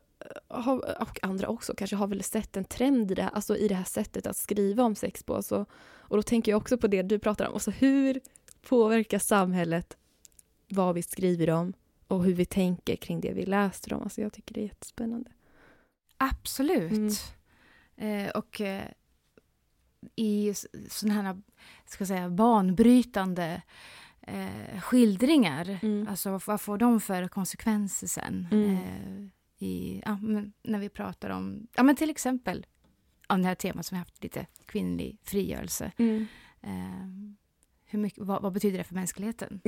har, 0.48 1.02
och 1.02 1.18
andra 1.22 1.48
också 1.48 1.74
kanske 1.74 1.96
har 1.96 2.06
väl 2.06 2.22
sett 2.22 2.56
en 2.56 2.64
trend 2.64 3.10
i 3.10 3.14
det, 3.14 3.22
här, 3.22 3.30
alltså 3.30 3.56
i 3.56 3.68
det 3.68 3.74
här 3.74 3.84
sättet 3.84 4.26
att 4.26 4.36
skriva 4.36 4.82
om 4.82 4.94
sex 4.94 5.22
på. 5.22 5.34
Alltså, 5.34 5.66
och 5.82 6.16
då 6.16 6.22
tänker 6.22 6.52
jag 6.52 6.56
också 6.56 6.78
på 6.78 6.86
det 6.86 7.02
du 7.02 7.18
pratar 7.18 7.46
om. 7.46 7.54
Alltså 7.54 7.70
hur 7.70 8.20
påverkar 8.62 9.18
samhället 9.18 9.96
vad 10.68 10.94
vi 10.94 11.02
skriver 11.02 11.50
om 11.50 11.72
och 12.06 12.24
hur 12.24 12.34
vi 12.34 12.44
tänker 12.44 12.96
kring 12.96 13.20
det 13.20 13.32
vi 13.32 13.46
läser 13.46 13.94
om? 13.94 14.02
Alltså 14.02 14.20
jag 14.20 14.32
tycker 14.32 14.54
det 14.54 14.60
är 14.60 14.64
jättespännande. 14.64 15.30
Absolut. 16.16 16.92
Mm. 16.92 17.12
Eh, 18.00 18.30
och 18.30 18.60
eh, 18.60 18.88
i 20.16 20.54
sådana 20.88 21.22
här 21.22 21.42
ska 21.86 22.06
säga, 22.06 22.30
banbrytande 22.30 23.62
eh, 24.20 24.80
skildringar, 24.80 25.78
mm. 25.82 26.08
alltså 26.08 26.40
vad 26.46 26.60
får 26.60 26.78
de 26.78 27.00
för 27.00 27.28
konsekvenser 27.28 28.06
sen? 28.06 28.46
Mm. 28.50 28.74
Eh, 28.74 29.28
i, 29.66 30.02
ja, 30.06 30.18
när 30.62 30.78
vi 30.78 30.88
pratar 30.88 31.30
om, 31.30 31.66
ja 31.76 31.82
men 31.82 31.96
till 31.96 32.10
exempel 32.10 32.66
om 33.26 33.42
det 33.42 33.48
här 33.48 33.54
temat 33.54 33.86
som 33.86 33.96
vi 33.96 33.98
haft, 33.98 34.22
lite 34.22 34.46
kvinnlig 34.66 35.18
frigörelse. 35.22 35.92
Mm. 35.98 36.26
Eh, 36.60 37.36
hur 37.84 37.98
mycket, 37.98 38.24
vad, 38.24 38.42
vad, 38.42 38.52
betyder 38.52 38.78
det 38.78 38.84
för 38.84 38.94
mänskligheten? 38.94 39.60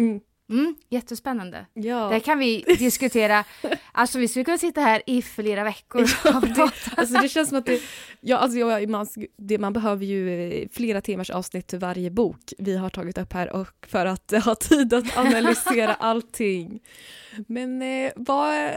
Mm. 0.53 0.75
Jättespännande. 0.89 1.67
Ja. 1.73 2.09
Det 2.09 2.21
kan 2.21 2.39
vi 2.39 2.65
diskutera. 2.79 3.45
Alltså 3.95 4.19
vi 4.19 4.29
skulle 4.29 4.45
kunna 4.45 4.59
sitta 4.59 4.81
här 4.81 5.03
i 5.07 5.23
flera 5.23 5.65
veckor 5.65 6.07
ja, 6.25 6.41
det, 6.41 6.71
alltså 6.97 7.21
det 7.21 7.29
känns 7.29 7.49
som 7.49 7.59
att 7.59 7.67
det, 7.67 7.81
ja, 8.21 8.37
alltså 8.37 8.59
jag, 8.59 8.89
man, 8.89 9.07
det, 9.39 9.59
man 9.59 9.73
behöver 9.73 10.05
ju 10.05 10.53
eh, 10.53 10.69
flera 10.73 11.01
timmars 11.01 11.31
avsnitt 11.31 11.67
till 11.67 11.79
varje 11.79 12.11
bok 12.11 12.53
vi 12.59 12.77
har 12.77 12.91
tagit 12.91 13.19
upp 13.19 13.33
här 13.33 13.53
och 13.53 13.87
för 13.87 14.07
att 14.07 14.33
ha 14.45 14.55
tid 14.55 14.95
att 14.95 15.19
analysera 15.19 15.95
allting. 16.01 16.81
Men 17.47 17.83
eh, 17.83 18.13
vad, 18.17 18.73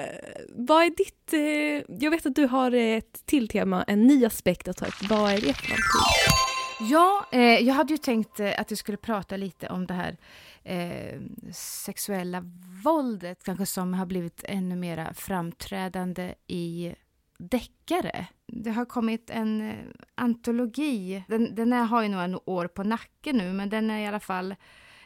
vad 0.49 0.84
är 0.84 0.89
ditt... 0.97 1.34
Eh, 1.34 1.95
jag 2.03 2.11
vet 2.11 2.26
att 2.26 2.36
du 2.36 2.47
har 2.47 2.71
ett 2.71 3.26
till 3.26 3.47
tema, 3.47 3.84
en 3.84 4.07
ny 4.07 4.26
aspekt 4.26 4.67
att 4.67 4.78
ta 4.78 4.86
upp. 4.86 5.09
Vad 5.09 5.32
är 5.32 5.41
det 5.41 5.53
för 5.53 5.69
någonting? 5.69 6.36
Ja, 6.80 7.26
eh, 7.32 7.41
jag 7.41 7.73
hade 7.73 7.93
ju 7.93 7.97
tänkt 7.97 8.39
eh, 8.39 8.59
att 8.59 8.71
vi 8.71 8.76
skulle 8.76 8.97
prata 8.97 9.38
lite 9.38 9.67
om 9.67 9.86
det 9.86 9.93
här 9.93 10.17
eh, 10.66 11.22
sexuella 11.53 12.41
våldet, 12.84 13.43
kanske 13.43 13.66
som 13.66 13.93
har 13.93 14.05
blivit 14.05 14.43
ännu 14.43 14.76
mer 14.76 15.13
framträdande 15.13 16.36
i 16.47 16.95
deckare. 17.38 18.28
Det 18.47 18.72
har 18.72 18.86
kommit 18.86 19.30
en 19.30 19.61
eh, 19.61 19.76
antologi, 20.16 21.24
den, 21.28 21.55
den 21.55 21.72
har 21.74 22.03
ju 22.03 22.09
några 22.09 22.49
år 22.49 22.68
på 22.68 22.84
nacken 22.84 23.38
nu, 23.38 23.53
men 23.53 23.70
den 23.70 23.91
är 23.91 23.99
i 23.99 24.07
alla 24.07 24.20
fall 24.20 24.55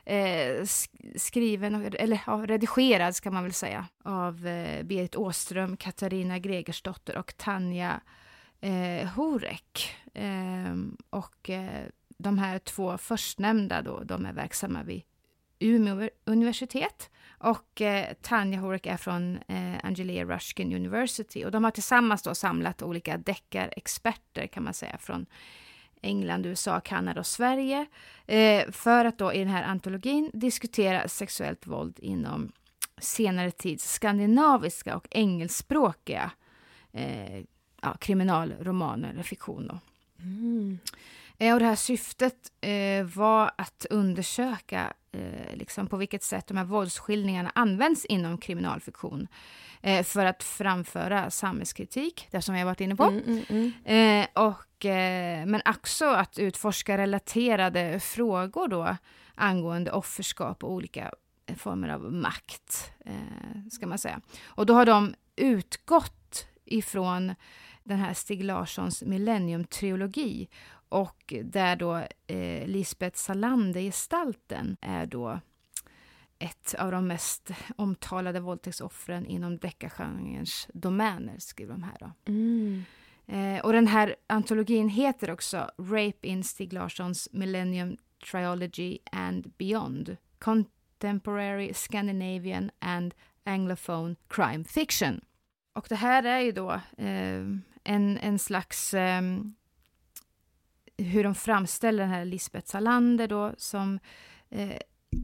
eh, 0.05 0.65
skriven, 1.15 1.85
eller 1.85 2.21
ja, 2.27 2.43
redigerad 2.47 3.15
ska 3.15 3.31
man 3.31 3.43
väl 3.43 3.53
säga, 3.53 3.85
av 4.03 4.47
eh, 4.47 4.83
Berit 4.83 5.15
Åström, 5.15 5.77
Katarina 5.77 6.39
Gregersdotter 6.39 7.17
och 7.17 7.37
Tanja 7.37 8.01
eh, 8.61 9.07
Horek. 9.07 9.95
Eh, 10.13 10.75
och 11.09 11.49
eh, 11.49 11.85
de 12.17 12.37
här 12.37 12.59
två 12.59 12.97
förstnämnda 12.97 13.81
då, 13.81 14.03
de 14.03 14.25
är 14.25 14.33
verksamma 14.33 14.83
vid 14.83 15.03
Umeå 15.59 16.09
universitet. 16.25 17.09
Och 17.37 17.81
eh, 17.81 18.13
Tanja 18.21 18.59
Horek 18.59 18.85
är 18.85 18.97
från 18.97 19.37
eh, 19.47 19.75
Angelia 19.83 20.25
Ruskin 20.25 20.73
University. 20.73 21.45
Och 21.45 21.51
de 21.51 21.63
har 21.63 21.71
tillsammans 21.71 22.21
då 22.21 22.35
samlat 22.35 22.81
olika 22.81 23.17
deckarexperter 23.17 24.47
kan 24.47 24.63
man 24.63 24.73
säga 24.73 24.97
från 24.97 25.25
England, 26.01 26.45
USA, 26.45 26.79
Kanada 26.79 27.19
och 27.19 27.27
Sverige. 27.27 27.85
Eh, 28.25 28.71
för 28.71 29.05
att 29.05 29.17
då 29.17 29.33
i 29.33 29.39
den 29.39 29.47
här 29.47 29.63
antologin 29.63 30.31
diskutera 30.33 31.07
sexuellt 31.07 31.67
våld 31.67 31.99
inom 31.99 32.51
senare 32.97 33.51
tids 33.51 33.93
skandinaviska 33.93 34.95
och 34.95 35.07
engelskspråkiga 35.11 36.31
eh, 36.91 37.39
ja, 37.81 37.97
kriminalromaner 37.99 39.09
eller 39.09 39.23
fiktion. 39.23 39.67
Då. 39.67 39.79
Mm. 40.23 40.79
Eh, 41.37 41.53
och 41.53 41.59
det 41.59 41.65
här 41.65 41.75
syftet 41.75 42.51
eh, 42.61 43.03
var 43.03 43.51
att 43.55 43.85
undersöka 43.89 44.93
eh, 45.11 45.55
liksom 45.55 45.87
på 45.87 45.97
vilket 45.97 46.23
sätt 46.23 46.47
de 46.47 46.57
här 46.57 46.65
våldsskildringarna 46.65 47.51
används 47.55 48.05
inom 48.05 48.37
kriminalfiktion 48.37 49.27
eh, 49.81 50.03
för 50.03 50.25
att 50.25 50.43
framföra 50.43 51.29
samhällskritik, 51.29 52.27
det 52.31 52.41
som 52.41 52.55
har 52.55 52.65
varit 52.65 52.81
inne 52.81 52.95
på. 52.95 53.03
Mm, 53.03 53.43
mm, 53.49 53.71
mm. 53.85 54.21
Eh, 54.23 54.45
och, 54.45 54.85
eh, 54.85 55.45
men 55.45 55.61
också 55.65 56.05
att 56.05 56.39
utforska 56.39 56.97
relaterade 56.97 57.99
frågor 57.99 58.67
då 58.67 58.97
angående 59.35 59.91
offerskap 59.91 60.63
och 60.63 60.71
olika 60.71 61.11
former 61.57 61.89
av 61.89 62.13
makt, 62.13 62.91
ska 63.71 63.87
man 63.87 63.97
säga. 63.97 64.21
Och 64.45 64.65
då 64.65 64.73
har 64.73 64.85
de 64.85 65.13
utgått 65.35 66.47
ifrån 66.65 67.35
den 67.83 67.97
här 67.97 68.13
Stig 68.13 68.43
Larssons 68.43 69.03
millenniumtrilogi 69.03 70.49
och 70.89 71.33
där 71.43 71.75
då 71.75 71.95
eh, 72.27 72.67
Lisbeth 72.67 73.17
Salander-gestalten 73.17 74.77
är 74.81 75.05
då 75.05 75.39
ett 76.39 76.75
av 76.79 76.91
de 76.91 77.07
mest 77.07 77.51
omtalade 77.75 78.39
våldtäktsoffren 78.39 79.25
inom 79.25 79.57
deckargenrens 79.57 80.67
domäner, 80.73 81.35
skriver 81.39 81.73
de 81.73 81.83
här. 81.83 81.97
Då. 81.99 82.11
Mm. 82.25 82.83
Eh, 83.27 83.65
och 83.65 83.73
den 83.73 83.87
här 83.87 84.15
antologin 84.27 84.89
heter 84.89 85.31
också 85.31 85.71
Rape 85.77 86.27
in 86.27 86.43
Stig 86.43 86.73
Larssons 86.73 87.29
Millennium 87.31 87.97
Triology 88.31 88.97
and 89.11 89.51
Beyond. 89.57 90.17
Con 90.39 90.65
Contemporary 90.99 91.73
Scandinavian 91.73 92.71
and 92.79 93.13
Anglophone 93.45 94.15
Crime 94.27 94.63
Fiction. 94.63 95.21
Och 95.73 95.85
det 95.89 95.95
här 95.95 96.23
är 96.23 96.39
ju 96.39 96.51
då 96.51 96.71
eh, 96.97 97.45
en, 97.83 98.17
en 98.17 98.39
slags 98.39 98.93
eh, 98.93 99.21
hur 101.03 101.23
de 101.23 101.35
framställer 101.35 102.03
den 102.03 102.09
här 102.09 102.25
Lisbeth 102.25 102.67
Salander 102.67 103.27
då 103.27 103.53
som 103.57 103.99
eh, 104.49 104.77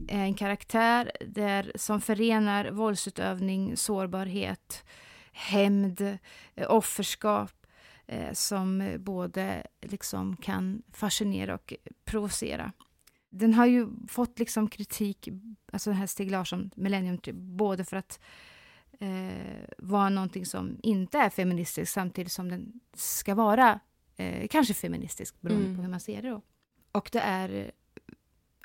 är 0.08 0.24
en 0.24 0.34
karaktär 0.34 1.12
där, 1.26 1.72
som 1.74 2.00
förenar 2.00 2.70
våldsutövning, 2.70 3.76
sårbarhet, 3.76 4.84
hämnd, 5.32 6.00
eh, 6.54 6.70
offerskap 6.70 7.66
eh, 8.06 8.32
som 8.32 8.96
både 8.98 9.42
eh, 9.42 9.90
liksom 9.90 10.36
kan 10.36 10.82
fascinera 10.92 11.54
och 11.54 11.74
provocera. 12.04 12.72
Den 13.30 13.54
har 13.54 13.66
ju 13.66 13.88
fått 14.08 14.38
liksom 14.38 14.68
kritik, 14.68 15.28
alltså 15.72 15.90
den 15.90 15.98
här 15.98 16.06
Stig 16.06 16.30
Larsson, 16.30 16.70
Millennium, 16.76 17.20
både 17.56 17.84
för 17.84 17.96
att 17.96 18.20
eh, 19.00 19.68
vara 19.78 20.08
någonting 20.08 20.46
som 20.46 20.78
inte 20.82 21.18
är 21.18 21.30
feministiskt 21.30 21.94
samtidigt 21.94 22.32
som 22.32 22.48
den 22.48 22.80
ska 22.94 23.34
vara 23.34 23.80
eh, 24.16 24.48
kanske 24.48 24.74
feministisk 24.74 25.40
beroende 25.40 25.64
mm. 25.64 25.76
på 25.76 25.82
hur 25.82 25.90
man 25.90 26.00
ser 26.00 26.22
det. 26.22 26.30
Då. 26.30 26.42
Och 26.92 27.08
det 27.12 27.20
är, 27.20 27.70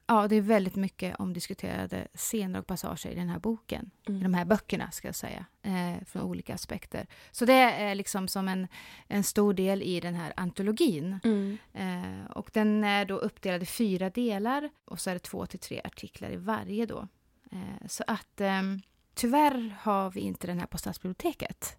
ja, 0.07 0.27
det 0.27 0.35
är 0.35 0.41
väldigt 0.41 0.75
mycket 0.75 1.15
omdiskuterade 1.15 2.07
scener 2.13 2.59
och 2.59 2.67
passager 2.67 3.09
i 3.09 3.15
den 3.15 3.29
här 3.29 3.39
boken. 3.39 3.91
Mm. 4.07 4.19
I 4.19 4.23
de 4.23 4.33
här 4.33 4.45
böckerna, 4.45 4.91
ska 4.91 5.07
jag 5.07 5.15
säga, 5.15 5.45
eh, 5.61 6.05
från 6.05 6.21
olika 6.21 6.53
aspekter. 6.53 7.07
Så 7.31 7.45
det 7.45 7.53
är 7.53 7.95
liksom 7.95 8.27
som 8.27 8.47
en, 8.47 8.67
en 9.07 9.23
stor 9.23 9.53
del 9.53 9.81
i 9.81 9.99
den 9.99 10.15
här 10.15 10.33
antologin. 10.35 11.19
Mm. 11.23 11.57
Eh, 11.73 12.31
och 12.31 12.49
den 12.53 12.83
är 12.83 13.05
då 13.05 13.15
uppdelad 13.15 13.63
i 13.63 13.65
fyra 13.65 14.09
delar 14.09 14.69
och 14.85 14.99
så 14.99 15.09
är 15.09 15.13
det 15.13 15.19
två 15.19 15.45
till 15.45 15.59
tre 15.59 15.81
artiklar 15.83 16.31
i 16.31 16.35
varje 16.35 16.85
då. 16.85 17.07
Eh, 17.51 17.87
så 17.87 18.03
att 18.07 18.41
ehm, 18.41 18.81
tyvärr 19.13 19.75
har 19.79 20.11
vi 20.11 20.19
inte 20.19 20.47
den 20.47 20.59
här 20.59 20.67
på 20.67 20.77
stadsbiblioteket. 20.77 21.77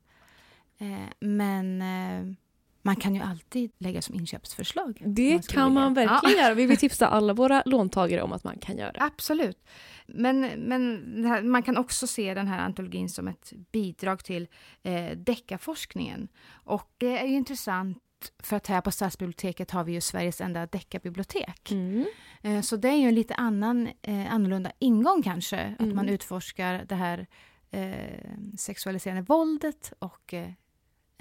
Eh, 0.79 1.09
men 1.20 1.83
eh, 1.83 2.35
man 2.83 2.97
kan 2.97 3.14
ju 3.14 3.20
alltid 3.20 3.72
lägga 3.78 4.03
som 4.03 4.14
inköpsförslag. 4.14 5.03
Det 5.07 5.33
man 5.33 5.43
kan 5.43 5.72
man 5.72 5.95
verkligen 5.95 6.37
ja. 6.37 6.43
göra. 6.43 6.55
Vi 6.55 6.66
vill 6.66 6.76
tipsa 6.78 7.07
alla 7.07 7.35
våra 7.35 7.62
låntagare 7.66 8.22
om 8.22 8.33
att 8.33 8.45
man 8.45 8.59
kan 8.59 8.76
göra 8.76 8.93
det. 8.93 9.03
Absolut. 9.03 9.64
Men, 10.07 10.41
men 10.41 11.24
här, 11.24 11.43
man 11.43 11.62
kan 11.62 11.76
också 11.76 12.07
se 12.07 12.35
den 12.35 12.47
här 12.47 12.59
antologin 12.59 13.09
som 13.09 13.28
ett 13.28 13.53
bidrag 13.72 14.24
till 14.24 14.49
eh, 14.83 15.11
deckarforskningen. 15.16 16.28
Och 16.53 16.95
det 16.99 17.18
är 17.18 17.26
ju 17.26 17.35
intressant 17.35 17.99
för 18.43 18.57
att 18.57 18.66
här 18.66 18.80
på 18.80 18.91
Stadsbiblioteket 18.91 19.70
har 19.70 19.85
vi 19.85 19.93
ju 19.93 20.01
Sveriges 20.01 20.41
enda 20.41 20.66
deckarbibliotek. 20.66 21.70
Mm. 21.70 22.07
Eh, 22.43 22.61
så 22.61 22.76
det 22.76 22.89
är 22.89 22.97
ju 22.97 23.09
en 23.09 23.14
lite 23.14 23.35
annan, 23.35 23.89
eh, 24.03 24.35
annorlunda 24.35 24.72
ingång 24.78 25.22
kanske, 25.22 25.57
mm. 25.57 25.89
att 25.89 25.95
man 25.95 26.09
utforskar 26.09 26.85
det 26.89 26.95
här 26.95 27.26
eh, 27.70 28.57
sexualiserande 28.59 29.22
våldet 29.22 29.93
och 29.99 30.35
eh, 30.35 30.51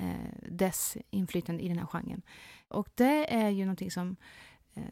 Eh, 0.02 0.49
dess 0.49 0.97
inflytande 1.10 1.64
i 1.64 1.68
den 1.68 1.78
här 1.78 1.86
genren. 1.86 2.22
Och 2.68 2.89
det 2.95 3.34
är 3.34 3.49
ju 3.49 3.66
någonting 3.66 3.91
som 3.91 4.16
eh, 4.74 4.84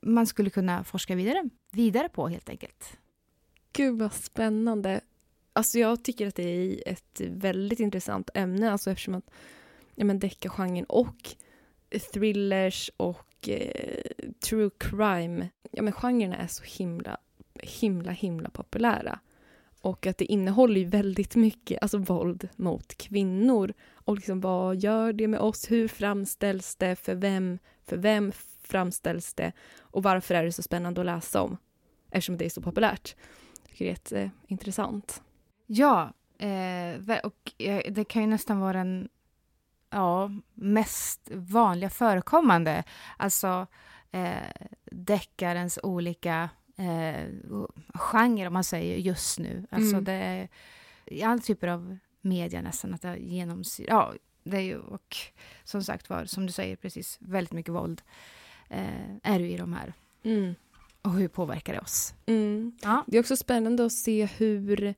man 0.00 0.26
skulle 0.26 0.50
kunna 0.50 0.84
forska 0.84 1.14
vidare, 1.14 1.48
vidare 1.70 2.08
på 2.08 2.28
helt 2.28 2.48
enkelt. 2.48 2.98
Gud 3.72 3.98
vad 3.98 4.12
spännande. 4.12 5.00
Alltså 5.52 5.78
jag 5.78 6.04
tycker 6.04 6.26
att 6.26 6.34
det 6.34 6.42
är 6.42 6.92
ett 6.92 7.20
väldigt 7.20 7.80
intressant 7.80 8.30
ämne, 8.34 8.72
alltså 8.72 8.90
eftersom 8.90 9.14
att 9.14 9.30
ja, 9.94 10.04
men 10.04 10.18
deckargenren 10.18 10.84
och 10.84 11.36
thrillers 12.12 12.90
och 12.96 13.48
eh, 13.48 14.02
true 14.48 14.70
crime, 14.78 15.48
ja 15.70 15.82
men 15.82 15.92
genrerna 15.92 16.36
är 16.36 16.46
så 16.46 16.64
himla, 16.64 17.18
himla, 17.54 18.10
himla 18.10 18.50
populära. 18.50 19.18
Och 19.80 20.06
att 20.06 20.18
det 20.18 20.24
innehåller 20.24 20.80
ju 20.80 20.86
väldigt 20.86 21.36
mycket 21.36 21.82
alltså 21.82 21.98
våld 21.98 22.48
mot 22.56 22.94
kvinnor. 22.94 23.72
Och 23.92 24.16
liksom 24.16 24.40
vad 24.40 24.76
gör 24.76 25.12
det 25.12 25.28
med 25.28 25.40
oss? 25.40 25.70
Hur 25.70 25.88
framställs 25.88 26.76
det? 26.76 26.96
För 26.96 27.14
vem? 27.14 27.58
För 27.86 27.96
vem 27.96 28.32
framställs 28.62 29.34
det? 29.34 29.52
Och 29.78 30.02
varför 30.02 30.34
är 30.34 30.44
det 30.44 30.52
så 30.52 30.62
spännande 30.62 31.00
att 31.00 31.06
läsa 31.06 31.42
om? 31.42 31.56
Eftersom 32.10 32.36
det 32.36 32.44
är 32.44 32.50
så 32.50 32.62
populärt. 32.62 33.16
Jag 33.62 33.70
tycker 33.70 33.84
det 33.84 33.90
är 33.90 34.22
jätteintressant. 34.24 35.22
Ja, 35.66 36.12
eh, 36.38 37.18
och 37.24 37.52
eh, 37.62 37.92
det 37.92 38.04
kan 38.04 38.22
ju 38.22 38.28
nästan 38.28 38.60
vara 38.60 38.72
den 38.72 39.08
ja, 39.90 40.30
mest 40.54 41.30
vanliga 41.32 41.90
förekommande. 41.90 42.84
Alltså 43.16 43.66
eh, 44.10 44.68
deckarens 44.90 45.78
olika 45.82 46.50
eh, 46.78 47.26
genre, 47.94 48.46
om 48.46 48.52
man 48.52 48.64
säger, 48.64 48.96
just 48.96 49.38
nu. 49.38 49.66
Alltså 49.70 49.92
mm. 49.92 50.04
det 50.04 50.12
är 50.12 50.48
i 51.06 51.22
alla 51.22 51.38
typer 51.38 51.68
av 51.68 51.98
media 52.20 52.62
nästan 52.62 52.94
att 52.94 53.02
det 53.02 53.16
genomsyrar... 53.16 53.88
Ja, 53.88 54.14
det 54.44 54.56
är 54.56 54.60
ju, 54.60 54.78
och 54.78 55.16
som 55.64 55.82
sagt 55.82 56.10
var, 56.10 56.24
som 56.24 56.46
du 56.46 56.52
säger 56.52 56.76
precis, 56.76 57.18
väldigt 57.20 57.52
mycket 57.52 57.74
våld 57.74 58.02
eh, 58.68 59.16
är 59.22 59.40
ju 59.40 59.50
i 59.50 59.56
de 59.56 59.72
här. 59.72 59.92
Mm. 60.22 60.54
Och 61.02 61.12
hur 61.12 61.28
påverkar 61.28 61.72
det 61.72 61.80
oss? 61.80 62.14
Mm. 62.26 62.72
Ja. 62.82 63.04
Det 63.06 63.16
är 63.16 63.20
också 63.20 63.36
spännande 63.36 63.84
att 63.84 63.92
se 63.92 64.24
hur... 64.24 64.94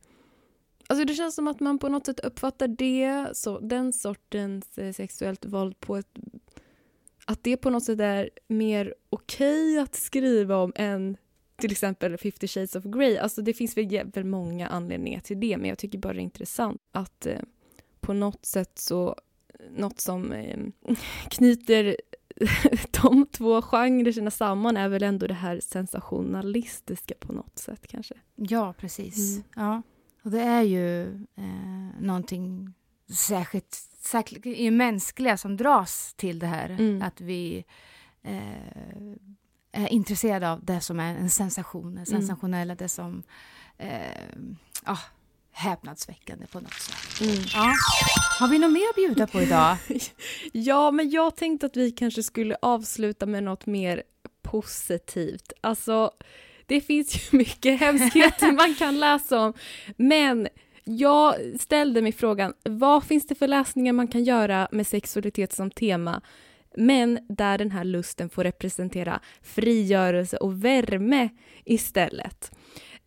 Alltså 0.87 1.05
det 1.05 1.15
känns 1.15 1.35
som 1.35 1.49
att 1.49 1.61
man 1.61 1.79
på 1.79 1.89
något 1.89 2.07
sätt 2.07 2.21
uppfattar 2.21 2.69
det, 2.69 3.29
så, 3.33 3.59
den 3.61 3.93
sortens 3.93 4.79
eh, 4.79 4.93
sexuellt 4.93 5.45
våld 5.45 5.81
på 5.81 5.97
ett... 5.97 6.19
Att 7.25 7.45
det 7.45 7.57
på 7.57 7.71
något 7.71 7.85
sätt 7.85 8.01
är 8.01 8.31
mer 8.49 8.95
okej 9.11 9.73
okay 9.73 9.79
att 9.79 9.95
skriva 9.95 10.57
om 10.57 10.73
än 10.77 11.17
till 11.61 11.73
exempel 11.73 12.17
50 12.19 12.49
shades 12.49 12.77
of 12.77 12.85
Grey. 12.85 13.19
Alltså 13.19 13.43
det 13.43 13.55
finns 13.55 13.77
väl 13.77 14.25
många 14.25 14.69
anledningar 14.69 15.21
till 15.21 15.41
det 15.41 15.57
men 15.57 15.69
jag 15.69 15.79
tycker 15.79 15.99
bara 15.99 16.13
det 16.13 16.21
är 16.21 16.23
intressant 16.23 16.81
att 16.93 17.27
eh, 17.27 17.39
på 18.01 18.13
något 18.13 18.47
sätt 18.47 18.79
så 18.79 19.17
något 19.71 20.01
som 20.01 20.33
eh, 20.33 20.59
knyter 21.31 21.97
de 23.03 23.27
två 23.27 23.63
genrerna 23.63 24.31
samman 24.31 24.77
är 24.77 24.89
väl 24.89 25.03
ändå 25.03 25.27
det 25.27 25.35
här 25.35 25.61
sensationalistiska 25.61 27.15
på 27.21 27.33
något 27.33 27.59
sätt 27.59 27.87
kanske. 27.87 28.15
Ja, 28.37 28.75
precis. 28.79 29.37
Mm. 29.37 29.45
Ja. 29.57 29.83
Och 30.23 30.31
det 30.31 30.41
är 30.41 30.63
ju 30.63 31.03
eh, 31.15 32.01
någonting 32.01 32.75
särskilt, 33.13 33.75
särskilt 33.99 34.47
i 34.47 34.71
mänskliga 34.71 35.37
som 35.37 35.57
dras 35.57 36.15
till 36.15 36.39
det 36.39 36.47
här. 36.47 36.71
Mm. 36.71 37.03
Att 37.03 37.21
vi 37.21 37.65
eh, 38.23 39.15
är 39.73 39.89
intresserade 39.89 40.51
av 40.51 40.65
det 40.65 40.81
som 40.81 41.01
är 41.01 41.15
en 41.15 41.31
sensation, 41.31 41.95
det 41.95 41.97
mm. 41.97 42.07
sensationella, 42.07 42.75
det 42.75 42.89
som 42.89 43.23
eh, 43.79 43.89
ah, 44.85 44.99
häpnadsväckande 45.53 46.47
på 46.47 46.61
något 46.61 46.81
sätt. 46.81 47.21
Mm. 47.21 47.45
Ja. 47.55 47.75
Har 48.39 48.49
vi 48.49 48.59
något 48.59 48.73
mer 48.73 48.89
att 48.91 48.97
bjuda 48.97 49.27
på 49.27 49.43
idag? 49.43 49.77
ja, 50.53 50.91
men 50.91 51.11
jag 51.11 51.37
tänkte 51.37 51.67
att 51.67 51.77
vi 51.77 51.91
kanske 51.91 52.23
skulle 52.23 52.57
avsluta 52.63 53.27
med 53.27 53.43
något 53.43 53.67
mer 53.67 54.03
positivt. 54.43 55.53
Alltså, 55.61 56.11
det 56.67 56.81
finns 56.81 57.15
ju 57.15 57.21
mycket 57.39 57.81
hemskheter 57.81 58.53
man 58.53 58.75
kan 58.75 59.01
läsa 59.01 59.41
om, 59.41 59.53
men 59.97 60.49
jag 60.85 61.35
ställde 61.61 62.03
mig 62.03 62.13
frågan, 62.13 62.53
vad 62.63 63.05
finns 63.05 63.27
det 63.27 63.35
för 63.35 63.49
läsningar 63.49 63.93
man 63.93 64.09
kan 64.09 64.25
göra 64.25 64.69
med 64.73 64.87
sexualitet 64.87 65.53
som 65.53 65.71
tema 65.71 66.23
men 66.77 67.19
där 67.29 67.59
den 67.59 67.71
här 67.71 67.85
lusten 67.85 68.29
får 68.29 68.45
representera 68.45 69.21
frigörelse 69.43 70.37
och 70.37 70.65
värme 70.65 71.29
istället. 71.65 72.53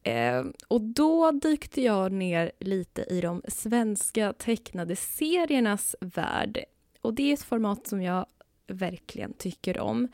Eh, 0.03 0.43
och 0.67 0.81
då 0.81 1.31
dykte 1.31 1.81
jag 1.81 2.11
ner 2.11 2.51
lite 2.59 3.01
i 3.09 3.21
de 3.21 3.41
svenska 3.47 4.33
tecknade 4.33 4.95
seriernas 4.95 5.95
värld. 6.01 6.59
Och 7.01 7.13
det 7.13 7.29
är 7.29 7.33
ett 7.33 7.43
format 7.43 7.87
som 7.87 8.01
jag 8.01 8.25
verkligen 8.67 9.33
tycker 9.33 9.79
om. 9.79 10.07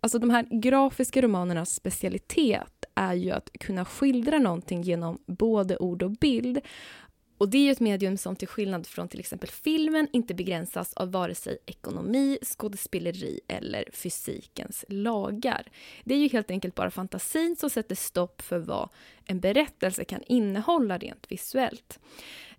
Alltså 0.00 0.18
de 0.18 0.30
här 0.30 0.46
grafiska 0.50 1.22
romanernas 1.22 1.74
specialitet 1.74 2.84
är 2.94 3.14
ju 3.14 3.30
att 3.30 3.50
kunna 3.60 3.84
skildra 3.84 4.38
någonting 4.38 4.82
genom 4.82 5.18
både 5.26 5.76
ord 5.76 6.02
och 6.02 6.10
bild 6.10 6.60
och 7.38 7.48
det 7.48 7.58
är 7.58 7.62
ju 7.62 7.70
ett 7.70 7.80
medium 7.80 8.16
som 8.16 8.36
till 8.36 8.48
skillnad 8.48 8.86
från 8.86 9.08
till 9.08 9.20
exempel 9.20 9.50
filmen 9.50 10.08
inte 10.12 10.34
begränsas 10.34 10.94
av 10.94 11.12
vare 11.12 11.34
sig 11.34 11.58
ekonomi, 11.66 12.38
skådespeleri 12.42 13.40
eller 13.48 13.84
fysikens 13.92 14.84
lagar. 14.88 15.66
Det 16.04 16.14
är 16.14 16.18
ju 16.18 16.28
helt 16.28 16.50
enkelt 16.50 16.74
bara 16.74 16.90
fantasin 16.90 17.56
som 17.56 17.70
sätter 17.70 17.94
stopp 17.94 18.42
för 18.42 18.58
vad 18.58 18.88
en 19.24 19.40
berättelse 19.40 20.04
kan 20.04 20.22
innehålla 20.26 20.98
rent 20.98 21.32
visuellt. 21.32 21.98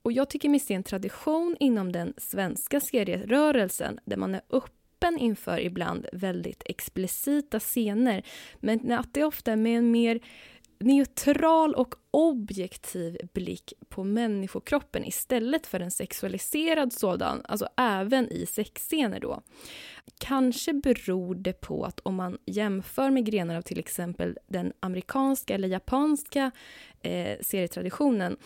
Och 0.02 0.12
jag 0.12 0.30
tycker 0.30 0.50
mig 0.50 0.60
se 0.60 0.74
en 0.74 0.84
tradition 0.84 1.58
inom 1.60 1.92
den 1.92 2.14
svenska 2.18 2.80
serierörelsen 2.80 4.00
där 4.06 4.18
man 4.18 4.36
är 4.36 4.42
öppen 4.50 5.18
inför 5.18 5.60
ibland 5.60 6.08
väldigt 6.14 6.64
explicita 6.66 7.60
scener 7.60 8.24
men 8.60 8.92
att 8.92 9.14
det 9.14 9.24
ofta 9.24 9.52
är 9.52 9.56
med 9.56 9.78
en 9.78 9.92
mer 9.92 10.20
neutral 10.80 11.76
och 11.76 11.96
objektiv 12.12 13.18
blick 13.34 13.74
på 13.90 14.04
människokroppen 14.04 15.06
istället 15.06 15.68
för 15.68 15.80
en 15.80 15.92
sexualiserad 15.92 16.94
sådan, 16.94 17.42
alltså 17.44 17.68
även 17.78 18.32
i 18.32 18.46
sexscener 18.46 19.20
då. 19.20 19.42
Kanske 20.18 20.74
beror 20.74 21.36
det 21.36 21.54
på 21.54 21.86
att 21.86 22.00
om 22.00 22.16
man 22.16 22.38
jämför 22.46 23.10
med 23.10 23.26
grenar 23.26 23.56
av 23.56 23.62
till 23.62 23.80
exempel 23.80 24.38
den 24.48 24.74
amerikanska 24.80 25.56
eller 25.56 25.68
japanska 25.68 26.52
eh, 27.02 27.38
serietraditionen 27.42 28.38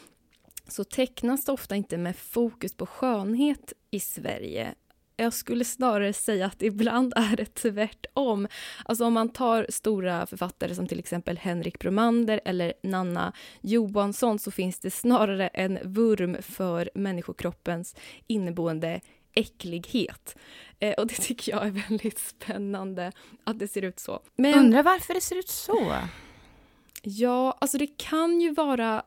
så 0.67 0.83
tecknas 0.83 1.45
det 1.45 1.51
ofta 1.51 1.75
inte 1.75 1.97
med 1.97 2.15
fokus 2.15 2.73
på 2.73 2.85
skönhet 2.85 3.73
i 3.91 3.99
Sverige 3.99 4.75
jag 5.17 5.33
skulle 5.33 5.65
snarare 5.65 6.13
säga 6.13 6.45
att 6.45 6.61
ibland 6.61 7.13
är 7.15 7.35
det 7.35 7.45
tvärtom. 7.45 8.47
Alltså 8.85 9.05
om 9.05 9.13
man 9.13 9.29
tar 9.29 9.65
stora 9.69 10.25
författare 10.25 10.75
som 10.75 10.87
till 10.87 10.99
exempel 10.99 11.37
Henrik 11.37 11.79
Bromander 11.79 12.41
eller 12.45 12.73
Nanna 12.83 13.33
Johansson 13.61 14.39
så 14.39 14.51
finns 14.51 14.79
det 14.79 14.91
snarare 14.91 15.47
en 15.47 15.79
vurm 15.83 16.37
för 16.41 16.89
människokroppens 16.95 17.95
inneboende 18.27 19.01
äcklighet. 19.33 20.35
Eh, 20.79 20.93
och 20.93 21.07
det 21.07 21.13
tycker 21.21 21.51
jag 21.51 21.67
är 21.67 21.87
väldigt 21.89 22.19
spännande 22.19 23.11
att 23.43 23.59
det 23.59 23.67
ser 23.67 23.81
ut 23.81 23.99
så. 23.99 24.21
Men, 24.35 24.59
Undrar 24.59 24.83
varför 24.83 25.13
det 25.13 25.21
ser 25.21 25.39
ut 25.39 25.49
så? 25.49 25.95
Ja, 27.01 27.57
alltså 27.61 27.77
det 27.77 27.87
kan 27.87 28.41
ju 28.41 28.53
vara 28.53 29.03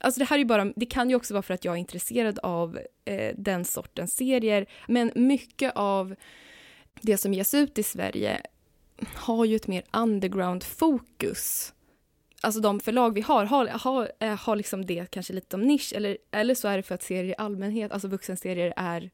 Alltså 0.00 0.18
det 0.18 0.24
här 0.24 0.38
är 0.38 0.44
bara, 0.44 0.72
det 0.76 0.86
kan 0.86 1.10
ju 1.10 1.16
också 1.16 1.34
vara 1.34 1.42
för 1.42 1.54
att 1.54 1.64
jag 1.64 1.74
är 1.74 1.78
intresserad 1.78 2.38
av 2.42 2.78
eh, 3.04 3.34
den 3.36 3.64
sortens 3.64 4.16
serier. 4.16 4.66
Men 4.88 5.12
mycket 5.14 5.72
av 5.74 6.14
det 7.00 7.16
som 7.16 7.34
ges 7.34 7.54
ut 7.54 7.78
i 7.78 7.82
Sverige 7.82 8.40
har 9.14 9.44
ju 9.44 9.56
ett 9.56 9.66
mer 9.66 9.82
underground-fokus. 9.92 11.72
Alltså 12.40 12.60
de 12.60 12.80
förlag 12.80 13.14
vi 13.14 13.20
har, 13.20 13.44
har, 13.44 13.66
har, 13.66 14.12
eh, 14.20 14.34
har 14.34 14.56
liksom 14.56 14.86
det 14.86 15.10
kanske 15.10 15.32
lite 15.32 15.56
om 15.56 15.62
nisch. 15.62 15.92
Eller, 15.96 16.18
eller 16.30 16.54
så 16.54 16.68
är 16.68 16.76
det 16.76 16.82
för 16.82 16.94
att 16.94 17.02
serier 17.02 17.24
i 17.24 17.34
allmänhet, 17.38 17.92
alltså 17.92 18.08
vuxenserier, 18.08 18.72
är 18.76 19.10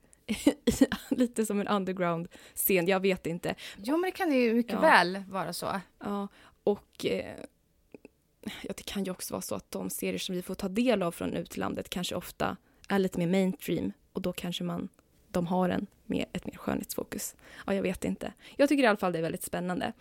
lite 1.09 1.47
som 1.47 1.61
en 1.61 1.68
underground-scen. 1.68 2.87
Jag 2.87 3.01
vet 3.01 3.26
inte. 3.26 3.55
Jo, 3.76 3.97
men 3.97 4.11
det 4.11 4.16
kan 4.16 4.33
ju 4.33 4.55
mycket 4.55 4.72
ja. 4.72 4.80
väl 4.80 5.22
vara 5.28 5.53
så. 5.53 5.80
Ja, 5.99 6.28
och 6.64 7.07
eh, 7.07 7.37
ja, 8.43 8.74
det 8.76 8.82
kan 8.82 9.05
ju 9.05 9.11
också 9.11 9.34
vara 9.34 9.43
så 9.43 9.55
att 9.55 9.70
de 9.70 9.90
serier 9.90 10.18
som 10.18 10.34
vi 10.34 10.43
får 10.43 10.55
ta 10.55 10.68
del 10.68 11.03
av 11.03 11.12
från 11.12 11.34
utlandet 11.34 11.88
kanske 11.88 12.14
ofta 12.14 12.57
är 12.88 12.99
lite 12.99 13.18
mer 13.18 13.26
mainstream 13.26 13.93
och 14.12 14.22
då 14.22 14.32
kanske 14.32 14.64
man, 14.64 14.88
de 15.28 15.47
har 15.47 15.68
en 15.68 15.86
mer, 16.07 16.26
ett 16.32 16.47
mer 16.47 16.57
skönhetsfokus. 16.57 17.34
Ja, 17.66 17.74
jag 17.74 17.82
vet 17.82 18.05
inte. 18.05 18.32
Jag 18.57 18.68
tycker 18.68 18.84
i 18.84 18.86
alla 18.86 18.97
fall 18.97 19.12
det 19.12 19.18
är 19.18 19.22
väldigt 19.22 19.43
spännande. 19.43 19.93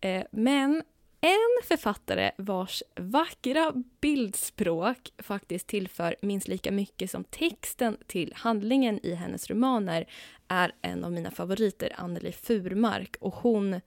Eh, 0.00 0.24
men 0.30 0.82
en 1.20 1.62
författare 1.64 2.30
vars 2.36 2.82
vackra 2.96 3.72
bildspråk 4.00 5.12
faktiskt 5.18 5.66
tillför 5.66 6.16
minst 6.22 6.48
lika 6.48 6.72
mycket 6.72 7.10
som 7.10 7.24
texten 7.24 7.96
till 8.06 8.32
handlingen 8.36 9.06
i 9.06 9.14
hennes 9.14 9.50
romaner 9.50 10.08
är 10.48 10.72
en 10.82 11.04
av 11.04 11.12
mina 11.12 11.30
favoriter, 11.30 11.92
Anneli 11.96 12.32
Furmark. 12.32 13.16
Och 13.20 13.34
hon 13.34 13.80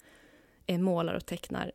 eh, 0.66 0.80
målar 0.80 1.14
och 1.14 1.26
tecknar 1.26 1.72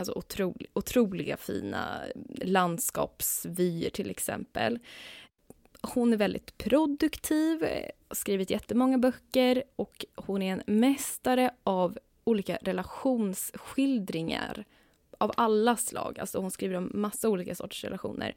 alltså 0.00 0.18
otrol, 0.18 0.66
otroliga 0.72 1.36
fina 1.36 2.02
landskapsvyer 2.42 3.90
till 3.90 4.10
exempel. 4.10 4.78
Hon 5.82 6.12
är 6.12 6.16
väldigt 6.16 6.58
produktiv, 6.58 7.62
har 8.08 8.14
skrivit 8.14 8.50
jättemånga 8.50 8.98
böcker 8.98 9.62
och 9.76 10.04
hon 10.14 10.42
är 10.42 10.52
en 10.52 10.62
mästare 10.66 11.50
av 11.64 11.98
olika 12.24 12.58
relationsskildringar 12.62 14.64
av 15.18 15.32
alla 15.36 15.76
slag. 15.76 16.18
Alltså 16.18 16.38
hon 16.38 16.50
skriver 16.50 16.74
om 16.74 16.90
massa 16.94 17.28
olika 17.28 17.54
sorters 17.54 17.84
relationer. 17.84 18.34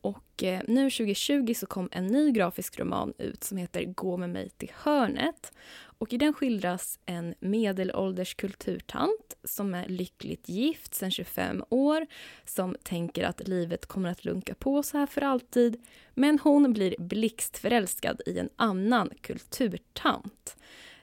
Och 0.00 0.42
eh, 0.42 0.60
nu 0.68 0.90
2020 0.90 1.54
så 1.54 1.66
kom 1.66 1.88
en 1.92 2.06
ny 2.06 2.30
grafisk 2.30 2.78
roman 2.78 3.12
ut 3.18 3.44
som 3.44 3.58
heter 3.58 3.84
Gå 3.84 4.16
med 4.16 4.30
mig 4.30 4.50
till 4.50 4.72
hörnet. 4.74 5.52
Och 6.00 6.12
i 6.12 6.16
den 6.16 6.32
skildras 6.32 6.98
en 7.06 7.34
medelålders 7.40 8.34
kulturtant 8.34 9.34
som 9.44 9.74
är 9.74 9.88
lyckligt 9.88 10.48
gift 10.48 10.94
sedan 10.94 11.10
25 11.10 11.64
år, 11.68 12.06
som 12.44 12.76
tänker 12.82 13.24
att 13.24 13.48
livet 13.48 13.86
kommer 13.86 14.08
att 14.08 14.24
lunka 14.24 14.54
på 14.54 14.82
så 14.82 14.98
här 14.98 15.06
för 15.06 15.20
alltid. 15.22 15.84
Men 16.14 16.38
hon 16.38 16.72
blir 16.72 16.94
blixtförälskad 16.98 18.20
i 18.26 18.38
en 18.38 18.48
annan 18.56 19.10
kulturtant. 19.20 20.56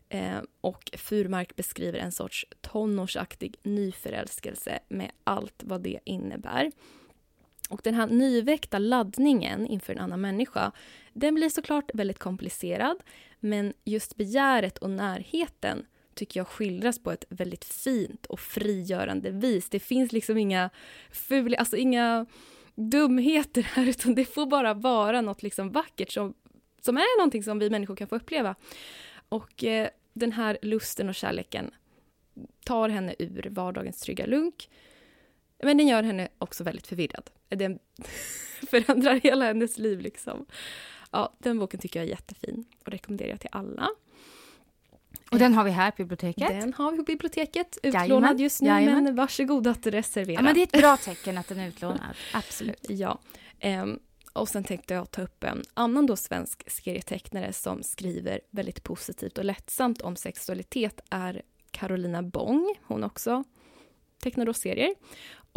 Eh, 0.10 0.40
och 0.62 0.92
Furmark 0.94 1.56
beskriver 1.56 2.00
en 2.00 2.12
sorts 2.12 2.46
tonårsaktig 2.62 3.56
nyförälskelse 3.64 4.80
med 4.88 5.12
allt 5.24 5.64
vad 5.64 5.82
det 5.82 6.00
innebär. 6.06 6.72
Och 7.70 7.82
den 7.84 7.94
här 7.94 8.08
nyväckta 8.08 8.80
laddningen 8.80 9.68
inför 9.68 9.94
en 9.94 10.00
annan 10.00 10.22
människa, 10.22 10.72
den 11.14 11.36
blir 11.36 11.50
såklart 11.50 11.92
väldigt 11.94 12.20
komplicerad. 12.20 12.98
Men 13.40 13.74
just 13.84 14.16
begäret 14.16 14.78
och 14.78 14.90
närheten 14.90 15.86
tycker 16.14 16.40
jag 16.40 16.48
skildras 16.48 17.00
på 17.00 17.12
ett 17.12 17.26
väldigt 17.30 17.66
fint 17.66 18.26
och 18.26 18.40
frigörande 18.40 19.32
vis. 19.32 19.70
Det 19.70 19.80
finns 19.80 20.12
liksom 20.12 20.38
inga 20.38 20.70
fula, 21.12 21.58
alltså 21.58 21.78
inga 21.78 22.26
dumheter 22.76 23.62
här 23.62 23.86
utan 23.90 24.16
det 24.16 24.26
får 24.26 24.46
bara 24.46 24.74
vara 24.74 25.22
något 25.22 25.44
liksom 25.44 25.72
vackert 25.72 26.12
som, 26.12 26.34
som 26.82 26.98
är 26.98 27.18
någonting 27.20 27.44
som 27.44 27.60
vi 27.60 27.70
människor 27.70 27.96
kan 27.96 28.08
få 28.08 28.16
uppleva. 28.16 28.56
Och 29.30 29.64
eh, 29.64 29.90
den 30.14 30.32
här 30.32 30.58
lusten 30.62 31.10
och 31.10 31.16
kärleken 31.16 31.72
tar 32.66 32.90
henne 32.90 33.16
ur 33.20 33.48
vardagens 33.50 34.02
trygga 34.02 34.26
lunk. 34.26 34.70
Men 35.64 35.78
den 35.78 35.88
gör 35.88 36.04
henne 36.04 36.28
också 36.38 36.64
väldigt 36.64 36.88
förvirrad. 36.88 37.30
Den 37.50 37.80
förändrar 38.70 39.16
hela 39.16 39.46
hennes 39.46 39.78
liv 39.78 40.00
liksom. 40.00 40.46
Ja, 41.12 41.34
den 41.40 41.60
boken 41.60 41.80
tycker 41.80 42.00
jag 42.00 42.06
är 42.08 42.10
jättefin 42.10 42.66
och 42.86 42.92
rekommenderar 42.92 43.30
jag 43.30 43.40
till 43.40 43.50
alla. 43.52 43.90
Och 45.32 45.40
den 45.40 45.54
har 45.54 45.64
vi 45.64 45.72
här 45.72 45.92
på 45.92 45.96
biblioteket? 45.98 46.48
Den 46.48 46.74
har 46.74 46.92
vi 46.92 46.98
på 46.98 47.04
biblioteket, 47.04 47.78
utlånad 47.84 48.10
Jajamän. 48.10 48.38
just 48.38 48.62
nu, 48.62 48.68
Jajamän. 48.68 49.04
men 49.04 49.16
varsågod 49.16 49.68
att 49.68 49.88
reservera. 49.88 50.36
Ja, 50.36 50.42
men 50.42 50.54
det 50.54 50.60
är 50.60 50.64
ett 50.64 50.82
bra 50.82 50.98
tecken 50.98 51.38
att 51.38 51.48
den 51.48 51.60
är 51.60 51.68
utlånad, 51.68 52.16
absolut. 52.34 52.86
Ja. 52.90 53.20
Um, 53.64 54.00
och 54.34 54.50
sen 54.50 54.64
tänkte 54.64 54.94
jag 54.94 55.12
ta 55.12 55.22
upp 55.22 55.44
en 55.44 55.64
annan 55.74 56.06
då 56.06 56.16
svensk 56.16 56.70
serietecknare 56.70 57.54
som 57.54 57.84
skriver 57.84 58.40
väldigt 58.52 58.84
positivt 58.84 59.38
och 59.38 59.46
lättsamt 59.46 60.02
om 60.02 60.16
sexualitet 60.16 61.02
är 61.10 61.42
Carolina 61.72 62.24
Bong. 62.24 62.76
Hon 62.84 63.04
också 63.04 63.44
tecknar 64.22 64.46
då 64.46 64.54
serier. 64.54 64.96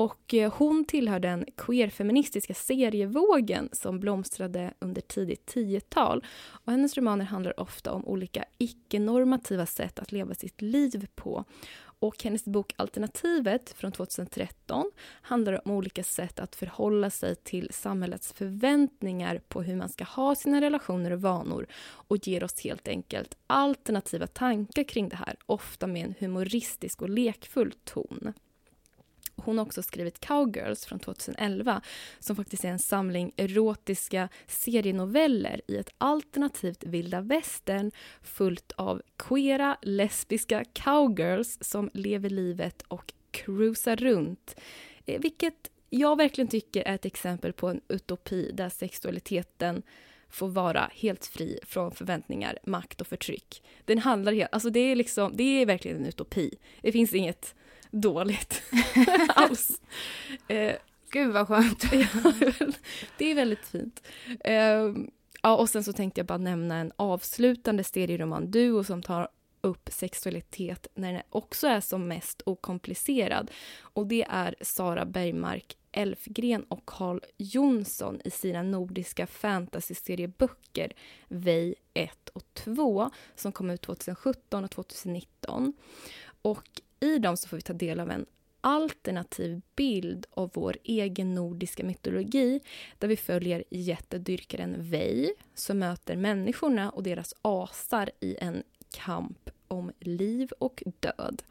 Och 0.01 0.34
eh, 0.34 0.53
hon 0.53 0.84
tillhör 0.84 1.20
den 1.20 1.44
queerfeministiska 1.57 2.55
serievågen 2.55 3.68
som 3.72 4.01
blomstrade 4.01 4.74
under 4.78 5.01
tidigt 5.01 5.55
10-tal. 5.55 6.24
Och 6.64 6.72
hennes 6.72 6.96
romaner 6.96 7.24
handlar 7.24 7.61
ofta 7.61 7.92
om 7.92 8.07
olika 8.07 8.44
icke-normativa 8.59 9.66
sätt 9.66 9.98
att 9.98 10.12
leva 10.12 10.34
sitt 10.34 10.62
liv 10.62 11.07
på. 11.14 11.44
Och 11.80 12.24
hennes 12.24 12.44
bok 12.44 12.74
Alternativet 12.76 13.70
från 13.76 13.92
2013 13.92 14.90
handlar 15.22 15.68
om 15.68 15.74
olika 15.74 16.03
sätt 16.03 16.40
att 16.40 16.57
förhålla 16.57 17.11
sig 17.11 17.36
till 17.36 17.68
samhällets 17.72 18.32
förväntningar 18.32 19.40
på 19.48 19.62
hur 19.62 19.76
man 19.76 19.88
ska 19.88 20.05
ha 20.05 20.34
sina 20.34 20.61
relationer 20.61 21.11
och 21.11 21.22
vanor 21.22 21.66
och 21.82 22.28
ger 22.28 22.44
oss 22.44 22.61
helt 22.64 22.88
enkelt 22.88 23.36
alternativa 23.46 24.26
tankar 24.26 24.84
kring 24.84 25.09
det 25.09 25.16
här, 25.16 25.36
ofta 25.46 25.86
med 25.86 26.05
en 26.05 26.14
humoristisk 26.18 27.03
och 27.03 27.11
lekfull 27.11 27.74
ton. 27.84 28.32
Hon 29.45 29.59
har 29.59 29.66
också 29.66 29.82
skrivit 29.82 30.20
Cowgirls 30.20 30.84
från 30.84 30.99
2011 30.99 31.80
som 32.18 32.36
faktiskt 32.36 32.64
är 32.64 32.68
en 32.68 32.78
samling 32.78 33.32
erotiska 33.36 34.28
serienoveller 34.47 35.61
i 35.66 35.76
ett 35.76 35.91
alternativt 35.99 36.84
vilda 36.84 37.20
västern 37.20 37.91
fullt 38.22 38.72
av 38.72 39.03
queera, 39.16 39.76
lesbiska 39.82 40.64
cowgirls 40.72 41.59
som 41.61 41.91
lever 41.93 42.30
livet 42.30 42.82
och 42.88 43.12
cruisar 43.30 43.97
runt. 43.97 44.57
Eh, 45.07 45.20
vilket 45.20 45.70
jag 45.91 46.16
verkligen 46.16 46.49
tycker 46.49 46.82
är 46.82 46.95
ett 46.95 47.05
exempel 47.05 47.53
på 47.53 47.68
en 47.68 47.80
utopi 47.88 48.51
där 48.55 48.68
sexualiteten 48.68 49.82
får 50.28 50.49
vara 50.49 50.91
helt 50.95 51.26
fri 51.26 51.59
från 51.62 51.93
förväntningar, 51.93 52.59
makt 52.64 53.01
och 53.01 53.07
förtryck. 53.07 53.62
Den 53.84 53.99
handlar 53.99 54.32
helt, 54.32 54.49
alltså 54.53 54.70
det 54.70 54.80
är 54.80 54.97
liksom, 54.97 55.36
det 55.36 55.43
är 55.43 55.66
verkligen 55.66 55.97
en 55.97 56.07
utopi. 56.07 56.59
Det 56.82 56.93
finns 56.93 57.14
inget 57.14 57.55
dåligt 57.91 58.62
alls. 59.28 59.80
Eh, 60.49 60.74
Gud 61.11 61.32
vad 61.32 61.49
skönt. 61.49 61.91
det 63.18 63.30
är 63.30 63.34
väldigt 63.34 63.66
fint. 63.66 64.03
Eh, 64.41 64.95
ja, 65.43 65.57
och 65.57 65.68
sen 65.68 65.84
så 65.84 65.93
tänkte 65.93 66.18
jag 66.18 66.26
bara 66.26 66.38
nämna 66.38 66.76
en 66.76 66.93
avslutande 66.97 67.84
serieroman, 67.84 68.51
Duo, 68.51 68.84
som 68.84 69.03
tar 69.03 69.28
upp 69.61 69.88
sexualitet 69.93 70.86
när 70.95 71.12
den 71.12 71.22
också 71.30 71.66
är 71.66 71.80
som 71.80 72.09
mest 72.09 72.43
okomplicerad. 72.47 73.51
Och 73.80 74.07
det 74.07 74.26
är 74.28 74.55
Sara 74.61 75.05
Bergmark 75.05 75.76
Elfgren 75.93 76.64
och 76.64 76.86
Carl 76.86 77.20
Jonsson 77.36 78.20
i 78.24 78.30
sina 78.30 78.62
nordiska 78.62 79.26
fantasy-serieböcker 79.26 80.93
Vej 81.28 81.74
1 81.95 82.28
och 82.28 82.43
2 82.55 83.11
som 83.34 83.53
kom 83.53 83.70
ut 83.70 83.82
2017 83.82 84.64
och 84.64 84.70
2019. 84.70 85.72
Och 86.43 86.80
i 87.01 87.18
dem 87.18 87.36
så 87.36 87.48
får 87.48 87.57
vi 87.57 87.62
ta 87.62 87.72
del 87.72 88.01
av 88.01 88.11
en 88.11 88.26
alternativ 88.61 89.62
bild 89.76 90.26
av 90.30 90.51
vår 90.55 90.76
egen 90.84 91.34
nordiska 91.34 91.84
mytologi 91.84 92.61
där 92.98 93.09
vi 93.09 93.16
följer 93.16 93.64
jättedyrkaren 93.70 94.74
Vej 94.78 95.34
som 95.55 95.78
möter 95.78 96.16
människorna 96.16 96.90
och 96.90 97.03
deras 97.03 97.34
asar 97.42 98.11
i 98.20 98.36
en 98.40 98.62
kamp 98.90 99.51
om 99.68 99.92
liv 100.01 100.53
och 100.59 100.82
död. 101.01 101.42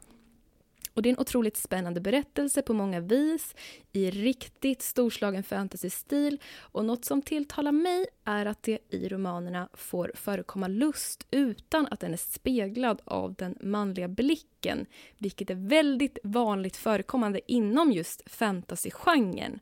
Och 0.94 1.02
det 1.02 1.08
är 1.08 1.10
en 1.10 1.18
otroligt 1.20 1.56
spännande 1.56 2.00
berättelse 2.00 2.62
på 2.62 2.74
många 2.74 3.00
vis 3.00 3.54
i 3.92 4.10
riktigt 4.10 4.82
storslagen 4.82 5.42
fantasy-stil 5.42 6.40
och 6.58 6.84
något 6.84 7.04
som 7.04 7.22
tilltalar 7.22 7.72
mig 7.72 8.06
är 8.24 8.46
att 8.46 8.62
det 8.62 8.78
i 8.88 9.08
romanerna 9.08 9.68
får 9.74 10.12
förekomma 10.14 10.68
lust 10.68 11.26
utan 11.30 11.86
att 11.90 12.00
den 12.00 12.12
är 12.12 12.16
speglad 12.16 13.02
av 13.04 13.34
den 13.34 13.58
manliga 13.60 14.08
blicken 14.08 14.86
vilket 15.18 15.50
är 15.50 15.68
väldigt 15.68 16.18
vanligt 16.22 16.76
förekommande 16.76 17.40
inom 17.46 17.92
just 17.92 18.22
fantasy-genren. 18.30 19.60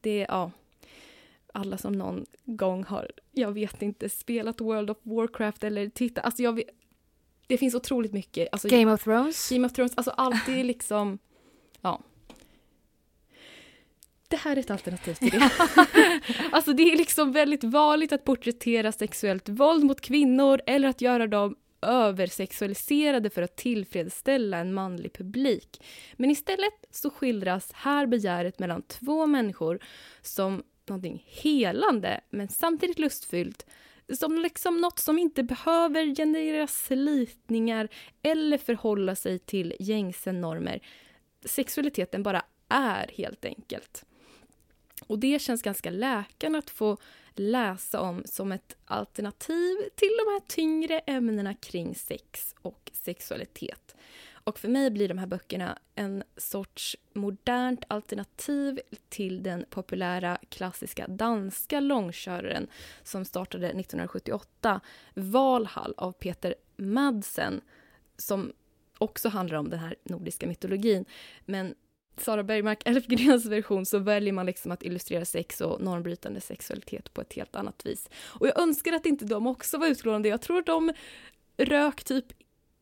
Det 0.00 0.20
är, 0.20 0.26
ja, 0.28 0.50
alla 1.52 1.78
som 1.78 1.92
någon 1.92 2.26
gång 2.44 2.84
har, 2.84 3.10
jag 3.32 3.52
vet 3.52 3.82
inte, 3.82 4.08
spelat 4.08 4.60
World 4.60 4.90
of 4.90 4.98
Warcraft 5.02 5.64
eller 5.64 5.88
tittat, 5.88 6.24
alltså 6.24 6.42
jag 6.42 6.52
vet, 6.52 6.66
det 7.46 7.58
finns 7.58 7.74
otroligt 7.74 8.12
mycket. 8.12 8.48
Alltså, 8.52 8.68
Game 8.68 8.92
of 8.92 9.04
Thrones. 9.04 9.50
Game 9.50 9.66
of 9.66 9.72
Thrones, 9.72 9.92
alltså 9.94 10.10
allt 10.10 10.48
är 10.48 10.64
liksom, 10.64 11.18
ja. 11.80 12.00
Det 14.28 14.36
här 14.36 14.56
är 14.56 14.60
ett 14.60 14.70
alternativ 14.70 15.14
till 15.14 15.30
det. 15.30 15.50
alltså 16.52 16.72
det 16.72 16.82
är 16.82 16.96
liksom 16.96 17.32
väldigt 17.32 17.64
vanligt 17.64 18.12
att 18.12 18.24
porträttera 18.24 18.92
sexuellt 18.92 19.48
våld 19.48 19.84
mot 19.84 20.00
kvinnor 20.00 20.60
eller 20.66 20.88
att 20.88 21.00
göra 21.00 21.26
dem 21.26 21.56
översexualiserade 21.82 23.30
för 23.30 23.42
att 23.42 23.56
tillfredsställa 23.56 24.58
en 24.58 24.74
manlig 24.74 25.12
publik. 25.12 25.82
Men 26.16 26.30
istället 26.30 26.74
så 26.90 27.10
skildras 27.10 27.72
här 27.72 28.06
begäret 28.06 28.58
mellan 28.58 28.82
två 28.82 29.26
människor 29.26 29.78
som 30.22 30.62
någonting 30.86 31.24
helande 31.26 32.20
men 32.30 32.48
samtidigt 32.48 32.98
lustfyllt 32.98 33.66
som 34.12 34.38
liksom 34.38 34.80
något 34.80 34.98
som 34.98 35.18
inte 35.18 35.42
behöver 35.42 36.14
generera 36.14 36.66
slitningar 36.66 37.88
eller 38.22 38.58
förhålla 38.58 39.14
sig 39.14 39.38
till 39.38 39.74
gängse 39.80 40.32
normer. 40.32 40.80
Sexualiteten 41.44 42.22
bara 42.22 42.42
är 42.68 43.10
helt 43.14 43.44
enkelt. 43.44 44.04
Och 45.06 45.18
det 45.18 45.38
känns 45.38 45.62
ganska 45.62 45.90
läkande 45.90 46.58
att 46.58 46.70
få 46.70 46.96
läsa 47.34 48.00
om 48.00 48.22
som 48.24 48.52
ett 48.52 48.76
alternativ 48.84 49.76
till 49.94 50.12
de 50.18 50.32
här 50.32 50.40
tyngre 50.48 50.98
ämnena 50.98 51.54
kring 51.54 51.94
sex 51.94 52.54
och 52.62 52.90
sexualitet. 52.94 53.96
Och 54.44 54.58
för 54.58 54.68
mig 54.68 54.90
blir 54.90 55.08
de 55.08 55.18
här 55.18 55.26
böckerna 55.26 55.78
en 55.94 56.22
sorts 56.36 56.96
modernt 57.12 57.84
alternativ 57.88 58.80
till 59.08 59.42
den 59.42 59.64
populära 59.70 60.38
klassiska 60.48 61.06
danska 61.08 61.80
långköraren 61.80 62.66
som 63.02 63.24
startade 63.24 63.66
1978, 63.66 64.80
Valhall 65.14 65.94
av 65.96 66.12
Peter 66.12 66.54
Madsen, 66.76 67.60
som 68.16 68.52
också 68.98 69.28
handlar 69.28 69.58
om 69.58 69.70
den 69.70 69.78
här 69.78 69.96
nordiska 70.02 70.46
mytologin. 70.46 71.04
Men 71.44 71.74
Sara 72.16 72.42
Bergmark 72.42 72.82
Elfgrens 72.84 73.46
version 73.46 73.86
så 73.86 73.98
väljer 73.98 74.32
man 74.32 74.46
liksom 74.46 74.72
att 74.72 74.82
illustrera 74.82 75.24
sex 75.24 75.60
och 75.60 75.80
normbrytande 75.80 76.40
sexualitet 76.40 77.14
på 77.14 77.20
ett 77.20 77.32
helt 77.32 77.56
annat 77.56 77.86
vis. 77.86 78.10
Och 78.16 78.46
jag 78.46 78.60
önskar 78.60 78.92
att 78.92 79.06
inte 79.06 79.24
de 79.24 79.46
också 79.46 79.78
var 79.78 79.86
utlånade. 79.86 80.28
Jag 80.28 80.40
tror 80.40 80.62
de 80.62 80.92
rök 81.56 82.04
typ 82.04 82.26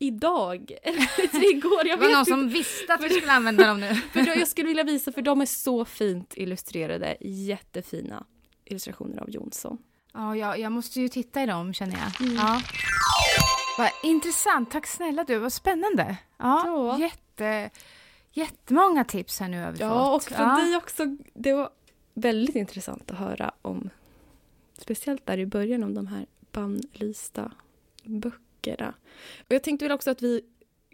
idag, 0.03 0.73
eller 0.83 1.51
igår. 1.55 1.87
Jag 1.87 1.99
det 1.99 2.01
var 2.01 2.07
vet 2.07 2.11
någon 2.11 2.19
inte. 2.21 2.31
som 2.31 2.49
visste 2.49 2.95
att 2.95 3.03
vi 3.05 3.09
skulle 3.11 3.33
använda 3.33 3.67
dem 3.67 3.81
nu. 3.81 3.95
För 4.13 4.23
då, 4.23 4.33
jag 4.41 4.49
skulle 4.49 4.69
vilja 4.69 4.85
visa, 4.85 5.13
för 5.13 5.23
de 5.23 5.41
är 5.41 5.47
så 5.47 5.85
fint 5.85 6.35
illustrerade. 6.37 7.17
Jättefina 7.21 8.25
illustrationer 8.65 9.23
av 9.23 9.31
Jonsson. 9.31 9.79
Ja, 10.15 10.37
jag, 10.37 10.59
jag 10.59 10.73
måste 10.73 11.01
ju 11.01 11.09
titta 11.09 11.43
i 11.43 11.47
dem 11.47 11.75
känner 11.75 11.97
jag. 11.99 12.21
Mm. 12.29 12.37
Ja. 12.37 12.61
Vad 13.79 13.91
intressant, 14.03 14.71
tack 14.71 14.87
snälla 14.87 15.25
du, 15.25 15.39
vad 15.39 15.53
spännande. 15.53 16.17
Ja, 16.39 16.63
Ja. 16.67 16.99
Jätte, 16.99 17.71
jättemånga 18.33 19.05
tips 19.05 19.41
här 19.41 19.49
nu 19.49 19.63
har 19.65 19.73
vi 19.73 19.79
Ja, 19.81 20.15
och 20.15 20.23
fått. 20.25 20.33
för 20.37 20.57
dig 20.57 20.77
också. 20.77 21.17
Det 21.35 21.53
var 21.53 21.71
väldigt 22.15 22.57
intressant 22.57 23.11
att 23.11 23.19
höra 23.19 23.53
om, 23.63 23.91
speciellt 24.79 25.27
där 25.27 25.39
i 25.39 25.47
början, 25.47 25.83
om 25.85 25.95
de 25.95 26.07
här 26.07 26.27
bannlysta 26.53 27.53
böckerna. 28.05 28.43
Och 29.39 29.53
jag 29.55 29.63
tänkte 29.63 29.85
väl 29.85 29.93
också 29.93 30.11
att 30.11 30.23
vi 30.23 30.43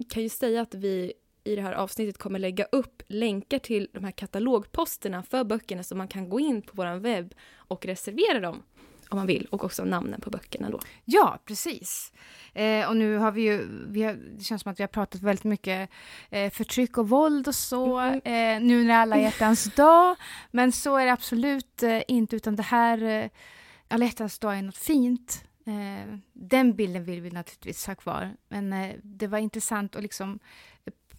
kan 0.08 0.22
ju 0.22 0.28
säga 0.28 0.60
att 0.60 0.74
vi 0.74 1.12
i 1.44 1.56
det 1.56 1.62
här 1.62 1.72
avsnittet 1.72 2.18
kommer 2.18 2.38
lägga 2.38 2.64
upp 2.64 3.02
länkar 3.06 3.58
till 3.58 3.88
de 3.92 4.04
här 4.04 4.10
katalogposterna 4.10 5.22
för 5.22 5.44
böckerna 5.44 5.82
så 5.82 5.94
man 5.96 6.08
kan 6.08 6.28
gå 6.28 6.40
in 6.40 6.62
på 6.62 6.70
vår 6.74 6.98
webb 6.98 7.34
och 7.56 7.86
reservera 7.86 8.40
dem 8.40 8.62
om 9.10 9.18
man 9.18 9.26
vill 9.26 9.46
och 9.50 9.64
också 9.64 9.84
namnen 9.84 10.20
på 10.20 10.30
böckerna 10.30 10.70
då. 10.70 10.80
Ja, 11.04 11.38
precis. 11.44 12.12
Eh, 12.54 12.88
och 12.88 12.96
nu 12.96 13.16
har 13.16 13.32
vi 13.32 13.42
ju, 13.42 13.68
vi 13.88 14.02
har, 14.02 14.12
det 14.14 14.44
känns 14.44 14.62
som 14.62 14.72
att 14.72 14.78
vi 14.78 14.82
har 14.82 14.88
pratat 14.88 15.22
väldigt 15.22 15.44
mycket 15.44 15.90
eh, 16.30 16.50
förtryck 16.50 16.98
och 16.98 17.08
våld 17.08 17.48
och 17.48 17.54
så, 17.54 18.00
Mhm. 18.00 18.20
eh, 18.24 18.60
nu 18.60 18.84
när 18.84 18.94
alla 18.94 19.18
hjärtans 19.18 19.64
dag. 19.76 20.16
Men 20.50 20.72
så 20.72 20.96
är 20.96 21.06
det 21.06 21.12
absolut 21.12 21.82
eh, 21.82 22.00
inte, 22.08 22.36
utan 22.36 22.56
det 22.56 22.62
här, 22.62 23.02
eh, 23.02 23.30
alla 23.88 24.04
hjärtans 24.04 24.38
dag 24.38 24.58
är 24.58 24.62
något 24.62 24.76
fint. 24.78 25.44
Eh, 25.68 26.18
den 26.32 26.76
bilden 26.76 27.04
vill 27.04 27.20
vi 27.20 27.30
naturligtvis 27.30 27.86
ha 27.86 27.94
kvar. 27.94 28.36
Men 28.48 28.72
eh, 28.72 28.94
det 29.02 29.26
var 29.26 29.38
intressant 29.38 29.96
att 29.96 30.02
liksom 30.02 30.38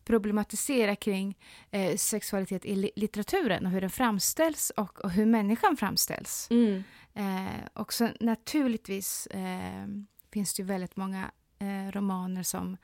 problematisera 0.05 0.95
kring 0.95 1.37
eh, 1.71 1.95
sexualitet 1.97 2.65
i 2.65 2.75
li- 2.75 2.91
litteraturen 2.95 3.65
och 3.65 3.71
hur 3.71 3.81
den 3.81 3.89
framställs 3.89 4.69
och, 4.69 4.99
och 5.05 5.11
hur 5.11 5.25
människan 5.25 5.77
framställs. 5.77 6.47
Mm. 6.51 6.83
Eh, 7.13 7.65
och 7.73 7.93
så 7.93 8.09
naturligtvis 8.19 9.27
eh, 9.27 9.87
finns 10.33 10.53
det 10.53 10.61
ju 10.61 10.67
väldigt 10.67 10.95
många 10.95 11.31
eh, 11.59 11.91
romaner 11.91 12.43
som 12.43 12.77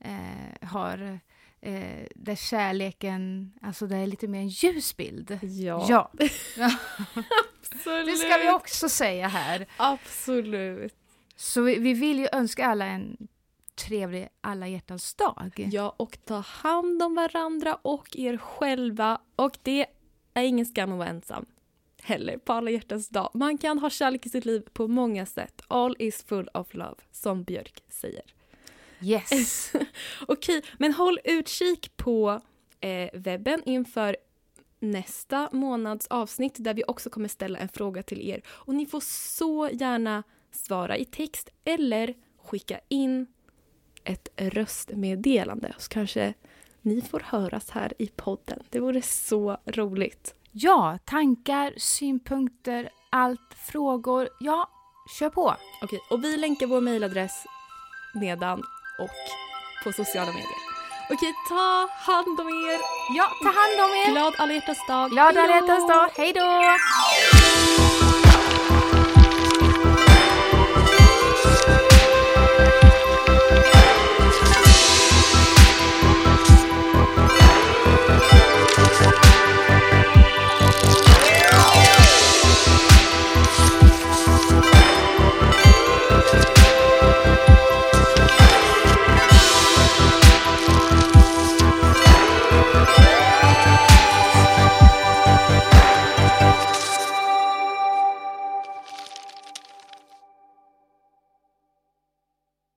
eh, 0.00 0.68
har 0.68 1.18
eh, 1.60 2.06
där 2.14 2.34
kärleken, 2.36 3.52
alltså 3.62 3.86
det 3.86 3.96
är 3.96 4.06
lite 4.06 4.28
mer 4.28 4.40
en 4.40 4.48
ljus 4.48 4.96
bild. 4.96 5.38
Ja, 5.42 5.86
Ja, 5.88 6.10
absolut. 7.62 8.06
det 8.06 8.16
ska 8.16 8.36
vi 8.38 8.50
också 8.50 8.88
säga 8.88 9.28
här. 9.28 9.66
Absolut. 9.76 10.96
Så 11.36 11.62
vi, 11.62 11.78
vi 11.78 11.94
vill 11.94 12.18
ju 12.18 12.28
önska 12.32 12.66
alla 12.66 12.86
en 12.86 13.28
trevlig 13.74 14.28
alla 14.40 14.68
hjärtans 14.68 15.14
dag. 15.14 15.68
Ja, 15.72 15.94
och 15.96 16.18
ta 16.24 16.38
hand 16.38 17.02
om 17.02 17.14
varandra 17.14 17.74
och 17.74 18.16
er 18.16 18.36
själva. 18.36 19.20
Och 19.36 19.58
det 19.62 19.86
är 20.34 20.42
ingen 20.42 20.66
skam 20.66 20.92
att 20.92 20.98
vara 20.98 21.08
ensam 21.08 21.46
heller 22.04 22.38
på 22.38 22.52
alla 22.52 22.70
hjärtans 22.70 23.08
dag. 23.08 23.30
Man 23.34 23.58
kan 23.58 23.78
ha 23.78 23.90
kärlek 23.90 24.26
i 24.26 24.28
sitt 24.28 24.44
liv 24.44 24.62
på 24.72 24.88
många 24.88 25.26
sätt. 25.26 25.62
All 25.68 25.96
is 25.98 26.22
full 26.22 26.48
of 26.54 26.74
love, 26.74 26.96
som 27.12 27.44
Björk 27.44 27.82
säger. 27.88 28.22
Yes. 29.02 29.72
Okej, 30.28 30.62
men 30.78 30.92
håll 30.92 31.18
utkik 31.24 31.96
på 31.96 32.40
eh, 32.80 33.08
webben 33.14 33.62
inför 33.64 34.16
nästa 34.78 35.48
månads 35.52 36.06
avsnitt 36.06 36.54
där 36.58 36.74
vi 36.74 36.84
också 36.88 37.10
kommer 37.10 37.28
ställa 37.28 37.58
en 37.58 37.68
fråga 37.68 38.02
till 38.02 38.28
er. 38.28 38.42
Och 38.46 38.74
ni 38.74 38.86
får 38.86 39.00
så 39.00 39.68
gärna 39.72 40.22
svara 40.56 40.96
i 40.96 41.04
text 41.04 41.48
eller 41.64 42.14
skicka 42.44 42.80
in 42.88 43.26
ett 44.04 44.28
röstmeddelande 44.36 45.74
så 45.78 45.88
kanske 45.88 46.34
ni 46.82 47.00
får 47.00 47.20
höras 47.20 47.70
här 47.70 47.92
i 47.98 48.06
podden. 48.06 48.62
Det 48.70 48.80
vore 48.80 49.02
så 49.02 49.56
roligt. 49.66 50.34
Ja, 50.52 50.98
tankar, 51.04 51.74
synpunkter, 51.76 52.90
allt, 53.10 53.54
frågor. 53.72 54.28
Ja, 54.40 54.70
kör 55.18 55.30
på. 55.30 55.56
Okej, 55.82 55.98
och 56.10 56.24
vi 56.24 56.36
länkar 56.36 56.66
vår 56.66 56.80
mejladress 56.80 57.44
nedan 58.14 58.62
och 58.98 59.10
på 59.84 59.92
sociala 59.92 60.32
medier. 60.32 60.74
Okej, 61.10 61.34
ta 61.48 61.88
hand 61.90 62.40
om 62.40 62.48
er. 62.48 62.80
Ja, 63.16 63.26
ta 63.42 63.48
hand 63.48 63.90
om 63.90 63.96
er. 63.96 64.10
Glad 64.12 64.34
alla 64.38 64.52
hjärtans 64.52 64.86
dag. 64.88 65.10
Glad 65.10 65.38
alla 65.38 65.54
hjärtans 65.54 65.88
dag. 65.88 66.08
Hej 66.16 66.32
då! 66.32 67.93